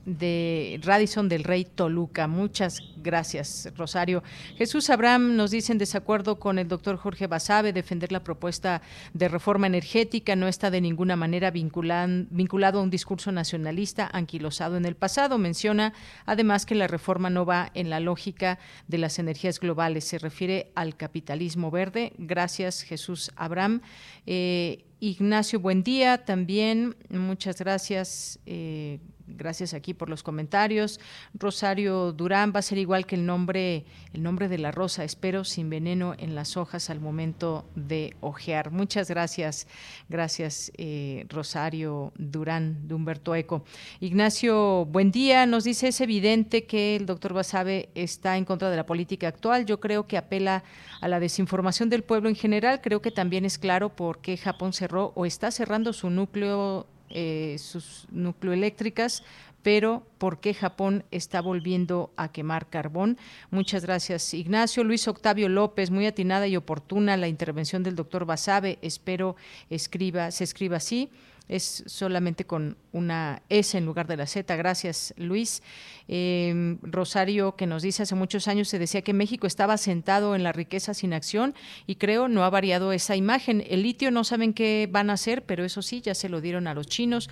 [0.07, 2.27] de Radisson del Rey Toluca.
[2.27, 4.23] Muchas gracias, Rosario.
[4.57, 8.81] Jesús Abraham nos dice en desacuerdo con el doctor Jorge Basabe, defender la propuesta
[9.13, 14.85] de reforma energética no está de ninguna manera vinculado a un discurso nacionalista anquilosado en
[14.85, 15.37] el pasado.
[15.37, 15.93] Menciona
[16.25, 20.71] además que la reforma no va en la lógica de las energías globales, se refiere
[20.75, 22.13] al capitalismo verde.
[22.17, 23.81] Gracias, Jesús Abraham.
[24.25, 26.95] Eh, Ignacio, buen día también.
[27.09, 28.39] Muchas gracias.
[28.45, 30.99] Eh, gracias aquí por los comentarios.
[31.33, 35.43] Rosario Durán va a ser igual que el nombre, el nombre de la rosa, espero
[35.43, 38.71] sin veneno en las hojas al momento de ojear.
[38.71, 39.67] Muchas gracias,
[40.09, 43.63] gracias eh, Rosario Durán de Humberto Eco.
[43.99, 45.45] Ignacio, buen día.
[45.45, 49.65] Nos dice es evidente que el doctor Basabe está en contra de la política actual.
[49.65, 50.63] Yo creo que apela
[51.01, 52.81] a la desinformación del pueblo en general.
[52.81, 57.55] Creo que también es claro por qué Japón cerró o está cerrando su núcleo eh,
[57.59, 59.23] sus nucleoeléctricas,
[59.63, 63.17] pero ¿por qué Japón está volviendo a quemar carbón?
[63.51, 64.83] Muchas gracias, Ignacio.
[64.83, 68.79] Luis Octavio López, muy atinada y oportuna la intervención del doctor Basabe.
[68.81, 69.35] Espero
[69.69, 71.09] escriba, se escriba así
[71.47, 74.55] es solamente con una S en lugar de la Z.
[74.55, 75.63] Gracias, Luis.
[76.07, 80.43] Em, Rosario, que nos dice hace muchos años se decía que México estaba sentado en
[80.43, 81.55] la riqueza sin acción
[81.85, 83.63] y creo no ha variado esa imagen.
[83.67, 86.67] El litio no saben qué van a hacer, pero eso sí, ya se lo dieron
[86.67, 87.29] a los chinos.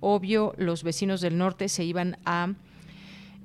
[0.00, 2.54] Obvio, los vecinos del norte se iban a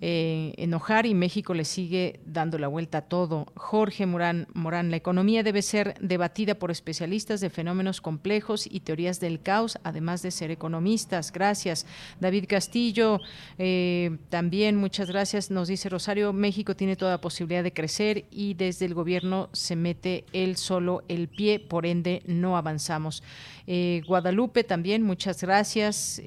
[0.06, 3.46] eh, enojar y México le sigue dando la vuelta a todo.
[3.56, 9.22] Jorge Morán, Morán, la economía debe ser debatida por especialistas de fenómenos complejos y teorías
[9.22, 11.32] del caos, además de ser economistas.
[11.32, 11.86] Gracias.
[12.20, 13.22] David Castillo,
[13.58, 15.50] eh, también muchas gracias.
[15.50, 20.26] Nos dice Rosario, México tiene toda posibilidad de crecer y desde el gobierno se mete
[20.34, 23.24] él solo el pie, por ende no avanzamos.
[23.68, 26.22] Eh, Guadalupe también, muchas gracias.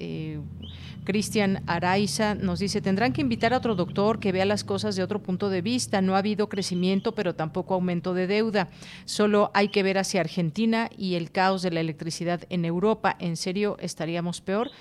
[1.07, 5.03] Cristian Araiza nos dice, tendrán que invitar a otro doctor que vea las cosas de
[5.03, 6.01] otro punto de vista.
[6.01, 8.69] No ha habido crecimiento, pero tampoco aumento de deuda.
[9.03, 13.17] Solo hay que ver hacia Argentina y el caos de la electricidad en Europa.
[13.19, 14.71] ¿En serio estaríamos peor?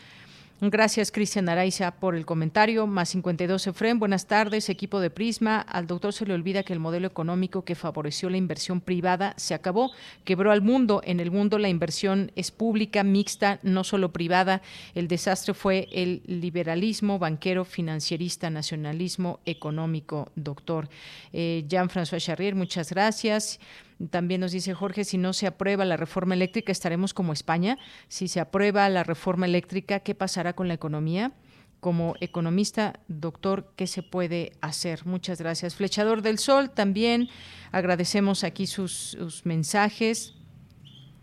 [0.59, 2.87] Gracias, Cristian Araiza, por el comentario.
[2.87, 5.61] Más 52 Efren, buenas tardes, equipo de Prisma.
[5.61, 9.53] Al doctor se le olvida que el modelo económico que favoreció la inversión privada se
[9.53, 9.91] acabó,
[10.25, 11.03] quebró al mundo.
[11.05, 14.63] En el mundo la inversión es pública, mixta, no solo privada.
[14.95, 20.89] El desastre fue el liberalismo banquero, financierista, nacionalismo económico, doctor.
[21.35, 23.61] Eh, Jean-François Charrier, muchas gracias.
[24.11, 27.79] También nos dice Jorge, si no se aprueba la reforma eléctrica, estaremos como España.
[28.09, 31.33] Si se aprueba la reforma eléctrica, ¿qué pasará con la economía?
[31.81, 35.07] Como economista, doctor, ¿qué se puede hacer?
[35.07, 35.75] Muchas gracias.
[35.75, 37.29] Flechador del Sol, también
[37.73, 40.35] agradecemos aquí sus, sus mensajes.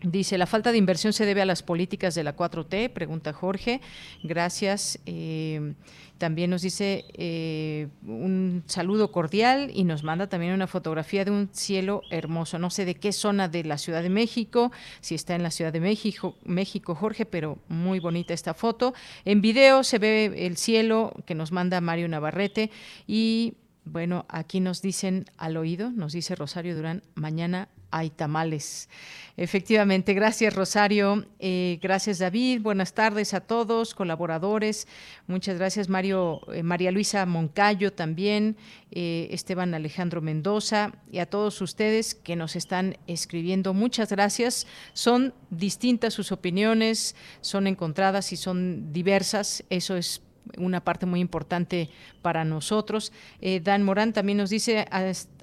[0.04, 3.80] Dice, la falta de inversión se debe a las políticas de la 4T, pregunta Jorge.
[4.22, 4.98] Gracias.
[5.06, 5.72] Eh,
[6.18, 11.48] también nos dice eh, un saludo cordial y nos manda también una fotografía de un
[11.52, 12.58] cielo hermoso.
[12.58, 15.72] No sé de qué zona de la Ciudad de México, si está en la Ciudad
[15.72, 18.92] de México, México Jorge, pero muy bonita esta foto.
[19.24, 22.70] En video se ve el cielo que nos manda Mario Navarrete
[23.06, 23.54] y
[23.86, 28.88] bueno, aquí nos dicen al oído, nos dice Rosario Durán, mañana hay tamales.
[29.36, 34.86] Efectivamente, gracias Rosario, eh, gracias David, buenas tardes a todos, colaboradores,
[35.26, 38.56] muchas gracias Mario, eh, María Luisa Moncayo también,
[38.90, 44.66] eh, Esteban Alejandro Mendoza y a todos ustedes que nos están escribiendo, muchas gracias.
[44.92, 50.20] Son distintas sus opiniones, son encontradas y son diversas, eso es
[50.56, 51.90] una parte muy importante
[52.22, 53.12] para nosotros.
[53.40, 54.86] Eh, Dan Morán también nos dice,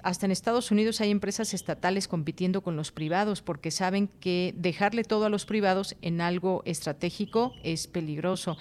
[0.02, 5.04] hasta en Estados Unidos hay empresas estatales compitiendo con los privados porque saben que dejarle
[5.04, 8.56] todo a los privados en algo estratégico es peligroso.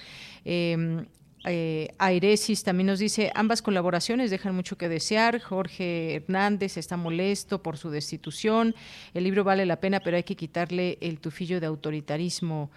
[0.45, 1.05] Eh,
[1.43, 5.39] eh, Airesis también nos dice, ambas colaboraciones dejan mucho que desear.
[5.39, 8.75] Jorge Hernández está molesto por su destitución.
[9.13, 12.69] El libro vale la pena, pero hay que quitarle el tufillo de autoritarismo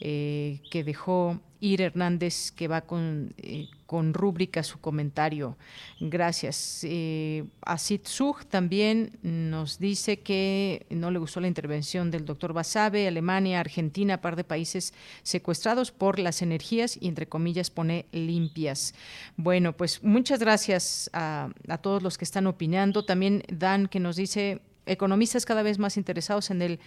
[0.00, 5.56] eh, que dejó Ir Hernández, que va con, eh, con rúbrica su comentario.
[6.00, 6.80] Gracias.
[6.82, 8.08] Eh, Asit
[8.48, 14.34] también nos dice que no le gustó la intervención del doctor Basabe, Alemania, Argentina, par
[14.34, 14.92] de países
[15.22, 18.94] secuestrados por las energías y, entre comillas, pone limpias.
[19.36, 23.04] Bueno, pues muchas gracias a todos los que están opinando.
[23.04, 26.80] También Dan, que nos dice economistas cada vez más interesados en el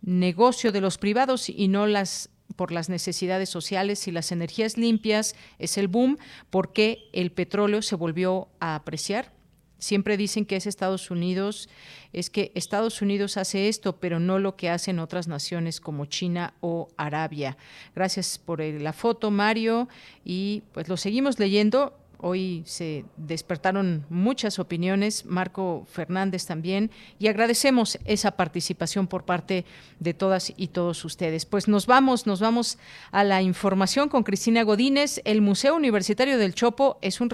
[0.00, 5.34] negocio de los privados y no las por las necesidades sociales y las energías limpias
[5.58, 6.18] es el boom
[6.50, 9.32] porque el petróleo se volvió a apreciar.
[9.78, 11.68] Siempre dicen que es Estados Unidos,
[12.12, 16.54] es que Estados Unidos hace esto, pero no lo que hacen otras naciones como China
[16.60, 17.56] o Arabia.
[17.92, 19.88] Gracias por la foto, Mario,
[20.24, 21.98] y pues lo seguimos leyendo.
[22.24, 29.64] Hoy se despertaron muchas opiniones, Marco Fernández también, y agradecemos esa participación por parte
[29.98, 31.46] de todas y todos ustedes.
[31.46, 32.78] Pues nos vamos, nos vamos
[33.10, 35.20] a la información con Cristina Godínez.
[35.24, 37.28] El Museo Universitario del Chopo es un,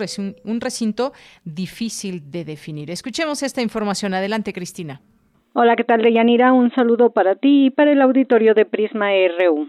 [0.45, 1.13] un recinto
[1.45, 2.91] difícil de definir.
[2.91, 4.15] Escuchemos esta información.
[4.15, 5.03] Adelante, Cristina.
[5.53, 6.55] Hola, ¿qué tal, Deyanira?
[6.55, 9.09] Un saludo para ti y para el auditorio de Prisma
[9.39, 9.69] RU.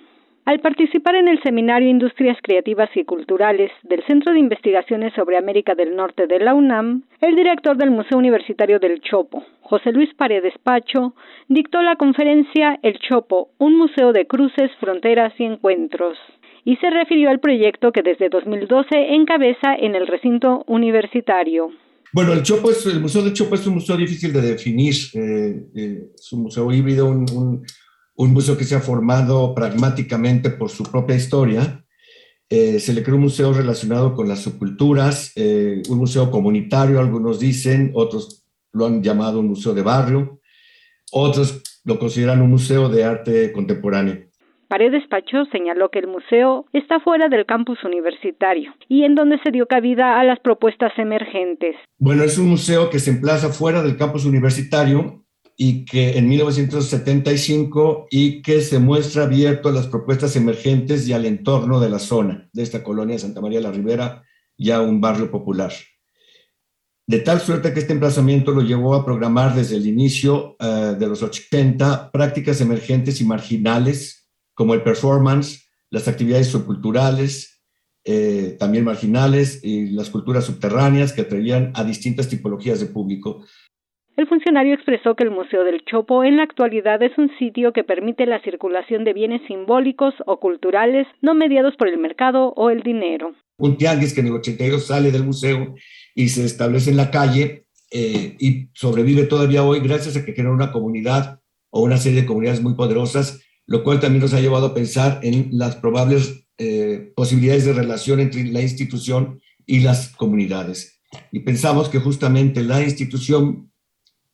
[0.50, 5.76] Al participar en el seminario Industrias Creativas y Culturales del Centro de Investigaciones sobre América
[5.76, 10.56] del Norte de la UNAM, el director del Museo Universitario del Chopo, José Luis Paredes
[10.64, 11.14] Pacho,
[11.50, 16.18] dictó la conferencia El Chopo, un museo de cruces, fronteras y encuentros,
[16.66, 21.70] y se refirió al proyecto que desde 2012 encabeza en el recinto universitario.
[22.12, 25.62] Bueno, el Chopo es, el Museo del Chopo es un museo difícil de definir, eh,
[25.76, 27.64] eh, es un museo híbrido, un un
[28.28, 31.86] museo que se ha formado pragmáticamente por su propia historia.
[32.50, 37.40] Eh, se le creó un museo relacionado con las subculturas, eh, un museo comunitario, algunos
[37.40, 40.42] dicen, otros lo han llamado un museo de barrio,
[41.12, 44.30] otros lo consideran un museo de arte contemporáneo.
[44.68, 49.50] Paredes Pacho señaló que el museo está fuera del campus universitario y en donde se
[49.50, 51.76] dio cabida a las propuestas emergentes.
[51.98, 55.24] Bueno, es un museo que se emplaza fuera del campus universitario
[55.62, 61.26] y que en 1975 y que se muestra abierto a las propuestas emergentes y al
[61.26, 64.24] entorno de la zona de esta colonia de Santa María la Ribera,
[64.58, 65.74] ya un barrio popular.
[67.06, 71.08] De tal suerte que este emplazamiento lo llevó a programar desde el inicio eh, de
[71.08, 77.62] los 80 prácticas emergentes y marginales como el performance, las actividades subculturales,
[78.06, 83.44] eh, también marginales y las culturas subterráneas que atraían a distintas tipologías de público,
[84.20, 87.86] el funcionario expresó que el Museo del Chopo en la actualidad es un sitio que
[87.86, 92.84] permite la circulación de bienes simbólicos o culturales no mediados por el mercado o el
[92.84, 93.34] dinero.
[93.58, 95.74] Un tianguis que en el 82 sale del museo
[96.16, 100.52] y se establece en la calle eh, y sobrevive todavía hoy gracias a que crea
[100.52, 101.40] una comunidad
[101.70, 105.22] o una serie de comunidades muy poderosas, lo cual también nos ha llevado a pensar
[105.24, 111.00] en las probables eh, posibilidades de relación entre la institución y las comunidades.
[111.32, 113.69] Y pensamos que justamente la institución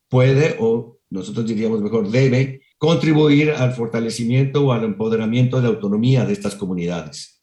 [0.08, 6.24] puede, o nosotros diríamos mejor, debe contribuir al fortalecimiento o al empoderamiento de la autonomía
[6.24, 7.40] de estas comunidades.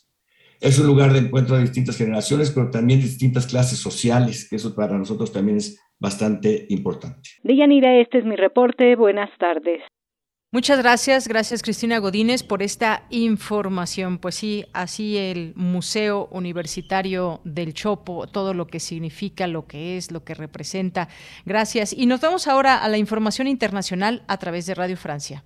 [0.61, 4.55] Es un lugar de encuentro de distintas generaciones, pero también de distintas clases sociales, que
[4.55, 7.31] eso para nosotros también es bastante importante.
[7.43, 8.95] Deyanira, este es mi reporte.
[8.95, 9.81] Buenas tardes.
[10.53, 14.19] Muchas gracias, gracias Cristina Godínez por esta información.
[14.19, 20.11] Pues sí, así el Museo Universitario del Chopo, todo lo que significa, lo que es,
[20.11, 21.09] lo que representa.
[21.43, 21.91] Gracias.
[21.91, 25.43] Y nos vamos ahora a la información internacional a través de Radio Francia.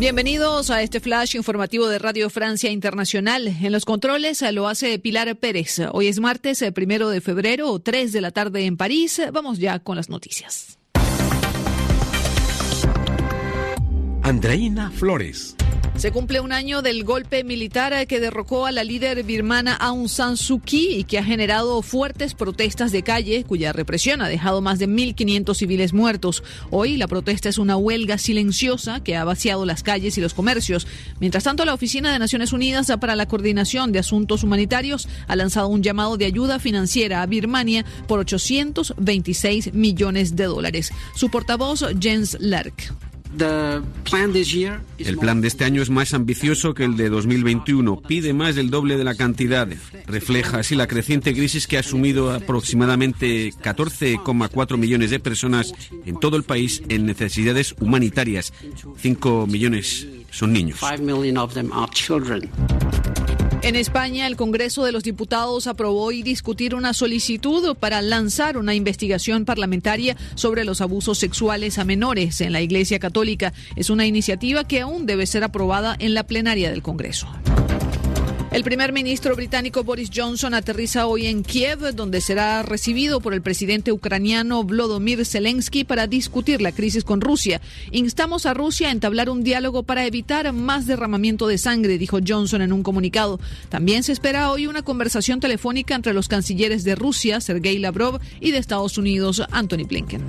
[0.00, 3.48] Bienvenidos a este flash informativo de Radio Francia Internacional.
[3.48, 5.78] En los controles lo hace Pilar Pérez.
[5.92, 9.20] Hoy es martes, eh, primero de febrero, 3 de la tarde en París.
[9.30, 10.79] Vamos ya con las noticias.
[14.30, 15.56] Andreina Flores.
[15.96, 20.36] Se cumple un año del golpe militar que derrocó a la líder birmana Aung San
[20.36, 24.78] Suu Kyi y que ha generado fuertes protestas de calle, cuya represión ha dejado más
[24.78, 26.44] de 1.500 civiles muertos.
[26.70, 30.86] Hoy la protesta es una huelga silenciosa que ha vaciado las calles y los comercios.
[31.18, 35.66] Mientras tanto, la Oficina de Naciones Unidas para la Coordinación de Asuntos Humanitarios ha lanzado
[35.66, 40.92] un llamado de ayuda financiera a Birmania por 826 millones de dólares.
[41.16, 43.09] Su portavoz, Jens Lerck.
[44.98, 48.02] El plan de este año es más ambicioso que el de 2021.
[48.02, 49.68] Pide más del doble de la cantidad.
[50.06, 55.74] Refleja así la creciente crisis que ha asumido aproximadamente 14,4 millones de personas
[56.04, 58.52] en todo el país en necesidades humanitarias.
[58.98, 60.80] 5 millones son niños.
[63.62, 68.74] En España, el Congreso de los Diputados aprobó hoy discutir una solicitud para lanzar una
[68.74, 73.52] investigación parlamentaria sobre los abusos sexuales a menores en la Iglesia Católica.
[73.76, 77.28] Es una iniciativa que aún debe ser aprobada en la plenaria del Congreso.
[78.52, 83.42] El primer ministro británico Boris Johnson aterriza hoy en Kiev, donde será recibido por el
[83.42, 87.60] presidente ucraniano Volodymyr Zelensky para discutir la crisis con Rusia.
[87.92, 92.60] Instamos a Rusia a entablar un diálogo para evitar más derramamiento de sangre, dijo Johnson
[92.60, 93.38] en un comunicado.
[93.68, 98.50] También se espera hoy una conversación telefónica entre los cancilleres de Rusia, Sergei Lavrov, y
[98.50, 100.22] de Estados Unidos, Anthony Blinken.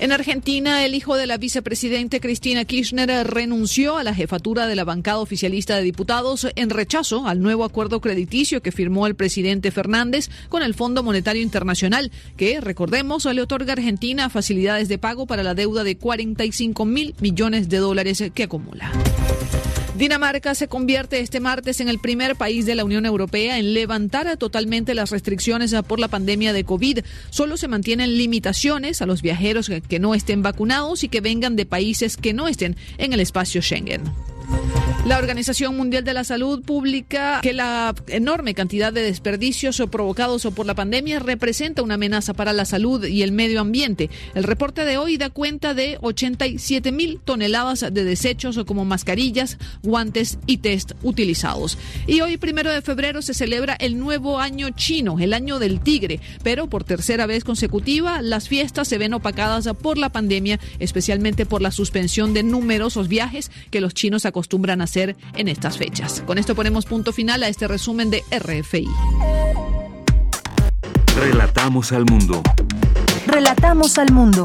[0.00, 4.84] En Argentina, el hijo de la vicepresidente Cristina Kirchner renunció a la jefatura de la
[4.84, 10.30] bancada oficialista de diputados en rechazo al nuevo acuerdo crediticio que firmó el presidente Fernández
[10.48, 15.42] con el Fondo Monetario Internacional, que, recordemos, le otorga a Argentina facilidades de pago para
[15.42, 18.92] la deuda de 45 mil millones de dólares que acumula.
[19.98, 24.36] Dinamarca se convierte este martes en el primer país de la Unión Europea en levantar
[24.36, 27.00] totalmente las restricciones por la pandemia de COVID.
[27.30, 31.66] Solo se mantienen limitaciones a los viajeros que no estén vacunados y que vengan de
[31.66, 34.02] países que no estén en el espacio Schengen.
[35.04, 40.66] La Organización Mundial de la Salud publica que la enorme cantidad de desperdicios provocados por
[40.66, 44.10] la pandemia representa una amenaza para la salud y el medio ambiente.
[44.34, 50.38] El reporte de hoy da cuenta de 87 mil toneladas de desechos como mascarillas, guantes
[50.46, 51.78] y test utilizados.
[52.06, 56.20] Y hoy, primero de febrero, se celebra el nuevo año chino, el año del tigre,
[56.42, 61.62] pero por tercera vez consecutiva las fiestas se ven opacadas por la pandemia, especialmente por
[61.62, 64.37] la suspensión de numerosos viajes que los chinos acostumbran
[64.80, 66.22] a hacer en estas fechas.
[66.26, 68.86] Con esto ponemos punto final a este resumen de RFI.
[71.16, 72.42] Relatamos al mundo.
[73.26, 74.44] Relatamos al mundo.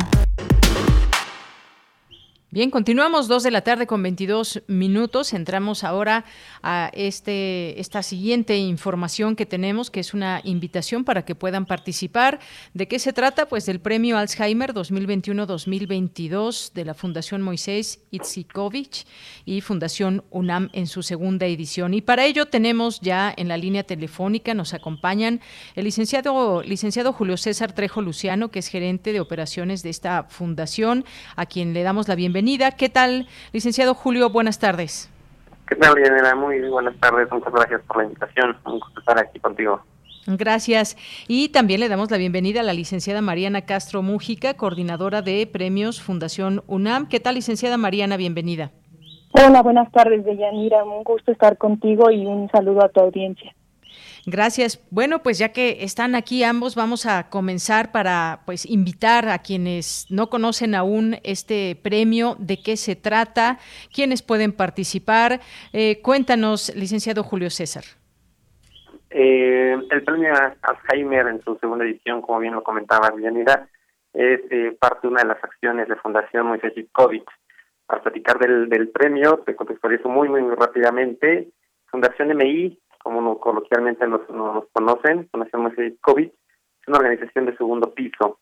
[2.54, 5.34] Bien, continuamos dos de la tarde con 22 minutos.
[5.34, 6.24] Entramos ahora
[6.62, 12.40] a este, esta siguiente información que tenemos, que es una invitación para que puedan participar.
[12.76, 13.48] ¿De qué se trata?
[13.48, 19.08] Pues del premio Alzheimer 2021-2022 de la Fundación Moisés Itzikovich
[19.46, 21.96] y Fundación UNAM en su segunda edición.
[21.96, 25.42] Y para ello tenemos ya en la línea telefónica, nos acompañan
[25.74, 31.04] el licenciado, licenciado Julio César Trejo Luciano, que es gerente de operaciones de esta fundación,
[31.36, 32.43] a quien le damos la bienvenida
[32.78, 34.30] ¿Qué tal, licenciado Julio?
[34.30, 35.10] Buenas tardes.
[35.68, 36.36] ¿Qué tal, Diana?
[36.36, 37.32] Muy buenas tardes.
[37.32, 38.58] Muchas gracias por la invitación.
[38.66, 39.82] Un gusto estar aquí contigo.
[40.28, 40.98] Gracias.
[41.28, 46.02] Y también le damos la bienvenida a la licenciada Mariana Castro Mújica, coordinadora de premios
[46.02, 47.08] Fundación UNAM.
[47.08, 48.18] ¿Qué tal, licenciada Mariana?
[48.18, 48.72] Bienvenida.
[49.32, 50.84] Hola, buenas tardes, Deyanira.
[50.84, 53.54] Un gusto estar contigo y un saludo a tu audiencia.
[54.26, 54.82] Gracias.
[54.90, 60.08] Bueno, pues ya que están aquí ambos, vamos a comenzar para pues invitar a quienes
[60.10, 63.60] no conocen aún este premio, de qué se trata,
[63.94, 65.42] quiénes pueden participar.
[65.74, 67.84] Eh, cuéntanos, licenciado Julio César.
[69.10, 73.68] Eh, el premio Alzheimer en su segunda edición, como bien lo comentaba Villanira,
[74.14, 77.24] es eh, parte de una de las acciones de Fundación Moisés COVID.
[77.86, 81.50] Para platicar del, del premio, te contextualizo muy, muy, muy rápidamente.
[81.92, 87.94] Fundación MI como coloquialmente nos, nos conocen, conocemos el COVID, es una organización de segundo
[87.94, 88.40] piso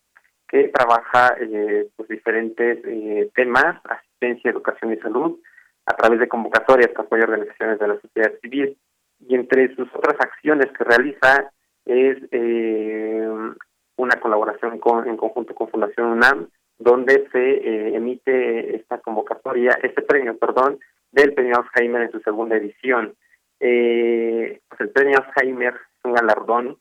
[0.48, 5.38] que trabaja eh, pues diferentes eh, temas, asistencia, educación y salud,
[5.86, 8.76] a través de convocatorias que apoya organizaciones de la sociedad civil.
[9.20, 11.52] Y entre sus otras acciones que realiza
[11.84, 13.28] es eh,
[13.96, 16.48] una colaboración con, en conjunto con Fundación UNAM,
[16.78, 20.78] donde se eh, emite esta convocatoria, este premio, perdón,
[21.12, 23.14] del premio Alzheimer en su segunda edición.
[23.64, 26.78] Eh, pues el premio Alzheimer es un galardón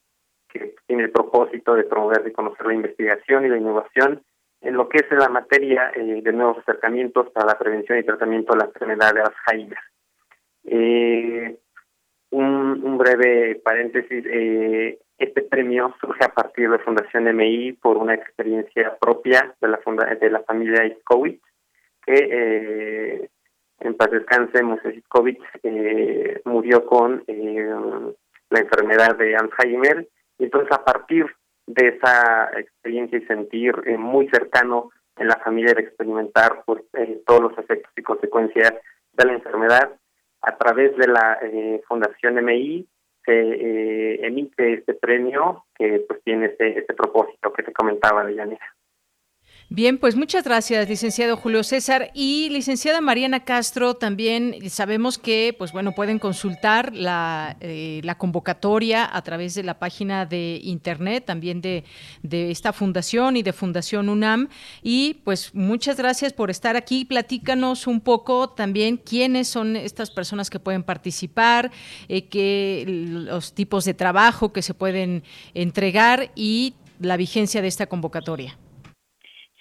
[0.50, 4.24] que tiene el propósito de promover y conocer la investigación y la innovación
[4.62, 8.54] en lo que es la materia eh, de nuevos acercamientos para la prevención y tratamiento
[8.54, 9.78] de la enfermedad de Alzheimer.
[10.64, 11.56] Eh,
[12.32, 18.98] un, breve paréntesis, eh, este premio surge a partir de Fundación MI por una experiencia
[19.00, 19.80] propia de la,
[20.20, 21.44] de la familia Iskowitz,
[22.06, 23.30] que
[23.82, 25.04] en paz descanse, Moisés
[25.64, 27.70] eh, murió con eh,
[28.50, 30.08] la enfermedad de Alzheimer.
[30.38, 31.26] Y entonces, a partir
[31.68, 37.22] de esa experiencia y sentir eh, muy cercano en la familia de experimentar pues, eh,
[37.26, 38.74] todos los efectos y consecuencias
[39.14, 39.92] de la enfermedad,
[40.42, 41.40] a través de la
[41.88, 42.88] Fundación MI
[43.24, 48.58] se emite este premio que pues tiene este, este propósito que te comentaba de.
[49.74, 53.94] Bien, pues muchas gracias, licenciado Julio César y licenciada Mariana Castro.
[53.94, 60.26] También sabemos que, pues bueno, pueden consultar la, eh, convocatoria a través de la página
[60.26, 61.86] de internet, también de,
[62.22, 64.50] de, esta fundación y de Fundación UNAM.
[64.84, 67.06] Y pues muchas gracias por estar aquí.
[67.06, 71.72] Platícanos un poco también quiénes son estas personas que pueden participar,
[72.10, 75.24] eh, qué los tipos de trabajo que se pueden
[75.54, 78.58] entregar y la vigencia de esta convocatoria.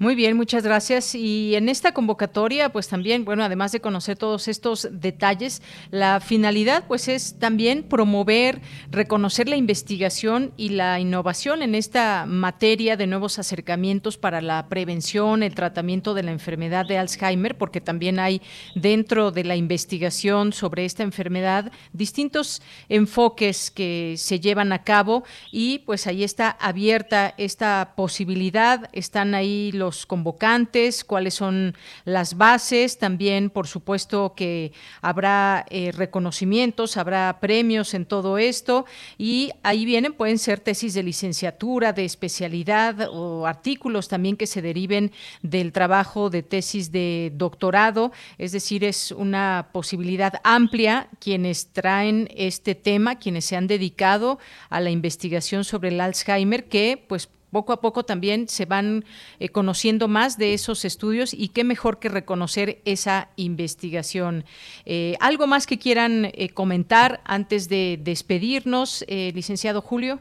[0.00, 1.14] Muy bien, muchas gracias.
[1.14, 5.60] Y en esta convocatoria, pues también, bueno, además de conocer todos estos detalles,
[5.90, 12.96] la finalidad, pues es también promover, reconocer la investigación y la innovación en esta materia
[12.96, 18.20] de nuevos acercamientos para la prevención, el tratamiento de la enfermedad de Alzheimer, porque también
[18.20, 18.40] hay
[18.74, 25.80] dentro de la investigación sobre esta enfermedad distintos enfoques que se llevan a cabo y
[25.80, 33.50] pues ahí está abierta esta posibilidad, están ahí los convocantes, cuáles son las bases, también
[33.50, 34.72] por supuesto que
[35.02, 38.86] habrá eh, reconocimientos, habrá premios en todo esto.
[39.18, 44.62] Y ahí vienen, pueden ser tesis de licenciatura, de especialidad o artículos también que se
[44.62, 45.12] deriven
[45.42, 52.74] del trabajo de tesis de doctorado, es decir, es una posibilidad amplia quienes traen este
[52.74, 54.38] tema, quienes se han dedicado
[54.68, 59.04] a la investigación sobre el Alzheimer, que pues poco a poco también se van
[59.38, 64.44] eh, conociendo más de esos estudios y qué mejor que reconocer esa investigación.
[64.86, 70.20] Eh, ¿Algo más que quieran eh, comentar antes de despedirnos, licenciado Julio?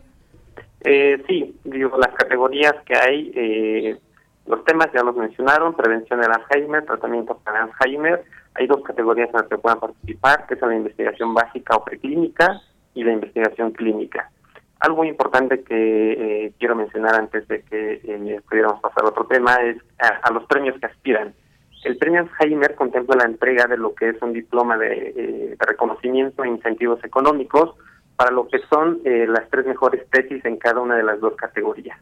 [0.84, 4.00] sí, digo, las categorías que hay,
[4.46, 8.24] los temas ya los mencionaron, prevención del Alzheimer, tratamiento para Alzheimer,
[8.56, 12.62] hay dos categorías en las que puedan participar, que es la investigación básica o preclínica
[12.94, 14.32] y la investigación clínica.
[14.80, 16.12] Algo importante que
[16.46, 20.46] eh, quiero mencionar antes de que eh, pudiéramos pasar a otro tema es a, los
[20.46, 21.34] premios que aspiran.
[21.84, 26.44] El premio Alzheimer contempla la entrega de lo que es un diploma de, eh, reconocimiento
[26.44, 27.76] e incentivos económicos
[28.16, 31.98] para lo que son las tres mejores tesis en cada una de las dos categorías.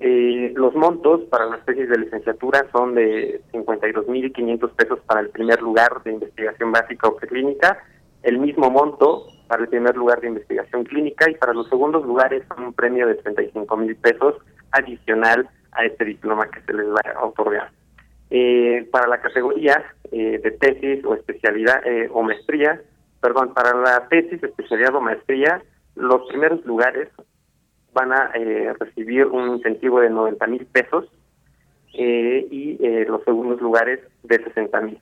[0.00, 6.02] los montos para las tesis de licenciatura son de 52.500 pesos para el primer lugar
[6.04, 7.78] de investigación básica o preclínica,
[8.22, 12.44] el mismo monto para el primer lugar de investigación clínica y para los segundos lugares
[12.58, 14.34] un premio de 35 mil pesos
[14.72, 17.70] adicional a este diploma que se les va a otorgar.
[18.30, 22.80] Eh, para la categoría eh, de tesis o especialidad eh, o maestría,
[23.20, 25.62] perdón, para la tesis, especialidad o maestría,
[25.94, 27.08] los primeros lugares
[27.92, 28.30] van a
[28.78, 31.06] recibir un incentivo de 90 mil pesos
[31.94, 35.00] y los segundos lugares de 60 mil.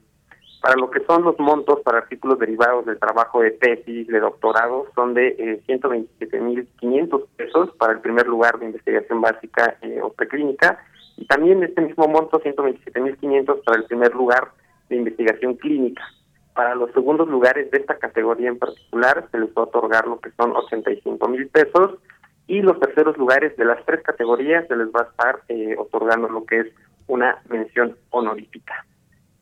[0.65, 4.87] Para lo que son los montos para artículos derivados del trabajo de tesis, de doctorado,
[4.95, 10.83] son de eh, 127.500 pesos para el primer lugar de investigación básica eh, o preclínica
[11.17, 14.53] y también este mismo monto, 127.500 para el primer lugar
[14.89, 16.01] de investigación clínica.
[16.55, 20.19] Para los segundos lugares de esta categoría en particular se les va a otorgar lo
[20.19, 21.99] que son 85 mil pesos
[22.47, 26.27] y los terceros lugares de las tres categorías se les va a estar eh, otorgando
[26.27, 26.67] lo que es
[27.05, 28.83] una mención honorífica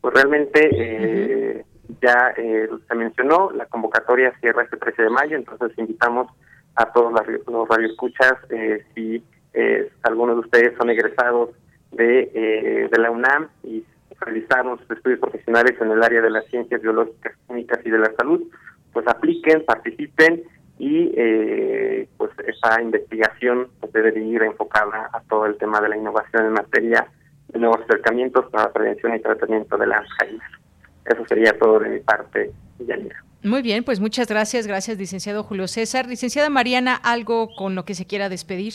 [0.03, 1.65] pues realmente eh,
[2.01, 6.27] ya eh, se mencionó, la convocatoria cierra este 13 de mayo, entonces invitamos
[6.75, 7.13] a todos
[7.47, 9.23] los radioescuchas, eh, si
[9.53, 11.51] eh, algunos de ustedes son egresados
[11.93, 13.85] de, de la UNAM y
[14.19, 18.11] realizaron sus estudios profesionales en el área de las ciencias biológicas, químicas y de la
[18.17, 18.43] salud,
[18.91, 20.43] pues apliquen, participen
[20.79, 25.95] y eh, pues esa investigación pues, debe ir enfocada a todo el tema de la
[25.95, 27.07] innovación en materia
[27.53, 30.41] de nuevos acercamientos para la prevención y tratamiento del Alzheimer.
[31.05, 33.23] Eso sería todo de mi parte, Yanira.
[33.43, 36.07] Muy bien, pues muchas gracias, gracias licenciado Julio César.
[36.07, 38.73] Licenciada Mariana, ¿algo con lo que se quiera despedir?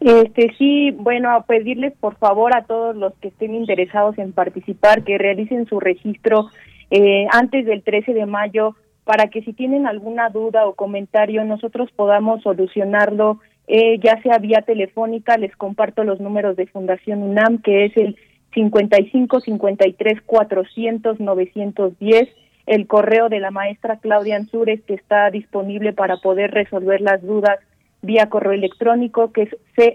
[0.00, 5.02] Este sí, bueno, a pedirles por favor a todos los que estén interesados en participar
[5.02, 6.50] que realicen su registro
[6.90, 11.90] eh, antes del 13 de mayo para que si tienen alguna duda o comentario nosotros
[11.96, 17.84] podamos solucionarlo, eh, ya sea vía telefónica, les comparto los números de Fundación UNAM, que
[17.84, 18.16] es el
[18.54, 22.28] 55 53 400 910,
[22.66, 27.58] el correo de la maestra Claudia Ansures, que está disponible para poder resolver las dudas
[28.02, 29.50] vía correo electrónico que es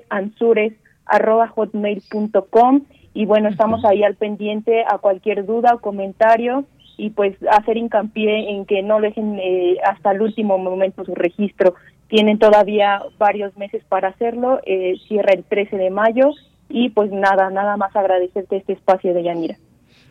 [0.08, 2.82] cansures@hotmail.com
[3.14, 6.66] y bueno, estamos ahí al pendiente a cualquier duda o comentario.
[6.95, 11.74] Y pues hacer hincapié en que no dejen eh, hasta el último momento su registro.
[12.14, 16.30] Tienen todavía varios meses para hacerlo, eh, cierra el 13 de mayo
[16.69, 19.57] y pues nada, nada más agradecerte este espacio de Yanira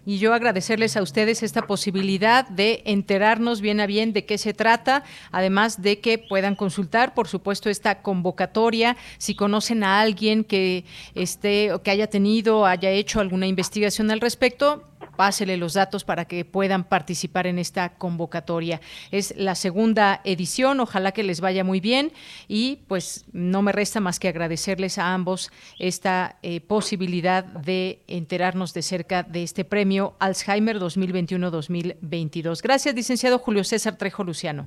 [0.04, 4.52] y yo agradecerles a ustedes esta posibilidad de enterarnos bien a bien de qué se
[4.52, 10.84] trata, además de que puedan consultar, por supuesto, esta convocatoria, si conocen a alguien que
[11.14, 14.82] esté o que haya tenido, haya hecho alguna investigación al respecto,
[15.16, 18.80] pásele los datos para que puedan participar en esta convocatoria.
[19.10, 22.12] Es la segunda edición, ojalá que les vaya muy bien
[22.48, 28.74] y pues no me resta más que agradecerles a ambos esta eh, posibilidad de enterarnos
[28.74, 32.62] de cerca de este premio Alzheimer 2021-2022.
[32.62, 34.66] Gracias, licenciado Julio César Trejo Luciano.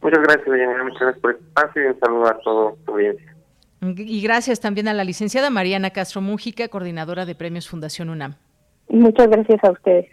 [0.00, 3.36] Muchas gracias, Muchas gracias por el espacio y un saludo a toda tu audiencia.
[3.82, 8.36] Y gracias también a la licenciada Mariana Castro Mújica, coordinadora de Premios Fundación UNAM.
[8.92, 10.06] Muchas gracias a ustedes.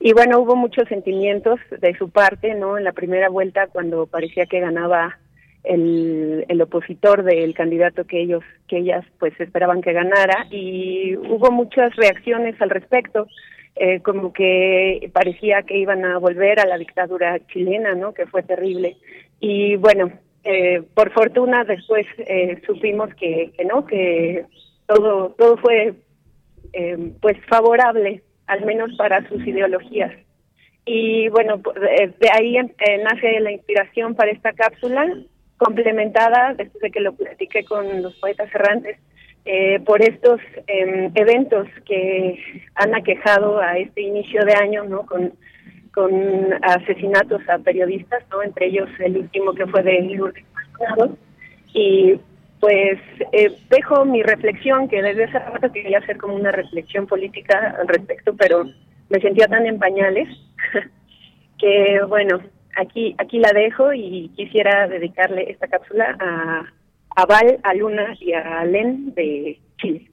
[0.00, 2.78] Y bueno, hubo muchos sentimientos de su parte, ¿no?
[2.78, 5.18] En la primera vuelta, cuando parecía que ganaba
[5.64, 11.50] el, el opositor del candidato que ellos, que ellas pues esperaban que ganara, y hubo
[11.50, 13.26] muchas reacciones al respecto.
[13.80, 18.12] Eh, como que parecía que iban a volver a la dictadura chilena, ¿no?
[18.12, 18.96] Que fue terrible.
[19.38, 20.10] Y bueno,
[20.42, 24.46] eh, por fortuna después eh, supimos que, que no, que
[24.86, 25.94] todo todo fue
[26.72, 30.12] eh, pues favorable al menos para sus ideologías.
[30.84, 35.06] Y bueno, de ahí eh, nace la inspiración para esta cápsula,
[35.58, 38.96] complementada, después de que lo platiqué con los poetas errantes,
[39.44, 42.38] eh, por estos em, eventos que
[42.74, 45.04] han aquejado a este inicio de año, ¿no?
[45.04, 45.32] Con,
[45.92, 46.12] con
[46.62, 48.42] asesinatos a periodistas, ¿no?
[48.42, 50.44] Entre ellos el último que fue de Lourdes
[51.74, 52.20] Y
[52.60, 52.98] pues
[53.32, 57.88] eh, dejo mi reflexión, que desde hace rato quería hacer como una reflexión política al
[57.88, 58.64] respecto, pero
[59.08, 60.28] me sentía tan en pañales
[61.58, 62.40] que bueno,
[62.76, 66.72] aquí aquí la dejo y quisiera dedicarle esta cápsula a,
[67.16, 70.10] a Val, a Luna y a Len de Chile.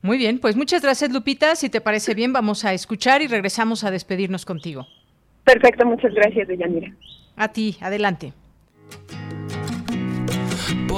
[0.00, 1.56] Muy bien, pues muchas gracias Lupita.
[1.56, 4.86] Si te parece bien, vamos a escuchar y regresamos a despedirnos contigo.
[5.44, 6.92] Perfecto, muchas gracias, Deyanira.
[7.36, 8.32] A ti, adelante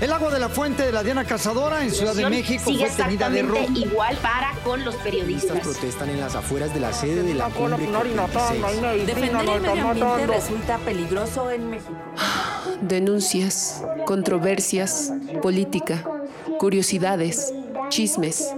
[0.00, 3.04] El agua de la fuente de la Diana Cazadora en Ciudad de México sigue fue
[3.04, 3.66] tenida de rojo.
[3.74, 5.60] igual para con los periodistas.
[5.60, 9.04] protestan en las afueras de la sede de la cumbre COP26.
[9.06, 11.92] Defender el medio ambiente resulta peligroso en México.
[12.82, 16.04] Denuncias, controversias, política,
[16.58, 17.52] curiosidades,
[17.88, 18.52] chismes,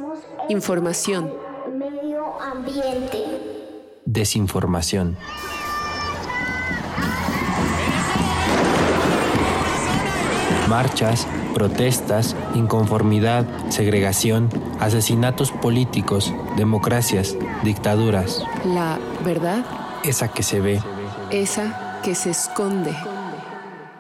[0.49, 1.33] información,
[1.79, 3.25] Medio ambiente.
[4.07, 5.17] Desinformación.
[10.69, 14.49] Marchas, protestas, inconformidad, segregación,
[14.81, 18.43] asesinatos políticos, democracias, dictaduras.
[18.65, 19.65] la verdad,
[20.05, 20.81] Esa que se ve,
[21.31, 22.91] esa que se esconde.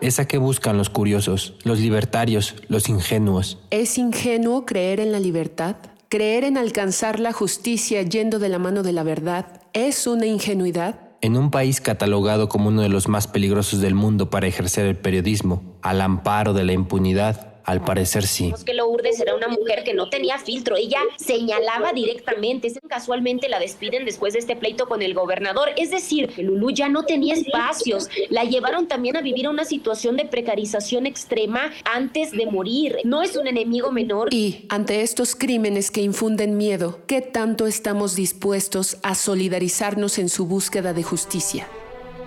[0.01, 3.59] esa que buscan los curiosos, los libertarios, los ingenuos.
[3.71, 5.77] ¿Es ingenuo creer en la libertad?
[6.09, 11.01] ¿Creer en alcanzar la justicia yendo de la mano de la verdad es una ingenuidad?
[11.23, 14.97] En un país catalogado como uno de los más peligrosos del mundo para ejercer el
[14.97, 18.53] periodismo, al amparo de la impunidad, al parecer sí.
[18.65, 20.77] que Lourdes era una mujer que no tenía filtro.
[20.77, 22.73] Ella señalaba directamente.
[22.89, 25.71] Casualmente la despiden después de este pleito con el gobernador.
[25.77, 28.09] Es decir, que Lulú ya no tenía espacios.
[28.31, 32.99] La llevaron también a vivir una situación de precarización extrema antes de morir.
[33.05, 34.33] No es un enemigo menor.
[34.33, 40.47] Y ante estos crímenes que infunden miedo, ¿qué tanto estamos dispuestos a solidarizarnos en su
[40.47, 41.67] búsqueda de justicia?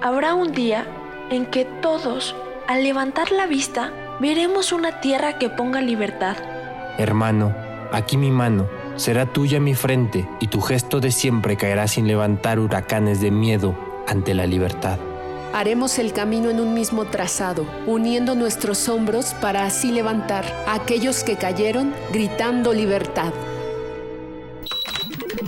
[0.02, 0.86] Habrá un día
[1.30, 2.36] en que todos,
[2.70, 6.38] al levantar la vista, veremos una tierra que ponga libertad.
[7.00, 7.56] Hermano,
[7.92, 12.60] aquí mi mano, será tuya mi frente, y tu gesto de siempre caerá sin levantar
[12.60, 13.76] huracanes de miedo
[14.08, 15.00] ante la libertad.
[15.52, 21.24] Haremos el camino en un mismo trazado, uniendo nuestros hombros para así levantar a aquellos
[21.24, 23.34] que cayeron gritando libertad.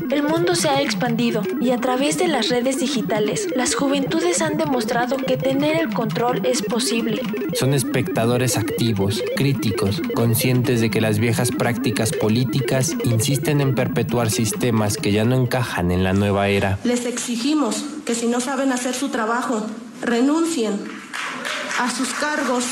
[0.10, 4.58] El mundo se ha expandido y a través de las redes digitales, las juventudes han
[4.58, 7.22] demostrado que tener el control es posible.
[7.54, 14.98] Son espectadores activos, críticos, conscientes de que las viejas prácticas políticas insisten en perpetuar sistemas
[14.98, 16.80] que ya no encajan en la nueva era.
[16.84, 19.66] Les exigimos que si no saben hacer su trabajo,
[20.02, 20.80] renuncien
[21.80, 22.66] a sus cargos.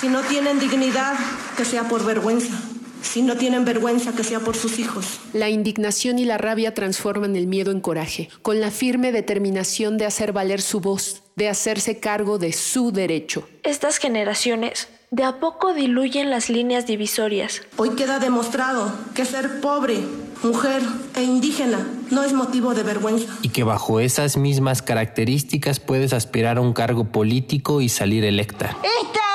[0.00, 1.14] Si no tienen dignidad,
[1.56, 2.54] que sea por vergüenza.
[3.02, 5.20] Si no tienen vergüenza, que sea por sus hijos.
[5.32, 10.06] La indignación y la rabia transforman el miedo en coraje, con la firme determinación de
[10.06, 13.48] hacer valer su voz, de hacerse cargo de su derecho.
[13.62, 17.62] Estas generaciones de a poco diluyen las líneas divisorias.
[17.76, 20.00] Hoy queda demostrado que ser pobre,
[20.42, 20.82] mujer
[21.16, 23.32] e indígena no es motivo de vergüenza.
[23.42, 28.76] Y que bajo esas mismas características puedes aspirar a un cargo político y salir electa.
[29.02, 29.27] Esta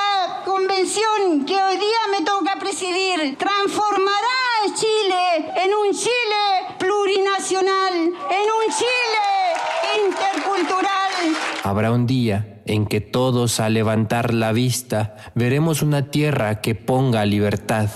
[0.84, 8.12] convención que hoy día me toca presidir transformará a Chile en un Chile plurinacional, en
[8.12, 11.36] un Chile intercultural.
[11.62, 17.24] Habrá un día en que todos al levantar la vista veremos una tierra que ponga
[17.24, 17.88] libertad.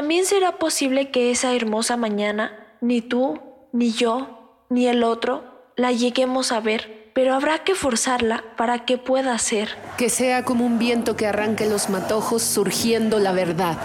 [0.00, 3.38] También será posible que esa hermosa mañana ni tú,
[3.70, 5.44] ni yo, ni el otro
[5.76, 9.76] la lleguemos a ver, pero habrá que forzarla para que pueda ser.
[9.98, 13.76] Que sea como un viento que arranque los matojos surgiendo la verdad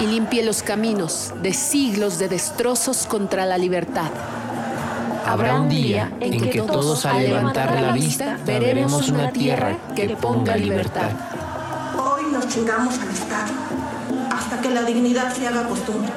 [0.00, 4.10] y limpie los caminos de siglos de destrozos contra la libertad.
[5.24, 10.56] Habrá un día en que todos al levantar la vista veremos una tierra que ponga
[10.56, 11.10] libertad.
[11.96, 13.79] Hoy nos chingamos al Estado
[14.40, 16.10] hasta que la dignidad se haga costumbre.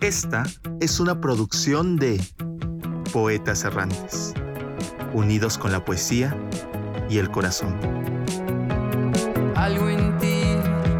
[0.00, 0.42] Esta
[0.80, 2.20] es una producción de
[3.12, 4.34] Poetas Errantes,
[5.14, 6.36] unidos con la poesía
[7.08, 7.78] y el corazón.
[9.54, 10.42] Algo en ti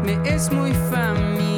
[0.05, 1.50] me es muy familiar.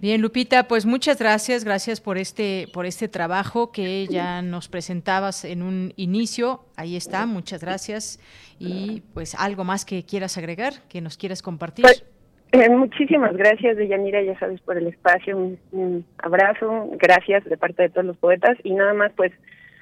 [0.00, 5.44] Bien, Lupita, pues muchas gracias, gracias por este, por este trabajo que ya nos presentabas
[5.44, 6.60] en un inicio.
[6.76, 8.20] Ahí está, muchas gracias.
[8.60, 11.82] Y pues algo más que quieras agregar, que nos quieras compartir.
[11.82, 12.04] Pues,
[12.52, 15.36] eh, muchísimas gracias, Deyanira, ya sabes, por el espacio.
[15.36, 18.56] Un, un abrazo, gracias de parte de todos los poetas.
[18.62, 19.32] Y nada más, pues,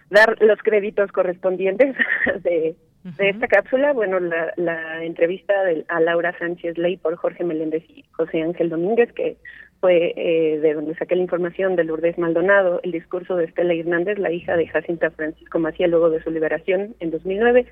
[0.09, 1.95] dar los créditos correspondientes
[2.43, 2.75] de,
[3.17, 3.93] de esta cápsula.
[3.93, 8.69] Bueno, la, la entrevista de, a Laura Sánchez Ley por Jorge Meléndez y José Ángel
[8.69, 9.37] Domínguez, que
[9.81, 14.19] fue eh, de donde saqué la información de Lourdes Maldonado, el discurso de Estela Hernández,
[14.19, 17.67] la hija de Jacinta Francisco Macía, luego de su liberación en 2009,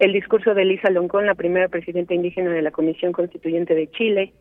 [0.00, 4.32] el discurso de Elisa Loncón, la primera presidenta indígena de la Comisión Constituyente de Chile,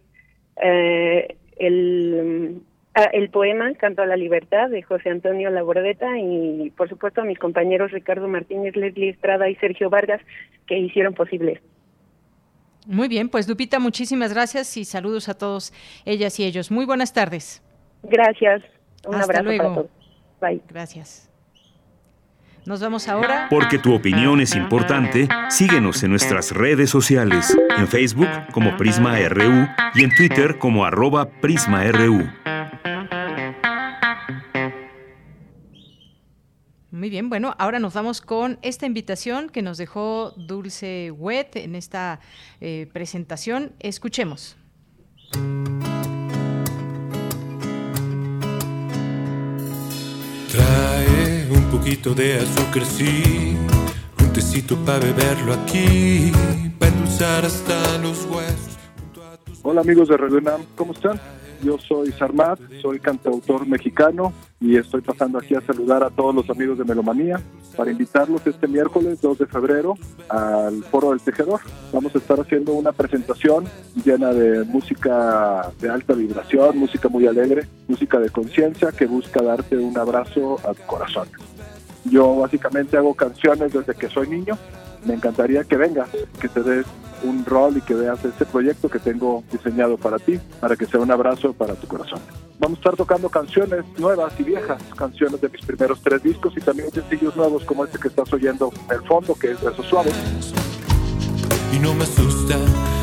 [0.61, 2.61] eh, el,
[2.95, 7.25] ah, el poema Canto a la Libertad de José Antonio Labordeta y, por supuesto, a
[7.25, 10.21] mis compañeros Ricardo Martínez, Leslie Estrada y Sergio Vargas,
[10.67, 11.61] que hicieron posible.
[12.85, 15.73] Muy bien, pues Lupita, muchísimas gracias y saludos a todos
[16.05, 16.71] ellas y ellos.
[16.71, 17.63] Muy buenas tardes.
[18.03, 18.61] Gracias.
[19.05, 19.63] Un Hasta abrazo luego.
[19.63, 19.91] para todos.
[20.41, 20.61] Bye.
[20.69, 21.29] Gracias.
[22.65, 23.47] Nos vamos ahora.
[23.49, 29.67] Porque tu opinión es importante, síguenos en nuestras redes sociales, en Facebook como Prisma RU
[29.95, 32.23] y en Twitter como arroba PrismaRU.
[37.03, 41.75] Muy bien, bueno, ahora nos vamos con esta invitación que nos dejó Dulce Wet en
[41.75, 42.21] esta
[42.61, 43.73] eh, presentación.
[43.79, 44.55] Escuchemos.
[50.49, 53.57] Trae un poquito de azúcar, sí,
[54.21, 56.31] un tecito para beberlo aquí,
[56.79, 58.77] para endulzar hasta los huesos.
[59.61, 61.19] Hola amigos de Radio UNAM, ¿cómo están?
[61.63, 66.49] Yo soy Sarmat, soy cantautor mexicano y estoy pasando aquí a saludar a todos los
[66.49, 67.39] amigos de Melomanía
[67.77, 69.95] para invitarlos este miércoles 2 de febrero
[70.27, 71.61] al Foro del Tejedor.
[71.93, 73.65] Vamos a estar haciendo una presentación
[74.03, 79.77] llena de música de alta vibración, música muy alegre, música de conciencia que busca darte
[79.77, 81.29] un abrazo a tu corazón.
[82.03, 84.57] Yo básicamente hago canciones desde que soy niño.
[85.05, 86.09] Me encantaría que vengas,
[86.39, 86.85] que te des
[87.23, 90.99] un rol y que veas este proyecto que tengo diseñado para ti, para que sea
[90.99, 92.19] un abrazo para tu corazón.
[92.59, 96.61] Vamos a estar tocando canciones nuevas y viejas, canciones de mis primeros tres discos y
[96.61, 100.13] también sencillos nuevos como este que estás oyendo en el fondo, que es Besos Suaves.
[101.73, 102.55] Y no me asusta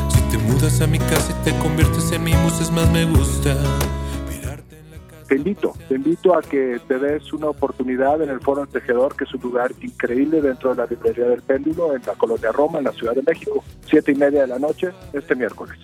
[0.08, 3.56] si te mudas a mi casa y te conviertes en mi musa, más me gusta.
[5.30, 9.22] Te invito, te invito a que te des una oportunidad en el Foro del que
[9.22, 12.86] es un lugar increíble dentro de la librería del Péndulo, en la colonia Roma, en
[12.86, 15.78] la Ciudad de México, siete y media de la noche, este miércoles.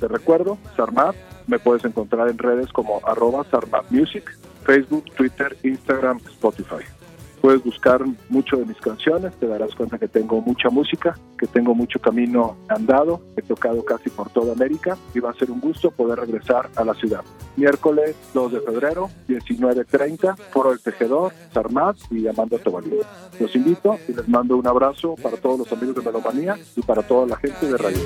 [0.00, 1.14] Te recuerdo, Sarmat,
[1.46, 6.95] me puedes encontrar en redes como arroba Sarmat Music, Facebook, Twitter, Instagram, Spotify.
[7.40, 11.74] Puedes buscar mucho de mis canciones, te darás cuenta que tengo mucha música, que tengo
[11.74, 15.90] mucho camino andado, he tocado casi por toda América y va a ser un gusto
[15.90, 17.22] poder regresar a la ciudad.
[17.56, 22.98] Miércoles 2 de febrero, 19.30, Foro del Tejedor, Sarmat y Amanda Tobalí.
[23.38, 27.02] Los invito y les mando un abrazo para todos los amigos de Melomanía y para
[27.02, 27.98] toda la gente de Radio.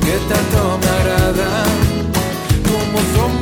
[0.00, 1.64] que tanto me agrada
[2.64, 3.33] como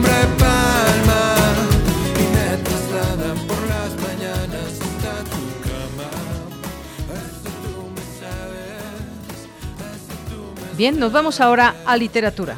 [10.82, 12.56] Bien, nos vamos ahora a literatura.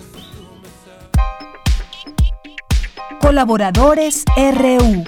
[3.21, 5.05] Colaboradores RU.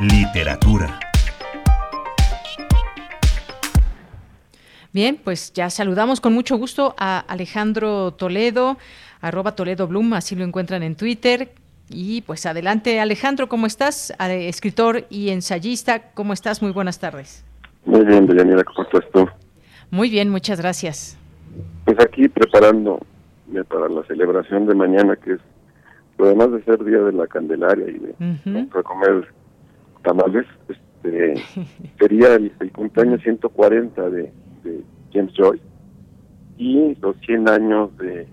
[0.00, 0.98] Literatura.
[4.92, 8.78] Bien, pues ya saludamos con mucho gusto a Alejandro Toledo,
[9.20, 11.52] arroba Toledo Bloom, así lo encuentran en Twitter.
[11.88, 14.12] Y pues adelante, Alejandro, ¿cómo estás?
[14.18, 16.62] Escritor y ensayista, ¿cómo estás?
[16.62, 17.44] Muy buenas tardes.
[17.84, 19.28] Muy bien, Deyanira, ¿cómo estás tú?
[19.92, 21.16] Muy bien, muchas gracias.
[21.90, 23.00] Pues aquí preparándome
[23.68, 25.40] para la celebración de mañana, que es,
[26.20, 29.26] además de ser Día de la Candelaria y de para comer
[30.04, 31.34] tamales, este,
[31.98, 35.64] sería el, el cumpleaños 140 de, de James Joyce
[36.58, 38.24] y los 100 años de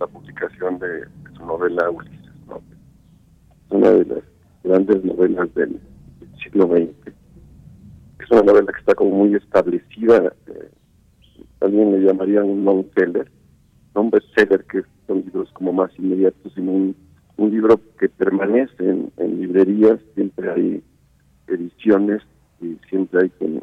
[0.00, 2.60] la publicación de, de su novela Ulises, ¿no?
[3.70, 4.24] una de las
[4.64, 5.78] grandes novelas del,
[6.18, 7.14] del siglo XX.
[8.18, 10.68] Es una novela que está como muy establecida, eh,
[11.64, 13.30] alguien le llamaría un long seller,
[13.94, 16.96] no un bestseller que son libros como más inmediatos, sino un,
[17.36, 20.82] un libro que permanece en, librerías, siempre hay
[21.48, 22.22] ediciones
[22.60, 23.62] y siempre hay quien,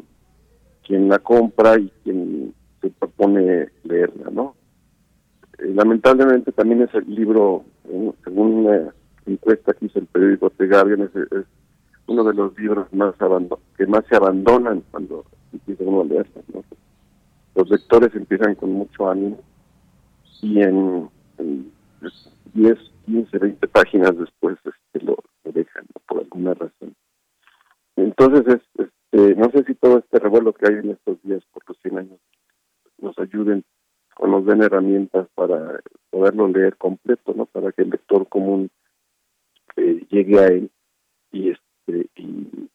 [0.86, 4.54] quien la compra y quien se propone leerla, ¿no?
[5.58, 7.64] Eh, lamentablemente también es el libro,
[8.24, 8.94] según una
[9.26, 11.10] encuesta que hizo el periódico The Guardian, es,
[12.08, 13.14] uno de los libros más
[13.76, 16.64] que más se abandonan cuando empieza uno a leerlo, ¿no?
[17.54, 19.40] Los lectores empiezan con mucho ánimo
[20.40, 21.08] y en,
[21.38, 21.72] en
[22.54, 26.94] 10, 15, 20 páginas después este, lo, dejan por alguna razón.
[27.96, 31.62] Entonces, es, este, no sé si todo este revuelo que hay en estos días por
[31.68, 32.18] los 100 años
[32.98, 33.64] nos ayuden
[34.18, 35.80] o nos den herramientas para
[36.10, 37.46] poderlo leer completo, ¿no?
[37.46, 38.70] Para que el lector común
[39.76, 40.70] eh, llegue a él
[41.32, 42.68] y este y,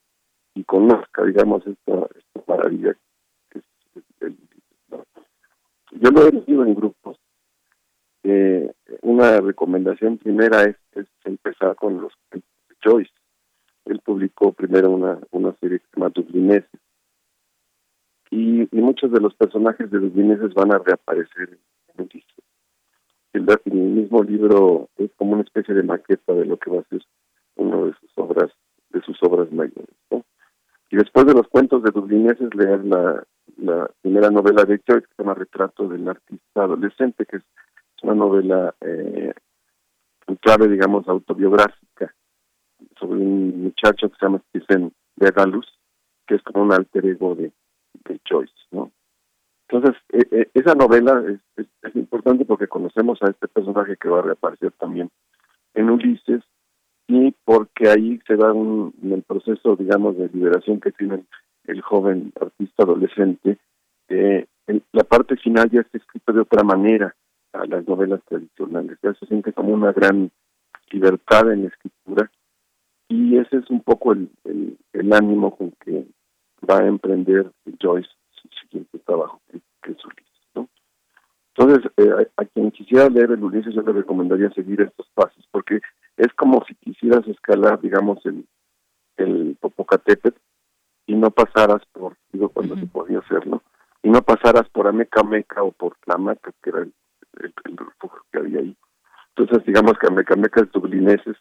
[0.55, 2.95] y conozca, digamos, esta, esta maravilla
[3.49, 3.65] que es
[4.21, 4.37] el
[4.89, 5.05] ¿no?
[5.91, 7.17] Yo lo he leído en grupos.
[8.23, 12.13] Eh, una recomendación primera es, es empezar con los
[12.83, 13.11] Joyce.
[13.85, 16.81] Él publicó primero una, una serie que se llama Dublineses.
[18.29, 21.57] Y, y muchos de los personajes de Dublineses van a reaparecer
[21.95, 22.43] en Ulises.
[23.31, 26.89] El, el mismo libro es como una especie de maqueta de lo que va a
[26.89, 27.01] ser
[27.55, 28.51] una de sus obras,
[28.89, 29.95] de sus obras mayores.
[30.11, 30.25] ¿no?
[30.89, 33.23] Y después de los cuentos de Dublineses, leer la,
[33.57, 37.43] la primera novela de Joyce que se llama Retrato del artista adolescente, que es
[38.03, 39.33] una novela eh,
[40.41, 42.13] clave, digamos, autobiográfica
[42.99, 45.67] sobre un muchacho que se llama Stephen Galus,
[46.27, 47.51] que es como un alter ego de,
[48.05, 48.91] de Joyce, ¿no?
[49.69, 51.23] Entonces, eh, esa novela
[51.57, 55.09] es, importante porque conocemos a este personaje que va a reaparecer también
[55.73, 56.43] en Ulises
[57.07, 61.23] y porque ahí se da un, en el proceso, digamos, de liberación que tiene
[61.67, 63.57] el, joven artista adolescente,
[64.09, 64.47] eh,
[64.91, 67.15] la parte final ya está escrita de otra manera
[67.53, 70.31] a las novelas tradicionales, ya se siente como una gran
[70.91, 72.31] libertad en la escritura
[73.09, 76.05] y ese es un poco el, el, el ánimo con que
[76.69, 80.47] va a emprender Joyce su siguiente trabajo, que, que es Ulises.
[80.55, 80.67] ¿no?
[81.55, 85.47] Entonces, eh, a, a, quien quisiera leer el Ulises, yo le recomendaría seguir estos pasos,
[85.51, 85.79] porque
[86.17, 88.45] es como si quisieras escalar, digamos, el,
[89.17, 90.37] el Popocatépetl
[91.07, 92.81] y no pasaras por, digo, cuando uh -huh.
[92.81, 93.63] se podía hacerlo,
[94.03, 96.93] y no pasaras por Amecameca o por Tlamaca, que era el,
[97.39, 98.77] el, el, refugio que había ahí.
[99.35, 101.37] Entonces, digamos que Amecameca es dublineses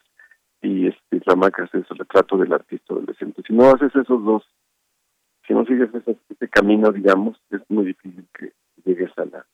[0.63, 3.43] y este, Tlamaca es el retrato del artista adolescente.
[3.47, 4.45] Si no haces esos dos
[5.47, 8.53] si no sigues ese, ese, camino, digamos, es muy difícil que
[8.85, 9.47] llegues a la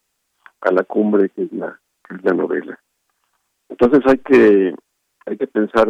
[0.63, 1.79] a la cumbre que es la
[2.09, 2.79] que es la novela.
[3.69, 4.75] Entonces hay que
[5.27, 5.89] hay que pensar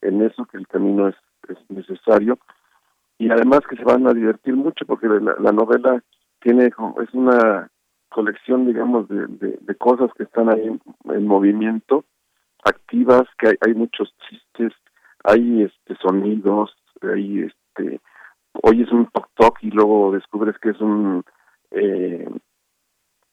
[0.00, 1.16] en eso que el camino es,
[1.48, 2.38] es necesario
[3.18, 6.02] y además que se van a divertir mucho porque la, la novela
[6.40, 7.68] tiene es una
[8.08, 10.80] colección digamos de, de, cosas que están ahí en,
[11.12, 12.04] en movimiento
[12.64, 14.72] activas que hay, hay muchos chistes
[15.24, 18.00] hay este sonidos hay este
[18.62, 21.24] oyes un toc toc y luego descubres que es un
[21.70, 22.28] eh,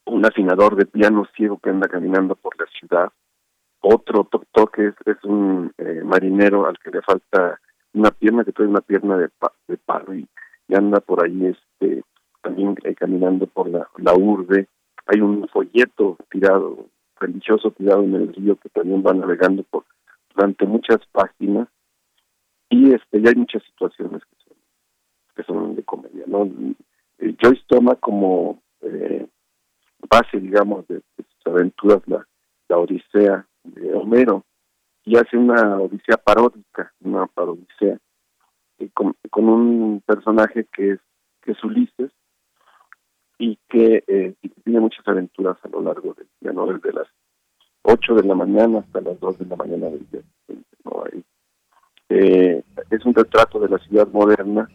[0.05, 3.11] un afinador de piano ciego que anda caminando por la ciudad.
[3.81, 7.59] Otro toc toc es, es un eh, marinero al que le falta
[7.93, 10.27] una pierna que trae una pierna de, pa, de palo y,
[10.73, 12.03] anda por ahí este
[12.41, 14.67] también eh, caminando por la, la urbe.
[15.05, 16.87] Hay un folleto tirado
[17.19, 19.85] religioso tirado en el río que también va navegando por
[20.33, 21.67] durante muchas páginas.
[22.69, 24.33] Y este y hay muchas situaciones que
[25.35, 26.49] que son de comedia, ¿no?
[27.19, 29.25] Eh, Joyce toma como eh,
[30.09, 32.27] base, digamos, de, de, sus aventuras la,
[32.67, 34.43] la Odisea de Homero
[35.05, 37.97] y hace una Odisea paródica, una parodisea,
[38.79, 40.99] eh, con, con, un personaje que es,
[41.41, 42.11] que es Ulises
[43.37, 46.65] y que, eh, tiene muchas aventuras a lo largo del día, ¿no?
[46.67, 47.07] Desde las
[47.83, 50.21] 8 de la mañana hasta las 2 de la mañana del día.
[50.85, 51.03] ¿no?
[52.09, 54.69] Eh, es un retrato de la ciudad moderna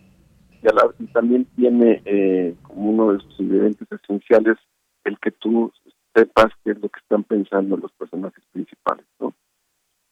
[0.60, 4.56] y, la, y también tiene eh, como uno de sus ingredientes esenciales
[5.04, 5.72] el que tú
[6.14, 9.34] sepas qué es lo que están pensando los personajes principales, ¿no?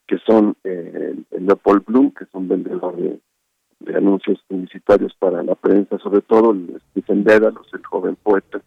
[0.07, 3.19] Que son eh, el Leopold Bloom, que es un vendedor de,
[3.79, 8.61] de, anuncios publicitarios para la prensa, sobre todo el Stephen Dédalos, el joven poeta,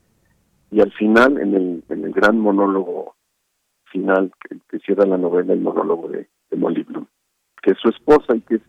[0.71, 3.17] y al final, en el, en el gran monólogo
[3.91, 7.07] final que, que cierra la novela, el monólogo de, de Molly Bloom,
[7.63, 8.63] que es su esposa y que es.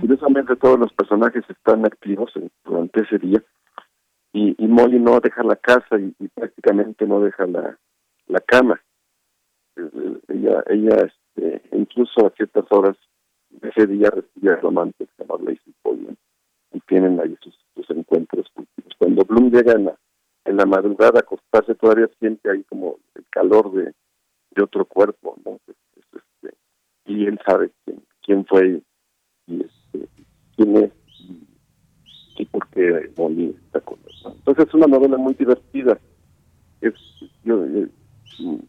[0.00, 3.42] Curiosamente todos los personajes están activos en, durante ese día
[4.32, 7.78] y, y, Molly no deja la casa y, y prácticamente no deja la,
[8.26, 8.80] la cama.
[9.76, 12.96] Eh, ella, ella este, incluso a ciertas horas
[13.50, 16.16] de ese día recibe a romances que Blaise Pollman
[16.72, 17.54] y tienen ahí sus,
[17.90, 18.50] encuentros.
[18.98, 19.98] Cuando Bloom llega en la,
[20.44, 23.92] en la madrugada a acostarse todavía siente ahí como el calor de,
[24.60, 25.60] otro cuerpo, ¿no?
[25.66, 26.56] Es, es, este,
[27.04, 28.82] y él sabe quién, quién fue
[29.46, 30.08] y este,
[30.56, 31.46] quién es y,
[32.38, 34.32] y por qué Molly está con él.
[34.38, 35.98] Entonces es una novela muy divertida.
[36.80, 36.94] Es,
[37.44, 37.66] yo,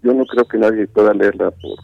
[0.03, 1.79] yo no creo que nadie pueda leerla por,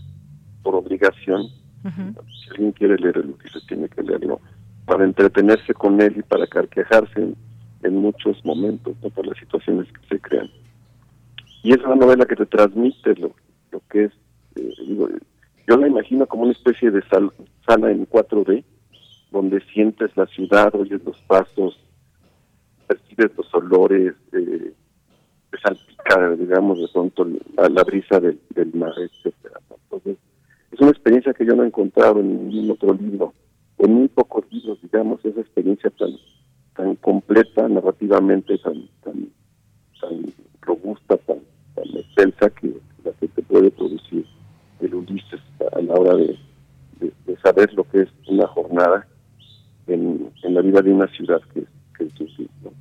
[0.63, 1.41] por obligación.
[1.83, 2.15] Uh -huh.
[2.39, 4.39] Si alguien quiere leer el se tiene que leerlo
[4.85, 7.35] para entretenerse con él y para carquejarse en,
[7.83, 9.09] en muchos momentos, ¿no?
[9.09, 10.49] por las situaciones que se crean.
[11.63, 13.31] Y es una novela que te transmite lo,
[13.71, 14.11] lo que es,
[14.55, 15.07] eh, digo,
[15.67, 17.31] yo la imagino como una especie de sal,
[17.65, 18.63] sala en 4D,
[19.31, 21.79] donde sientes la ciudad, oyes los pasos,
[22.87, 24.73] percibes los olores, eh,
[25.51, 27.25] te salpica, digamos, de pronto
[27.55, 29.59] la, la brisa del, del mar, etcétera.
[29.85, 30.17] Entonces,
[30.73, 33.33] es una experiencia que yo no he encontrado en ningún otro libro,
[33.77, 35.91] en muy pocos libros, digamos, esa experiencia
[36.75, 39.29] tan, completa narrativamente, tan, tan,
[40.01, 41.37] tan robusta, tan,
[41.75, 42.73] tan extensa que
[43.03, 44.25] la que te puede producir
[44.79, 45.41] el Ulises
[45.73, 46.37] a la hora de,
[46.99, 49.05] de, saber lo que es una jornada
[49.85, 51.65] en, en, la vida de una ciudad que,
[51.97, 52.71] que es ¿no?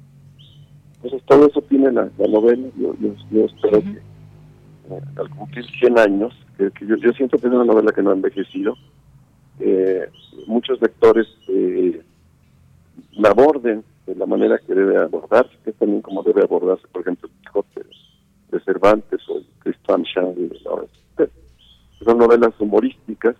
[1.02, 2.94] Entonces todo eso tiene la, la novela, yo,
[3.30, 6.32] yo, espero que eh, al cumplir 100 años,
[6.70, 8.76] que, yo, siento que es una novela que no ha envejecido,
[9.60, 10.08] eh,
[10.46, 12.02] muchos lectores eh,
[13.12, 17.28] la aborden de la manera que debe abordarse, que también como debe abordarse, por ejemplo,
[17.28, 17.82] el Quijote
[18.50, 20.86] de Cervantes o el Tristán Shandy Laura
[22.04, 23.36] Son novelas humorísticas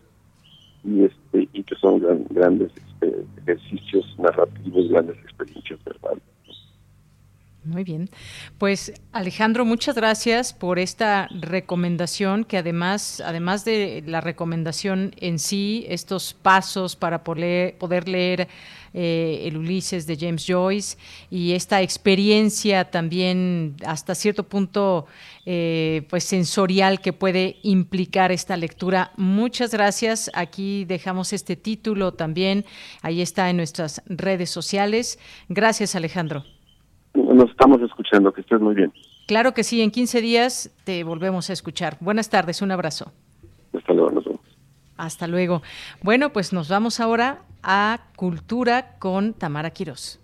[0.85, 2.01] y este y que son
[2.31, 6.23] grandes este, ejercicios narrativos, grandes experiencias verbales.
[7.65, 8.11] Muy bien.
[8.59, 15.87] Pues Alejandro, muchas gracias por esta recomendación que además, además de la recomendación en sí,
[15.89, 18.49] estos pasos para poder, leer
[18.95, 20.97] eh, el Ulises de James Joyce
[21.31, 25.07] y esta experiencia también hasta cierto punto
[25.47, 29.13] eh, pues sensorial que puede implicar esta lectura.
[29.17, 30.33] Muchas gracias.
[30.35, 32.65] Aquí dejamos este título también.
[33.03, 35.21] Ahí está en nuestras redes sociales.
[35.49, 36.45] Gracias, Alejandro.
[37.15, 38.93] Nos estamos escuchando, que estés muy bien.
[39.27, 41.97] Claro que sí, en 15 días te volvemos a escuchar.
[42.01, 43.13] Buenas tardes, un abrazo.
[43.75, 44.41] Hasta luego, nos vemos.
[44.97, 45.63] Hasta luego.
[46.03, 50.21] Bueno, pues nos vamos ahora a Cultura con Tamara Quirós.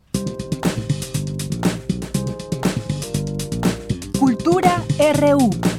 [4.18, 4.82] Cultura
[5.14, 5.77] RU.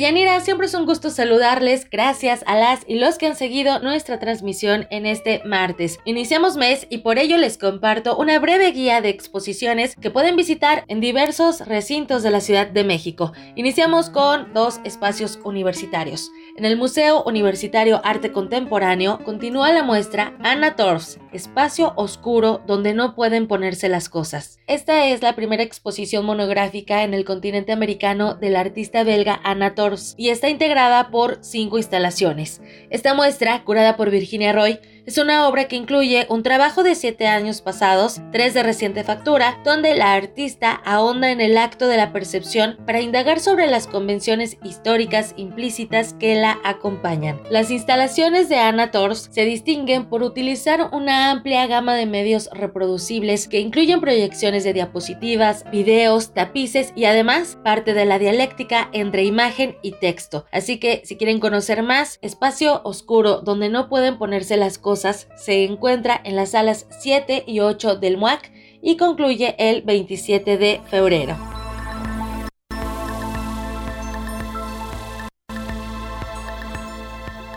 [0.00, 1.86] Deyanira, siempre es un gusto saludarles.
[1.90, 5.98] Gracias a las y los que han seguido nuestra transmisión en este martes.
[6.06, 10.84] Iniciamos mes y por ello les comparto una breve guía de exposiciones que pueden visitar
[10.88, 13.34] en diversos recintos de la Ciudad de México.
[13.56, 16.30] Iniciamos con dos espacios universitarios.
[16.56, 23.14] En el Museo Universitario Arte Contemporáneo continúa la muestra Anna Torfs, espacio oscuro donde no
[23.14, 24.60] pueden ponerse las cosas.
[24.66, 29.89] Esta es la primera exposición monográfica en el continente americano del artista belga Anna Torfs
[30.16, 32.60] y está integrada por cinco instalaciones.
[32.90, 34.80] Esta muestra, curada por Virginia Roy,
[35.10, 39.58] es una obra que incluye un trabajo de siete años pasados, tres de reciente factura,
[39.64, 44.56] donde la artista ahonda en el acto de la percepción para indagar sobre las convenciones
[44.62, 47.40] históricas implícitas que la acompañan.
[47.50, 53.48] Las instalaciones de Anna Tors se distinguen por utilizar una amplia gama de medios reproducibles
[53.48, 59.76] que incluyen proyecciones de diapositivas, videos, tapices y además parte de la dialéctica entre imagen
[59.82, 60.46] y texto.
[60.52, 64.99] Así que si quieren conocer más, espacio oscuro donde no pueden ponerse las cosas
[65.36, 68.50] se encuentra en las salas 7 y 8 del MUAC
[68.82, 71.36] y concluye el 27 de febrero.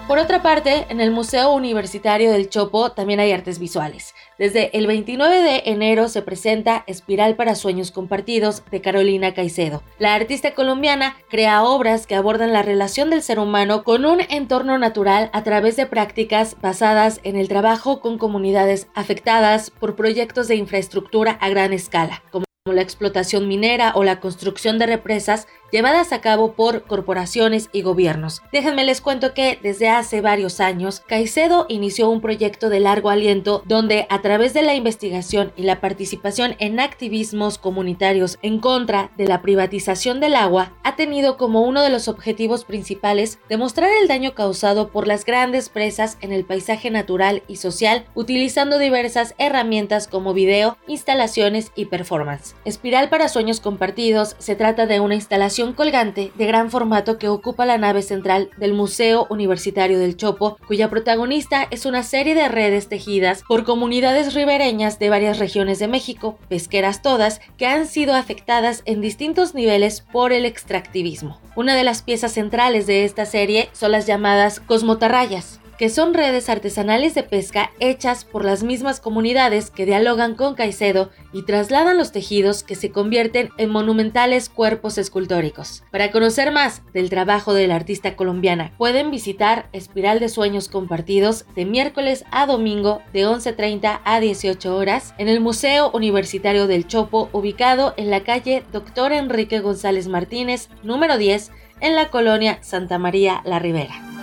[0.07, 4.13] Por otra parte, en el Museo Universitario del Chopo también hay artes visuales.
[4.39, 9.83] Desde el 29 de enero se presenta Espiral para Sueños Compartidos de Carolina Caicedo.
[9.99, 14.79] La artista colombiana crea obras que abordan la relación del ser humano con un entorno
[14.79, 20.55] natural a través de prácticas basadas en el trabajo con comunidades afectadas por proyectos de
[20.55, 26.21] infraestructura a gran escala, como la explotación minera o la construcción de represas llevadas a
[26.21, 28.43] cabo por corporaciones y gobiernos.
[28.51, 33.63] Déjenme les cuento que desde hace varios años, Caicedo inició un proyecto de largo aliento
[33.65, 39.27] donde a través de la investigación y la participación en activismos comunitarios en contra de
[39.27, 44.35] la privatización del agua, ha tenido como uno de los objetivos principales demostrar el daño
[44.35, 50.35] causado por las grandes presas en el paisaje natural y social utilizando diversas herramientas como
[50.35, 52.53] video, instalaciones y performance.
[52.63, 57.65] Espiral para Sueños Compartidos se trata de una instalación colgante de gran formato que ocupa
[57.65, 62.89] la nave central del Museo Universitario del Chopo, cuya protagonista es una serie de redes
[62.89, 68.81] tejidas por comunidades ribereñas de varias regiones de México, pesqueras todas, que han sido afectadas
[68.83, 71.39] en distintos niveles por el extractivismo.
[71.55, 76.47] Una de las piezas centrales de esta serie son las llamadas cosmotarrayas, que son redes
[76.47, 82.13] artesanales de pesca hechas por las mismas comunidades que dialogan con Caicedo y trasladan los
[82.13, 85.83] tejidos que se convierten en monumentales cuerpos escultóricos.
[85.91, 91.43] Para conocer más del trabajo de la artista colombiana, pueden visitar Espiral de Sueños Compartidos
[91.53, 97.27] de miércoles a domingo de 11.30 a 18 horas en el Museo Universitario del Chopo,
[97.33, 99.11] ubicado en la calle Dr.
[99.11, 101.51] Enrique González Martínez, número 10,
[101.81, 104.22] en la colonia Santa María La Ribera.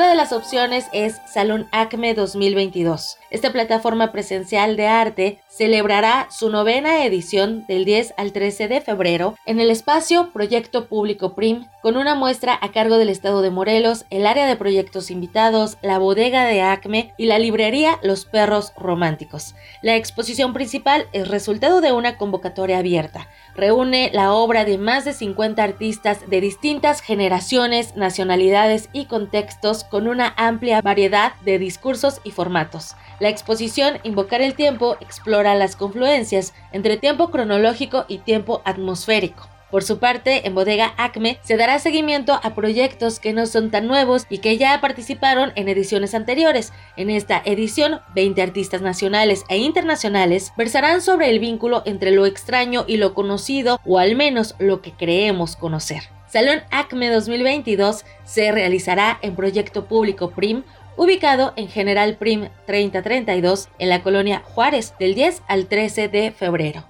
[0.00, 3.18] De las opciones es Salón Acme 2022.
[3.32, 9.36] Esta plataforma presencial de arte celebrará su novena edición del 10 al 13 de febrero
[9.46, 14.04] en el espacio Proyecto Público PRIM, con una muestra a cargo del Estado de Morelos,
[14.10, 19.54] el área de proyectos invitados, la bodega de Acme y la librería Los Perros Románticos.
[19.80, 23.28] La exposición principal es resultado de una convocatoria abierta.
[23.54, 30.06] Reúne la obra de más de 50 artistas de distintas generaciones, nacionalidades y contextos con
[30.06, 32.94] una amplia variedad de discursos y formatos.
[33.22, 39.48] La exposición Invocar el Tiempo explora las confluencias entre tiempo cronológico y tiempo atmosférico.
[39.70, 43.86] Por su parte, en Bodega Acme se dará seguimiento a proyectos que no son tan
[43.86, 46.72] nuevos y que ya participaron en ediciones anteriores.
[46.96, 52.84] En esta edición, 20 artistas nacionales e internacionales versarán sobre el vínculo entre lo extraño
[52.88, 56.02] y lo conocido, o al menos lo que creemos conocer.
[56.26, 60.64] Salón Acme 2022 se realizará en Proyecto Público PRIM,
[60.96, 66.84] ubicado en General Prim 3032 en la colonia Juárez del 10 al 13 de febrero.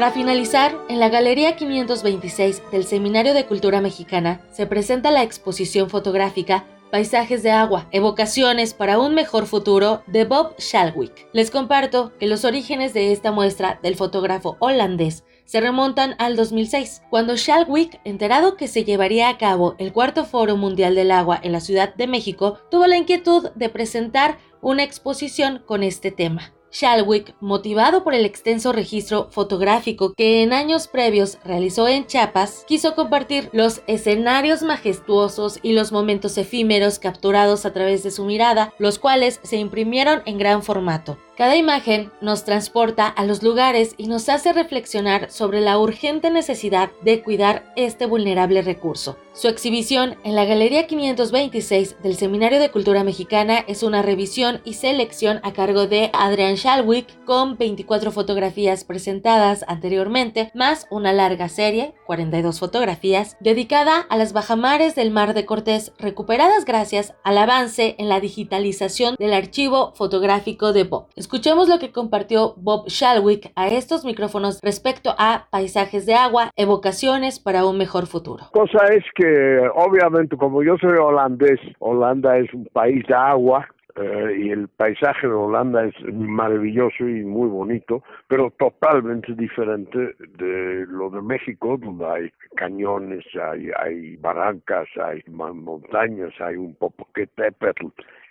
[0.00, 5.90] Para finalizar, en la Galería 526 del Seminario de Cultura Mexicana se presenta la exposición
[5.90, 11.28] fotográfica Paisajes de agua, evocaciones para un mejor futuro de Bob Shalwick.
[11.32, 17.02] Les comparto que los orígenes de esta muestra del fotógrafo holandés se remontan al 2006,
[17.08, 21.52] cuando Shalwick, enterado que se llevaría a cabo el cuarto Foro Mundial del Agua en
[21.52, 26.52] la Ciudad de México, tuvo la inquietud de presentar una exposición con este tema.
[26.72, 32.94] Shalwick, motivado por el extenso registro fotográfico que en años previos realizó en Chiapas, quiso
[32.94, 38.98] compartir los escenarios majestuosos y los momentos efímeros capturados a través de su mirada, los
[38.98, 41.18] cuales se imprimieron en gran formato.
[41.40, 46.90] Cada imagen nos transporta a los lugares y nos hace reflexionar sobre la urgente necesidad
[47.00, 49.16] de cuidar este vulnerable recurso.
[49.32, 54.74] Su exhibición en la Galería 526 del Seminario de Cultura Mexicana es una revisión y
[54.74, 61.94] selección a cargo de Adrian Shalwick con 24 fotografías presentadas anteriormente, más una larga serie,
[62.04, 68.10] 42 fotografías, dedicada a las bajamares del Mar de Cortés recuperadas gracias al avance en
[68.10, 71.06] la digitalización del archivo fotográfico de Bob.
[71.32, 77.38] Escuchemos lo que compartió Bob Shalwick a estos micrófonos respecto a paisajes de agua, evocaciones
[77.38, 78.46] para un mejor futuro.
[78.50, 84.38] Cosa es que obviamente como yo soy holandés, Holanda es un país de agua, eh,
[84.40, 91.10] y el paisaje de Holanda es maravilloso y muy bonito, pero totalmente diferente de lo
[91.10, 97.86] de México, donde hay cañones, hay, hay barrancas, hay montañas, hay un Popocatépetl,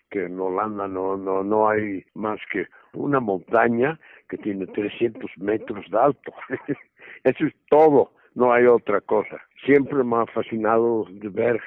[0.09, 5.85] que en Holanda no, no, no hay más que una montaña que tiene 300 metros
[5.89, 6.33] de alto.
[7.23, 9.41] Eso es todo, no hay otra cosa.
[9.65, 11.61] Siempre me ha fascinado de ver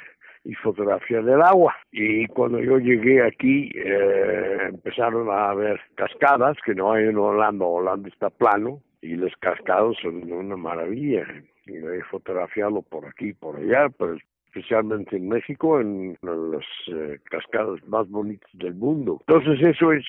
[0.45, 1.75] y fotografía del agua.
[1.93, 7.65] Y cuando yo llegué aquí, eh, empezaron a haber cascadas, que no hay en Holanda,
[7.65, 11.25] Holanda está plano, y los cascados son una maravilla.
[11.67, 14.17] Y he fotografiado por aquí por allá, pero
[14.53, 19.19] especialmente en México, en las eh, cascadas más bonitas del mundo.
[19.27, 20.05] Entonces eso es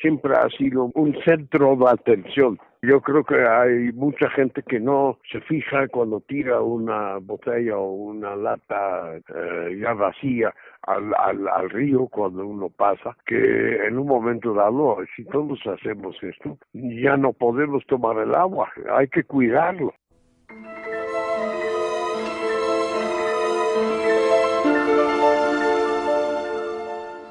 [0.00, 2.58] siempre ha sido un centro de atención.
[2.80, 7.90] Yo creo que hay mucha gente que no se fija cuando tira una botella o
[7.90, 14.06] una lata eh, ya vacía al, al, al, río cuando uno pasa, que en un
[14.06, 19.92] momento dado, si todos hacemos esto, ya no podemos tomar el agua, hay que cuidarlo.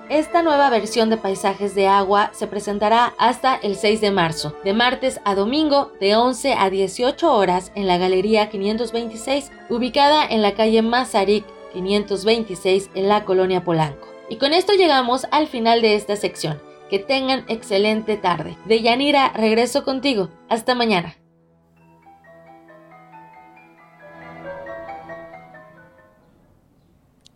[0.10, 4.74] Esta nueva versión de Paisajes de Agua se presentará hasta el 6 de marzo, de
[4.74, 10.54] martes a domingo, de 11 a 18 horas en la Galería 526, ubicada en la
[10.54, 14.08] calle Mazarik 526 en la colonia Polanco.
[14.30, 16.62] Y con esto llegamos al final de esta sección.
[16.90, 18.56] Que tengan excelente tarde.
[18.64, 20.30] De Yanira, regreso contigo.
[20.48, 21.18] Hasta mañana.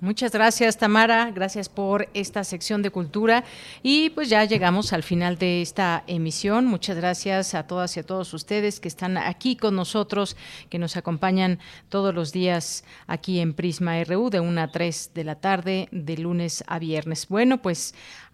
[0.01, 1.29] Muchas gracias, Tamara.
[1.29, 3.43] Gracias por esta sección de cultura.
[3.83, 6.65] Y pues ya llegamos al final de esta emisión.
[6.65, 10.35] Muchas gracias a todas y a todos ustedes que están aquí con nosotros,
[10.71, 11.59] que nos acompañan
[11.89, 16.17] todos los días aquí en Prisma RU de 1 a 3 de la tarde, de
[16.17, 17.27] lunes a viernes.
[17.27, 17.93] Bueno, pues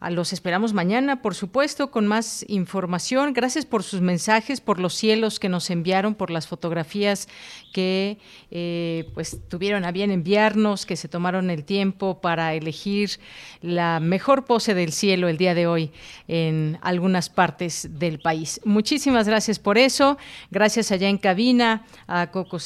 [0.10, 3.34] los esperamos mañana, por supuesto, con más información.
[3.34, 7.28] Gracias por sus mensajes, por los cielos que nos enviaron, por las fotografías
[7.74, 8.20] que
[8.52, 13.20] eh, pues tuvieron a bien enviarnos, que se tomaron el tiempo para elegir
[13.62, 15.92] la mejor pose del cielo el día de hoy
[16.28, 18.62] en algunas partes del país.
[18.66, 20.18] Muchísimas gracias por eso.
[20.52, 22.60] Gracias allá en cabina a Coco,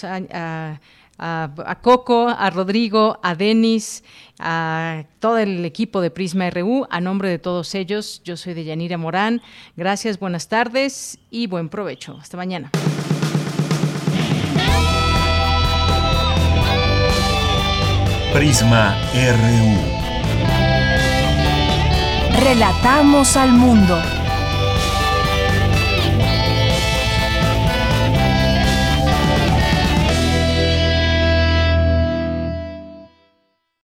[1.17, 4.03] a, a, Coco, a Rodrigo, a Denis,
[4.39, 6.87] a todo el equipo de Prisma RU.
[6.89, 9.41] A nombre de todos ellos, yo soy Deyanira Morán.
[9.75, 12.17] Gracias, buenas tardes y buen provecho.
[12.19, 12.71] Hasta mañana.
[18.33, 20.01] Prisma RU.
[22.43, 24.20] Relatamos al mundo.